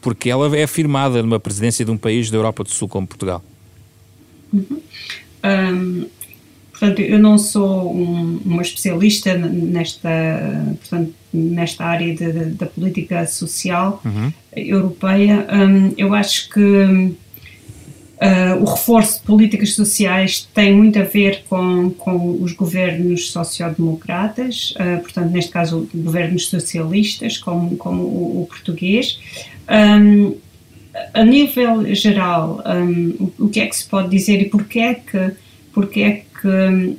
Porque 0.00 0.30
ela 0.30 0.56
é 0.56 0.62
afirmada 0.62 1.22
numa 1.22 1.40
presidência 1.40 1.84
de 1.84 1.90
um 1.90 1.96
país 1.96 2.30
da 2.30 2.36
Europa 2.36 2.64
do 2.64 2.70
Sul 2.70 2.88
como 2.88 3.06
Portugal. 3.06 3.42
Uhum. 4.52 4.80
Um, 5.44 6.06
portanto, 6.70 7.00
eu 7.00 7.18
não 7.18 7.38
sou 7.38 7.94
um, 7.94 8.40
uma 8.44 8.62
especialista 8.62 9.34
nesta, 9.36 10.08
portanto, 10.80 11.14
nesta 11.32 11.84
área 11.84 12.14
de, 12.14 12.32
de, 12.32 12.44
da 12.50 12.66
política 12.66 13.26
social 13.26 14.00
uhum. 14.04 14.32
europeia. 14.56 15.46
Um, 15.52 15.92
eu 15.96 16.14
acho 16.14 16.48
que 16.48 17.14
Uh, 18.20 18.60
o 18.60 18.64
reforço 18.64 19.20
de 19.20 19.26
políticas 19.26 19.74
sociais 19.74 20.48
tem 20.52 20.74
muito 20.74 20.98
a 20.98 21.04
ver 21.04 21.44
com, 21.48 21.90
com 21.90 22.42
os 22.42 22.52
governos 22.52 23.30
social-democratas, 23.30 24.74
uh, 24.74 25.00
portanto, 25.00 25.30
neste 25.30 25.52
caso, 25.52 25.88
governos 25.94 26.48
socialistas, 26.48 27.38
como, 27.38 27.76
como 27.76 28.02
o, 28.02 28.42
o 28.42 28.46
português. 28.46 29.20
Um, 29.70 30.34
a 31.14 31.24
nível 31.24 31.94
geral, 31.94 32.60
um, 32.66 33.30
o, 33.38 33.48
que 33.48 33.60
é 33.60 33.66
que 33.66 33.76
se 33.76 33.84
pode 33.84 34.08
dizer 34.08 34.42
e 34.42 34.46
porquê 34.46 34.80
é 34.80 34.94
que, 34.94 35.30
porquê 35.72 36.00
é 36.00 36.22
que 36.40 36.48
um, 36.48 36.96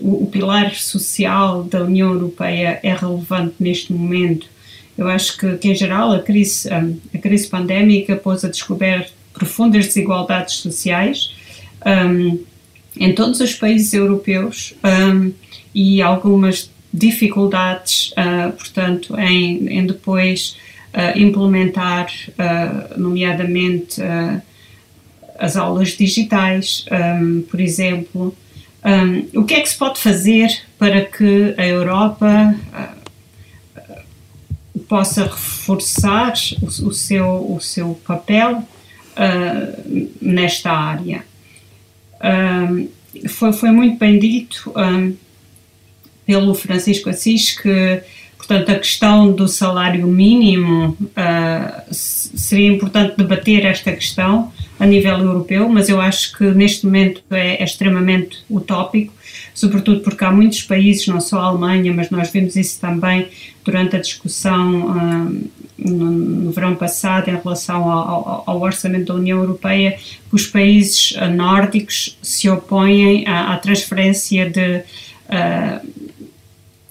o, 0.00 0.24
o, 0.24 0.26
pilar 0.26 0.74
social 0.74 1.64
da 1.64 1.82
União 1.82 2.14
Europeia 2.14 2.80
é 2.82 2.94
relevante 2.94 3.56
neste 3.60 3.92
momento? 3.92 4.46
Eu 4.96 5.06
acho 5.06 5.36
que, 5.36 5.54
que 5.58 5.68
em 5.68 5.74
geral, 5.74 6.12
a 6.12 6.20
crise, 6.20 6.66
a 6.72 7.18
crise 7.18 7.46
pandémica 7.46 8.16
pôs 8.16 8.42
a 8.42 8.48
descoberta 8.48 9.21
profundas 9.42 9.86
desigualdades 9.86 10.54
sociais 10.54 11.34
um, 11.84 12.38
em 12.96 13.12
todos 13.12 13.40
os 13.40 13.54
países 13.54 13.92
europeus 13.92 14.72
um, 14.84 15.32
e 15.74 16.00
algumas 16.00 16.70
dificuldades, 16.94 18.12
uh, 18.12 18.52
portanto, 18.52 19.18
em, 19.18 19.78
em 19.78 19.84
depois 19.84 20.56
uh, 20.94 21.18
implementar, 21.18 22.08
uh, 22.38 23.00
nomeadamente, 23.00 24.00
as 25.38 25.56
aulas 25.56 25.96
digitais, 25.96 26.84
um, 27.20 27.42
por 27.42 27.60
exemplo. 27.60 28.36
o 29.34 29.44
que 29.44 29.54
é 29.54 29.60
que 29.60 29.68
se 29.68 29.76
pode 29.76 29.98
fazer 29.98 30.50
para 30.78 31.04
que 31.04 31.54
a 31.56 31.66
Europa 31.66 32.54
possa 34.88 35.24
reforçar 35.24 36.34
o, 36.60 36.66
o, 36.66 36.92
seu, 36.92 37.54
o 37.54 37.60
seu 37.60 38.00
papel 38.06 38.62
uh, 39.16 40.08
nesta 40.20 40.70
área. 40.70 41.24
Uh, 42.20 42.88
foi, 43.28 43.52
foi 43.52 43.70
muito 43.70 43.98
bem 43.98 44.18
dito 44.18 44.70
uh, 44.70 45.16
pelo 46.26 46.54
Francisco 46.54 47.10
Assis 47.10 47.58
que, 47.58 48.00
portanto, 48.36 48.70
a 48.70 48.74
questão 48.76 49.32
do 49.32 49.48
salário 49.48 50.06
mínimo 50.06 50.96
seria 51.90 52.68
importante 52.68 53.16
debater 53.16 53.64
esta 53.64 53.92
questão 53.92 54.52
a 54.78 54.86
nível 54.86 55.18
europeu, 55.18 55.68
mas 55.68 55.88
eu 55.88 56.00
acho 56.00 56.36
que 56.36 56.44
neste 56.44 56.86
momento 56.86 57.22
é, 57.30 57.60
é 57.60 57.64
extremamente 57.64 58.38
utópico 58.48 59.12
sobretudo 59.54 60.00
porque 60.00 60.24
há 60.24 60.30
muitos 60.30 60.62
países, 60.62 61.06
não 61.06 61.20
só 61.20 61.40
a 61.40 61.44
Alemanha, 61.44 61.92
mas 61.92 62.10
nós 62.10 62.30
vimos 62.30 62.56
isso 62.56 62.80
também 62.80 63.28
durante 63.64 63.96
a 63.96 64.00
discussão 64.00 64.86
uh, 64.90 65.50
no, 65.78 66.10
no, 66.10 66.50
verão 66.52 66.74
passado 66.74 67.28
em 67.28 67.36
relação 67.36 67.90
ao, 67.90 68.44
ao, 68.46 68.60
orçamento 68.60 69.06
da 69.06 69.14
União 69.14 69.38
Europeia, 69.38 69.92
que 70.28 70.34
os 70.34 70.46
países 70.46 71.12
uh, 71.12 71.28
nórdicos 71.28 72.18
se 72.22 72.48
opõem 72.48 73.26
à, 73.26 73.54
à 73.54 73.56
transferência 73.56 74.48
de, 74.48 74.82
uh, 75.28 75.86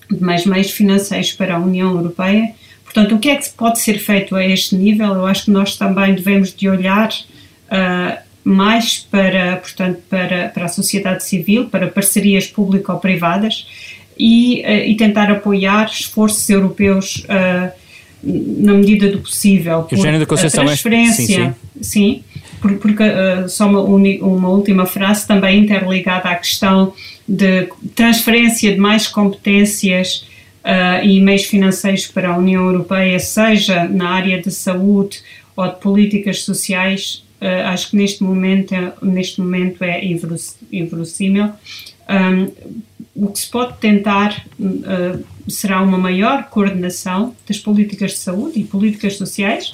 de 0.09 0.23
mais 0.23 0.45
meios 0.45 0.71
financeiros 0.71 1.31
para 1.31 1.55
a 1.55 1.59
União 1.59 1.91
Europeia. 1.91 2.53
Portanto, 2.83 3.15
o 3.15 3.19
que 3.19 3.29
é 3.29 3.35
que 3.37 3.49
pode 3.51 3.79
ser 3.79 3.99
feito 3.99 4.35
a 4.35 4.45
este 4.45 4.75
nível? 4.75 5.13
Eu 5.13 5.25
acho 5.25 5.45
que 5.45 5.51
nós 5.51 5.77
também 5.77 6.13
devemos 6.13 6.53
de 6.53 6.67
olhar 6.67 7.09
uh, 7.09 8.17
mais 8.43 8.97
para, 8.99 9.57
portanto, 9.57 10.01
para, 10.09 10.49
para 10.49 10.65
a 10.65 10.67
sociedade 10.67 11.23
civil, 11.23 11.69
para 11.69 11.87
parcerias 11.87 12.47
público-privadas 12.47 13.65
e, 14.17 14.61
uh, 14.65 14.89
e 14.89 14.95
tentar 14.95 15.31
apoiar 15.31 15.85
esforços 15.85 16.49
europeus 16.49 17.23
uh, 17.25 17.71
na 18.23 18.73
medida 18.73 19.09
do 19.09 19.19
possível. 19.19 19.83
Por 19.83 19.97
a 20.61 20.65
transferência, 20.65 21.25
sim, 21.25 21.53
sim. 21.81 21.81
sim 21.81 22.23
porque 22.61 23.03
uh, 23.03 23.49
só 23.49 23.67
uma, 23.67 23.81
uma 23.81 24.49
última 24.49 24.85
frase 24.85 25.25
também 25.25 25.61
interligada 25.61 26.29
à 26.29 26.35
questão 26.35 26.93
de 27.27 27.69
transferência 27.95 28.71
de 28.71 28.77
mais 28.77 29.07
competências 29.07 30.27
uh, 30.63 31.03
e 31.03 31.19
meios 31.19 31.45
financeiros 31.45 32.07
para 32.07 32.29
a 32.29 32.37
União 32.37 32.65
Europeia, 32.65 33.19
seja 33.19 33.85
na 33.85 34.09
área 34.09 34.41
de 34.41 34.51
saúde 34.51 35.21
ou 35.55 35.67
de 35.67 35.75
políticas 35.77 36.43
sociais, 36.43 37.23
uh, 37.41 37.67
acho 37.67 37.89
que 37.89 37.97
neste 37.97 38.23
momento, 38.23 38.73
é, 38.73 38.93
neste 39.01 39.41
momento 39.41 39.83
é 39.83 40.03
inverossímil. 40.71 41.51
Um, 42.09 42.51
o 43.15 43.27
que 43.27 43.39
se 43.39 43.49
pode 43.49 43.77
tentar 43.77 44.45
uh, 44.59 45.23
será 45.51 45.81
uma 45.81 45.97
maior 45.97 46.45
coordenação 46.49 47.35
das 47.47 47.59
políticas 47.59 48.11
de 48.11 48.17
saúde 48.17 48.59
e 48.59 48.63
políticas 48.63 49.17
sociais 49.17 49.71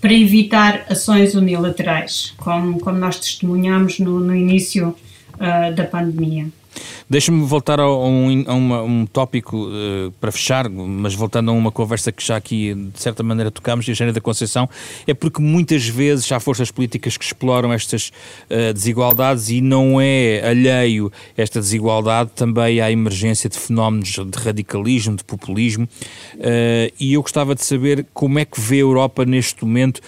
para 0.00 0.12
evitar 0.12 0.86
ações 0.88 1.34
unilaterais, 1.34 2.34
como, 2.36 2.78
como 2.78 2.98
nós 2.98 3.18
testemunhamos 3.18 3.98
no, 3.98 4.20
no 4.20 4.34
início 4.34 4.94
uh, 5.34 5.74
da 5.74 5.84
pandemia. 5.84 6.46
Deixa-me 7.10 7.42
voltar 7.46 7.80
a 7.80 7.90
um, 7.90 8.44
a 8.46 8.54
uma, 8.54 8.82
um 8.82 9.06
tópico 9.06 9.56
uh, 9.56 10.12
para 10.20 10.30
fechar, 10.30 10.68
mas 10.68 11.14
voltando 11.14 11.50
a 11.50 11.54
uma 11.54 11.72
conversa 11.72 12.12
que 12.12 12.24
já 12.24 12.36
aqui 12.36 12.74
de 12.74 13.00
certa 13.00 13.22
maneira 13.22 13.50
tocámos, 13.50 13.88
e 13.88 14.02
a 14.02 14.12
da 14.12 14.20
Conceição, 14.20 14.68
é 15.06 15.14
porque 15.14 15.40
muitas 15.40 15.88
vezes 15.88 16.30
há 16.30 16.38
forças 16.38 16.70
políticas 16.70 17.16
que 17.16 17.24
exploram 17.24 17.72
estas 17.72 18.12
uh, 18.50 18.74
desigualdades 18.74 19.48
e 19.48 19.62
não 19.62 19.98
é 19.98 20.46
alheio 20.46 21.10
esta 21.34 21.60
desigualdade 21.60 22.30
também 22.34 22.80
à 22.80 22.90
emergência 22.92 23.48
de 23.48 23.58
fenómenos 23.58 24.10
de 24.10 24.38
radicalismo, 24.38 25.16
de 25.16 25.24
populismo, 25.24 25.84
uh, 25.84 26.92
e 27.00 27.14
eu 27.14 27.22
gostava 27.22 27.54
de 27.54 27.64
saber 27.64 28.06
como 28.12 28.38
é 28.38 28.44
que 28.44 28.60
vê 28.60 28.76
a 28.76 28.80
Europa 28.80 29.24
neste 29.24 29.64
momento 29.64 30.02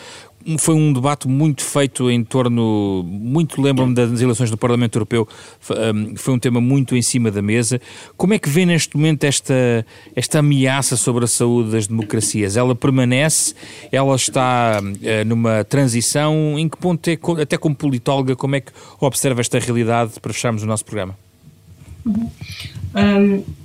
foi 0.59 0.75
um 0.75 0.93
debate 0.93 1.29
muito 1.29 1.65
feito 1.65 2.11
em 2.11 2.25
torno, 2.25 3.03
muito 3.05 3.61
lembro-me 3.61 3.95
das 3.95 4.21
eleições 4.21 4.51
do 4.51 4.57
Parlamento 4.57 4.97
Europeu, 4.97 5.29
foi 6.17 6.35
um 6.35 6.39
tema 6.39 6.61
muito 6.61 6.97
em 6.97 7.03
cima 7.03 7.31
da 7.31 7.43
mesa. 7.43 7.81
Como 8.17 8.35
é 8.35 8.39
que 8.39 8.49
vê 8.49 8.65
neste 8.65 8.97
momento 8.97 9.25
esta, 9.25 9.85
esta 10.15 10.39
ameaça 10.39 10.97
sobre 10.97 11.25
a 11.25 11.29
saúde 11.29 11.71
das 11.71 11.87
democracias? 11.87 12.57
Ela 12.57 12.75
permanece? 12.75 13.55
Ela 13.93 14.15
está 14.17 14.81
uh, 14.81 15.25
numa 15.27 15.65
transição? 15.65 16.59
Em 16.59 16.69
que 16.69 16.77
ponto 16.77 17.09
é, 17.09 17.19
até 17.43 17.57
como 17.57 17.75
politóloga, 17.75 18.35
como 18.37 18.57
é 18.57 18.61
que 18.61 18.73
observa 19.01 19.41
esta 19.41 19.59
realidade 19.59 20.19
para 20.21 20.33
fecharmos 20.33 20.63
o 20.63 20.67
nosso 20.67 20.85
programa? 20.85 21.17
Uhum. 22.05 22.31
Um 22.95 23.60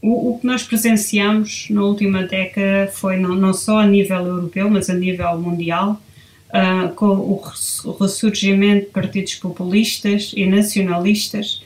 o, 0.00 0.30
o, 0.30 0.38
que 0.38 0.46
nós 0.46 0.62
presenciamos 0.62 1.66
na 1.70 1.82
última 1.82 2.22
década 2.22 2.90
foi 2.92 3.16
não, 3.16 3.34
não 3.34 3.52
só 3.52 3.78
a 3.78 3.86
nível 3.86 4.24
europeu, 4.24 4.70
mas 4.70 4.88
a 4.88 4.94
nível 4.94 5.38
mundial, 5.38 6.00
uh, 6.48 6.94
com 6.94 7.06
o 7.06 7.96
ressurgimento 8.00 8.86
de 8.86 8.92
partidos 8.92 9.34
populistas 9.34 10.32
e 10.36 10.46
nacionalistas, 10.46 11.62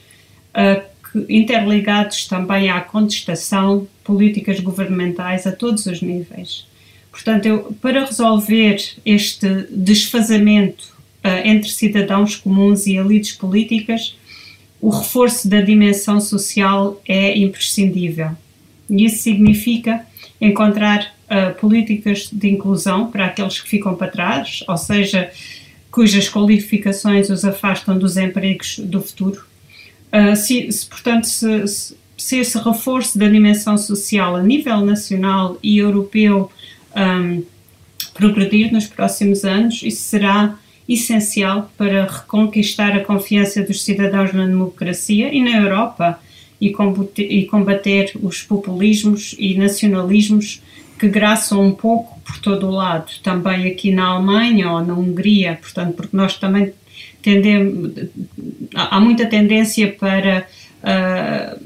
uh, 0.49 0.81
que, 1.11 1.33
interligados 1.33 2.27
também 2.27 2.69
à 2.69 2.81
contestação 2.81 3.87
políticas 4.03 4.59
governamentais 4.59 5.45
a 5.45 5.51
todos 5.51 5.85
os 5.85 6.01
níveis. 6.01 6.65
Portanto, 7.11 7.45
eu, 7.45 7.75
para 7.79 8.05
resolver 8.05 8.83
este 9.05 9.67
desfazamento 9.69 10.85
uh, 11.23 11.47
entre 11.47 11.69
cidadãos 11.69 12.35
comuns 12.35 12.87
e 12.87 12.95
elites 12.97 13.33
políticas, 13.33 14.15
o 14.83 14.89
reforço 14.89 15.47
da 15.47 15.61
dimensão 15.61 16.19
social 16.19 17.01
é 17.07 17.37
imprescindível. 17.37 18.31
E 18.89 19.05
isso 19.05 19.23
significa 19.23 20.05
encontrar 20.41 21.15
uh, 21.23 21.57
políticas 21.57 22.27
de 22.29 22.49
inclusão 22.49 23.09
para 23.09 23.27
aqueles 23.27 23.61
que 23.61 23.69
ficam 23.69 23.95
para 23.95 24.09
trás, 24.09 24.61
ou 24.67 24.75
seja, 24.75 25.31
cujas 25.89 26.27
qualificações 26.27 27.29
os 27.29 27.45
afastam 27.45 27.97
dos 27.97 28.17
empregos 28.17 28.77
do 28.79 29.01
futuro. 29.01 29.45
Uh, 30.11 30.35
se, 30.35 30.69
se, 30.69 30.85
portanto, 30.85 31.27
se, 31.27 31.65
se, 31.65 31.97
se, 32.17 32.37
esse 32.39 32.57
reforço 32.57 33.17
da 33.17 33.29
dimensão 33.29 33.77
social 33.77 34.35
a 34.35 34.43
nível 34.43 34.81
nacional 34.81 35.57
e 35.63 35.77
europeu 35.77 36.51
um, 36.93 37.41
progredir 38.13 38.69
nos 38.73 38.85
próximos 38.85 39.45
anos, 39.45 39.81
isso 39.81 40.01
será 40.01 40.59
essencial 40.87 41.71
para 41.77 42.05
reconquistar 42.05 42.95
a 42.95 43.03
confiança 43.03 43.61
dos 43.61 43.83
cidadãos 43.83 44.33
na 44.33 44.45
democracia 44.45 45.33
e 45.33 45.41
na 45.41 45.57
Europa 45.57 46.19
e 46.59 47.45
combater, 47.45 48.13
os 48.21 48.41
populismos 48.41 49.35
e 49.37 49.55
nacionalismos 49.55 50.61
que 50.97 51.09
graçam 51.09 51.61
um 51.61 51.71
pouco 51.71 52.19
por 52.21 52.39
todo 52.39 52.67
o 52.67 52.71
lado, 52.71 53.11
também 53.21 53.67
aqui 53.67 53.91
na 53.91 54.05
Alemanha 54.05 54.71
ou 54.71 54.85
na 54.85 54.93
Hungria, 54.93 55.57
portanto, 55.61 55.93
porque 55.95 56.15
nós 56.15 56.37
também 56.37 56.71
tendemos, 57.21 57.91
há 58.73 58.99
muita 58.99 59.25
tendência 59.25 59.91
para 59.91 60.47
uh, 60.83 61.59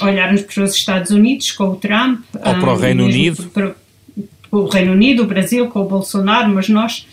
olharmos 0.00 0.42
para 0.42 0.64
os 0.64 0.74
Estados 0.74 1.10
Unidos 1.10 1.52
com 1.52 1.64
o 1.64 1.76
Trump, 1.76 2.20
ou 2.32 2.40
para 2.40 2.64
o 2.64 2.70
ah, 2.70 2.78
Reino 2.78 3.04
Unido, 3.04 3.50
para 3.50 3.74
o 4.50 4.66
Reino 4.66 4.92
Unido, 4.92 5.24
o 5.24 5.26
Brasil 5.26 5.66
com 5.68 5.80
o 5.80 5.88
Bolsonaro, 5.88 6.48
mas 6.48 6.68
nós 6.68 7.06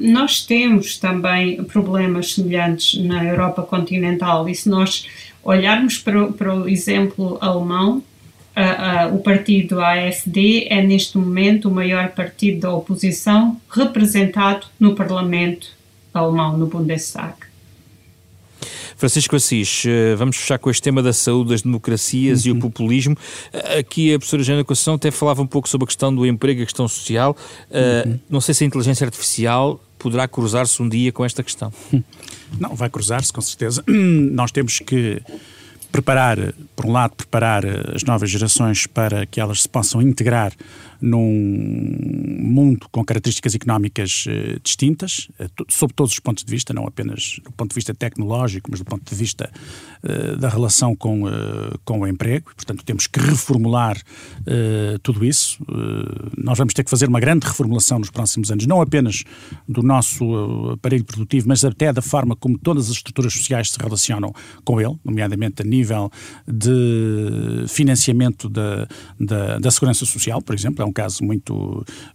nós 0.00 0.44
temos 0.44 0.96
também 0.96 1.62
problemas 1.64 2.34
semelhantes 2.34 3.00
na 3.04 3.24
Europa 3.24 3.62
continental 3.62 4.48
e 4.48 4.54
se 4.54 4.68
nós 4.68 5.06
olharmos 5.42 5.98
para, 5.98 6.28
para 6.32 6.54
o 6.54 6.68
exemplo 6.68 7.38
alemão, 7.40 8.02
uh, 8.56 9.12
uh, 9.12 9.14
o 9.14 9.18
partido 9.20 9.80
AfD 9.80 10.66
é 10.68 10.82
neste 10.82 11.18
momento 11.18 11.68
o 11.68 11.74
maior 11.74 12.10
partido 12.10 12.60
da 12.60 12.72
oposição 12.72 13.60
representado 13.68 14.66
no 14.78 14.94
Parlamento 14.94 15.68
alemão, 16.14 16.56
no 16.56 16.66
Bundestag. 16.66 17.51
Francisco 18.96 19.36
Assis, 19.36 19.84
eh, 19.86 20.14
vamos 20.16 20.36
fechar 20.36 20.58
com 20.58 20.70
este 20.70 20.82
tema 20.82 21.02
da 21.02 21.12
saúde 21.12 21.50
das 21.50 21.62
democracias 21.62 22.44
uhum. 22.44 22.48
e 22.48 22.50
o 22.50 22.54
uhum. 22.54 22.60
populismo. 22.60 23.16
Eh, 23.52 23.78
aqui 23.78 24.14
a 24.14 24.18
professora 24.18 24.42
Jana 24.42 24.64
Conceição 24.64 24.94
até 24.94 25.10
falava 25.10 25.42
um 25.42 25.46
pouco 25.46 25.68
sobre 25.68 25.84
a 25.84 25.86
questão 25.86 26.14
do 26.14 26.26
emprego, 26.26 26.62
a 26.62 26.64
questão 26.64 26.86
social. 26.88 27.36
Eh, 27.70 28.04
uhum. 28.06 28.20
Não 28.28 28.40
sei 28.40 28.54
se 28.54 28.64
a 28.64 28.66
inteligência 28.66 29.04
artificial 29.04 29.80
poderá 29.98 30.26
cruzar-se 30.26 30.82
um 30.82 30.88
dia 30.88 31.12
com 31.12 31.24
esta 31.24 31.42
questão. 31.42 31.72
Não, 32.58 32.74
vai 32.74 32.90
cruzar-se 32.90 33.32
com 33.32 33.40
certeza. 33.40 33.82
Nós 33.86 34.50
temos 34.50 34.78
que 34.78 35.22
preparar, 35.90 36.54
por 36.82 36.88
um 36.88 36.92
lado, 36.92 37.14
preparar 37.14 37.62
as 37.94 38.02
novas 38.02 38.28
gerações 38.28 38.88
para 38.88 39.24
que 39.24 39.40
elas 39.40 39.62
se 39.62 39.68
possam 39.68 40.02
integrar 40.02 40.52
num 41.00 42.38
mundo 42.38 42.86
com 42.90 43.04
características 43.04 43.54
económicas 43.54 44.24
uh, 44.26 44.60
distintas, 44.62 45.28
uh, 45.40 45.64
sob 45.68 45.92
todos 45.92 46.12
os 46.12 46.18
pontos 46.20 46.44
de 46.44 46.50
vista, 46.50 46.72
não 46.72 46.86
apenas 46.86 47.40
do 47.44 47.50
ponto 47.52 47.70
de 47.70 47.74
vista 47.74 47.92
tecnológico, 47.94 48.68
mas 48.70 48.80
do 48.80 48.84
ponto 48.84 49.08
de 49.08 49.14
vista 49.14 49.50
uh, 50.02 50.36
da 50.36 50.48
relação 50.48 50.94
com, 50.94 51.22
com 51.84 52.00
o 52.00 52.06
emprego. 52.06 52.52
Portanto, 52.54 52.84
temos 52.84 53.06
que 53.06 53.18
reformular 53.20 53.96
tudo 55.02 55.24
isso. 55.24 55.58
nós 56.36 56.58
vamos 56.58 56.74
ter 56.74 56.84
que 56.84 56.90
fazer 56.90 57.08
uma 57.08 57.20
grande 57.20 57.46
reformulação 57.46 57.98
nos 57.98 58.10
próximos 58.10 58.50
anos, 58.50 58.66
não 58.66 58.80
apenas 58.80 59.24
do 59.68 59.82
nosso 59.82 60.70
aparelho 60.70 61.04
produtivo, 61.04 61.48
mas 61.48 61.64
até 61.64 61.92
da 61.92 62.02
forma 62.02 62.36
como 62.36 62.58
todas 62.58 62.86
as 62.86 62.96
estruturas 62.96 63.32
sociais 63.32 63.70
se 63.70 63.78
relacionam 63.78 64.32
com 64.64 64.80
ele, 64.80 64.96
nomeadamente 65.04 65.62
a 65.62 65.64
nível 65.64 66.10
de 66.46 66.71
financiamento 67.68 68.48
da, 68.48 68.86
da, 69.18 69.58
da 69.58 69.70
segurança 69.70 70.04
social, 70.06 70.40
por 70.40 70.54
exemplo. 70.54 70.82
É 70.82 70.86
um 70.86 70.92
um 70.92 70.94
caso 70.94 71.24
muito 71.24 71.54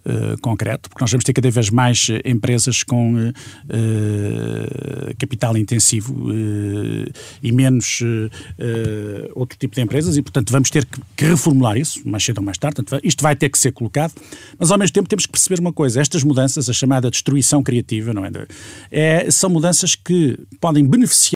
uh, 0.05 0.39
concreto, 0.39 0.87
porque 0.89 1.03
nós 1.03 1.11
vamos 1.11 1.25
ter 1.25 1.33
cada 1.33 1.49
vez 1.49 1.71
mais 1.71 2.07
eh, 2.09 2.21
empresas 2.29 2.83
com 2.83 3.15
uh, 3.15 3.31
capital 5.17 5.57
intensivo 5.57 6.13
uh, 6.13 7.11
e 7.41 7.51
menos 7.51 8.01
outro 9.33 9.57
tipo 9.57 9.73
de 9.73 9.81
empresas 9.81 10.15
e, 10.15 10.21
portanto, 10.21 10.51
vamos 10.51 10.69
ter 10.69 10.85
que, 10.85 11.01
que, 11.15 11.25
reformular 11.25 11.77
isso, 11.77 12.07
mais 12.07 12.23
cedo 12.23 12.37
ou 12.37 12.43
mais 12.43 12.57
tarde. 12.57 12.75
Portanto, 12.75 13.01
isto 13.03 13.23
vai 13.23 13.35
ter 13.35 13.49
que 13.49 13.57
ser 13.57 13.71
colocado, 13.71 14.13
mas 14.59 14.69
ao 14.69 14.77
mesmo 14.77 14.93
tempo 14.93 15.09
temos 15.09 15.25
que 15.25 15.31
perceber 15.31 15.59
uma 15.59 15.73
coisa: 15.73 15.99
estas 15.99 16.23
mudanças, 16.23 16.69
a 16.69 16.73
chamada 16.73 17.09
destruição 17.09 17.63
criativa, 17.63 18.13
não 18.13 18.23
é? 18.23 18.29
é 18.91 19.31
são 19.31 19.49
mudanças 19.49 19.95
que 19.95 20.37
podem 20.59 20.85
beneficiar 20.85 21.27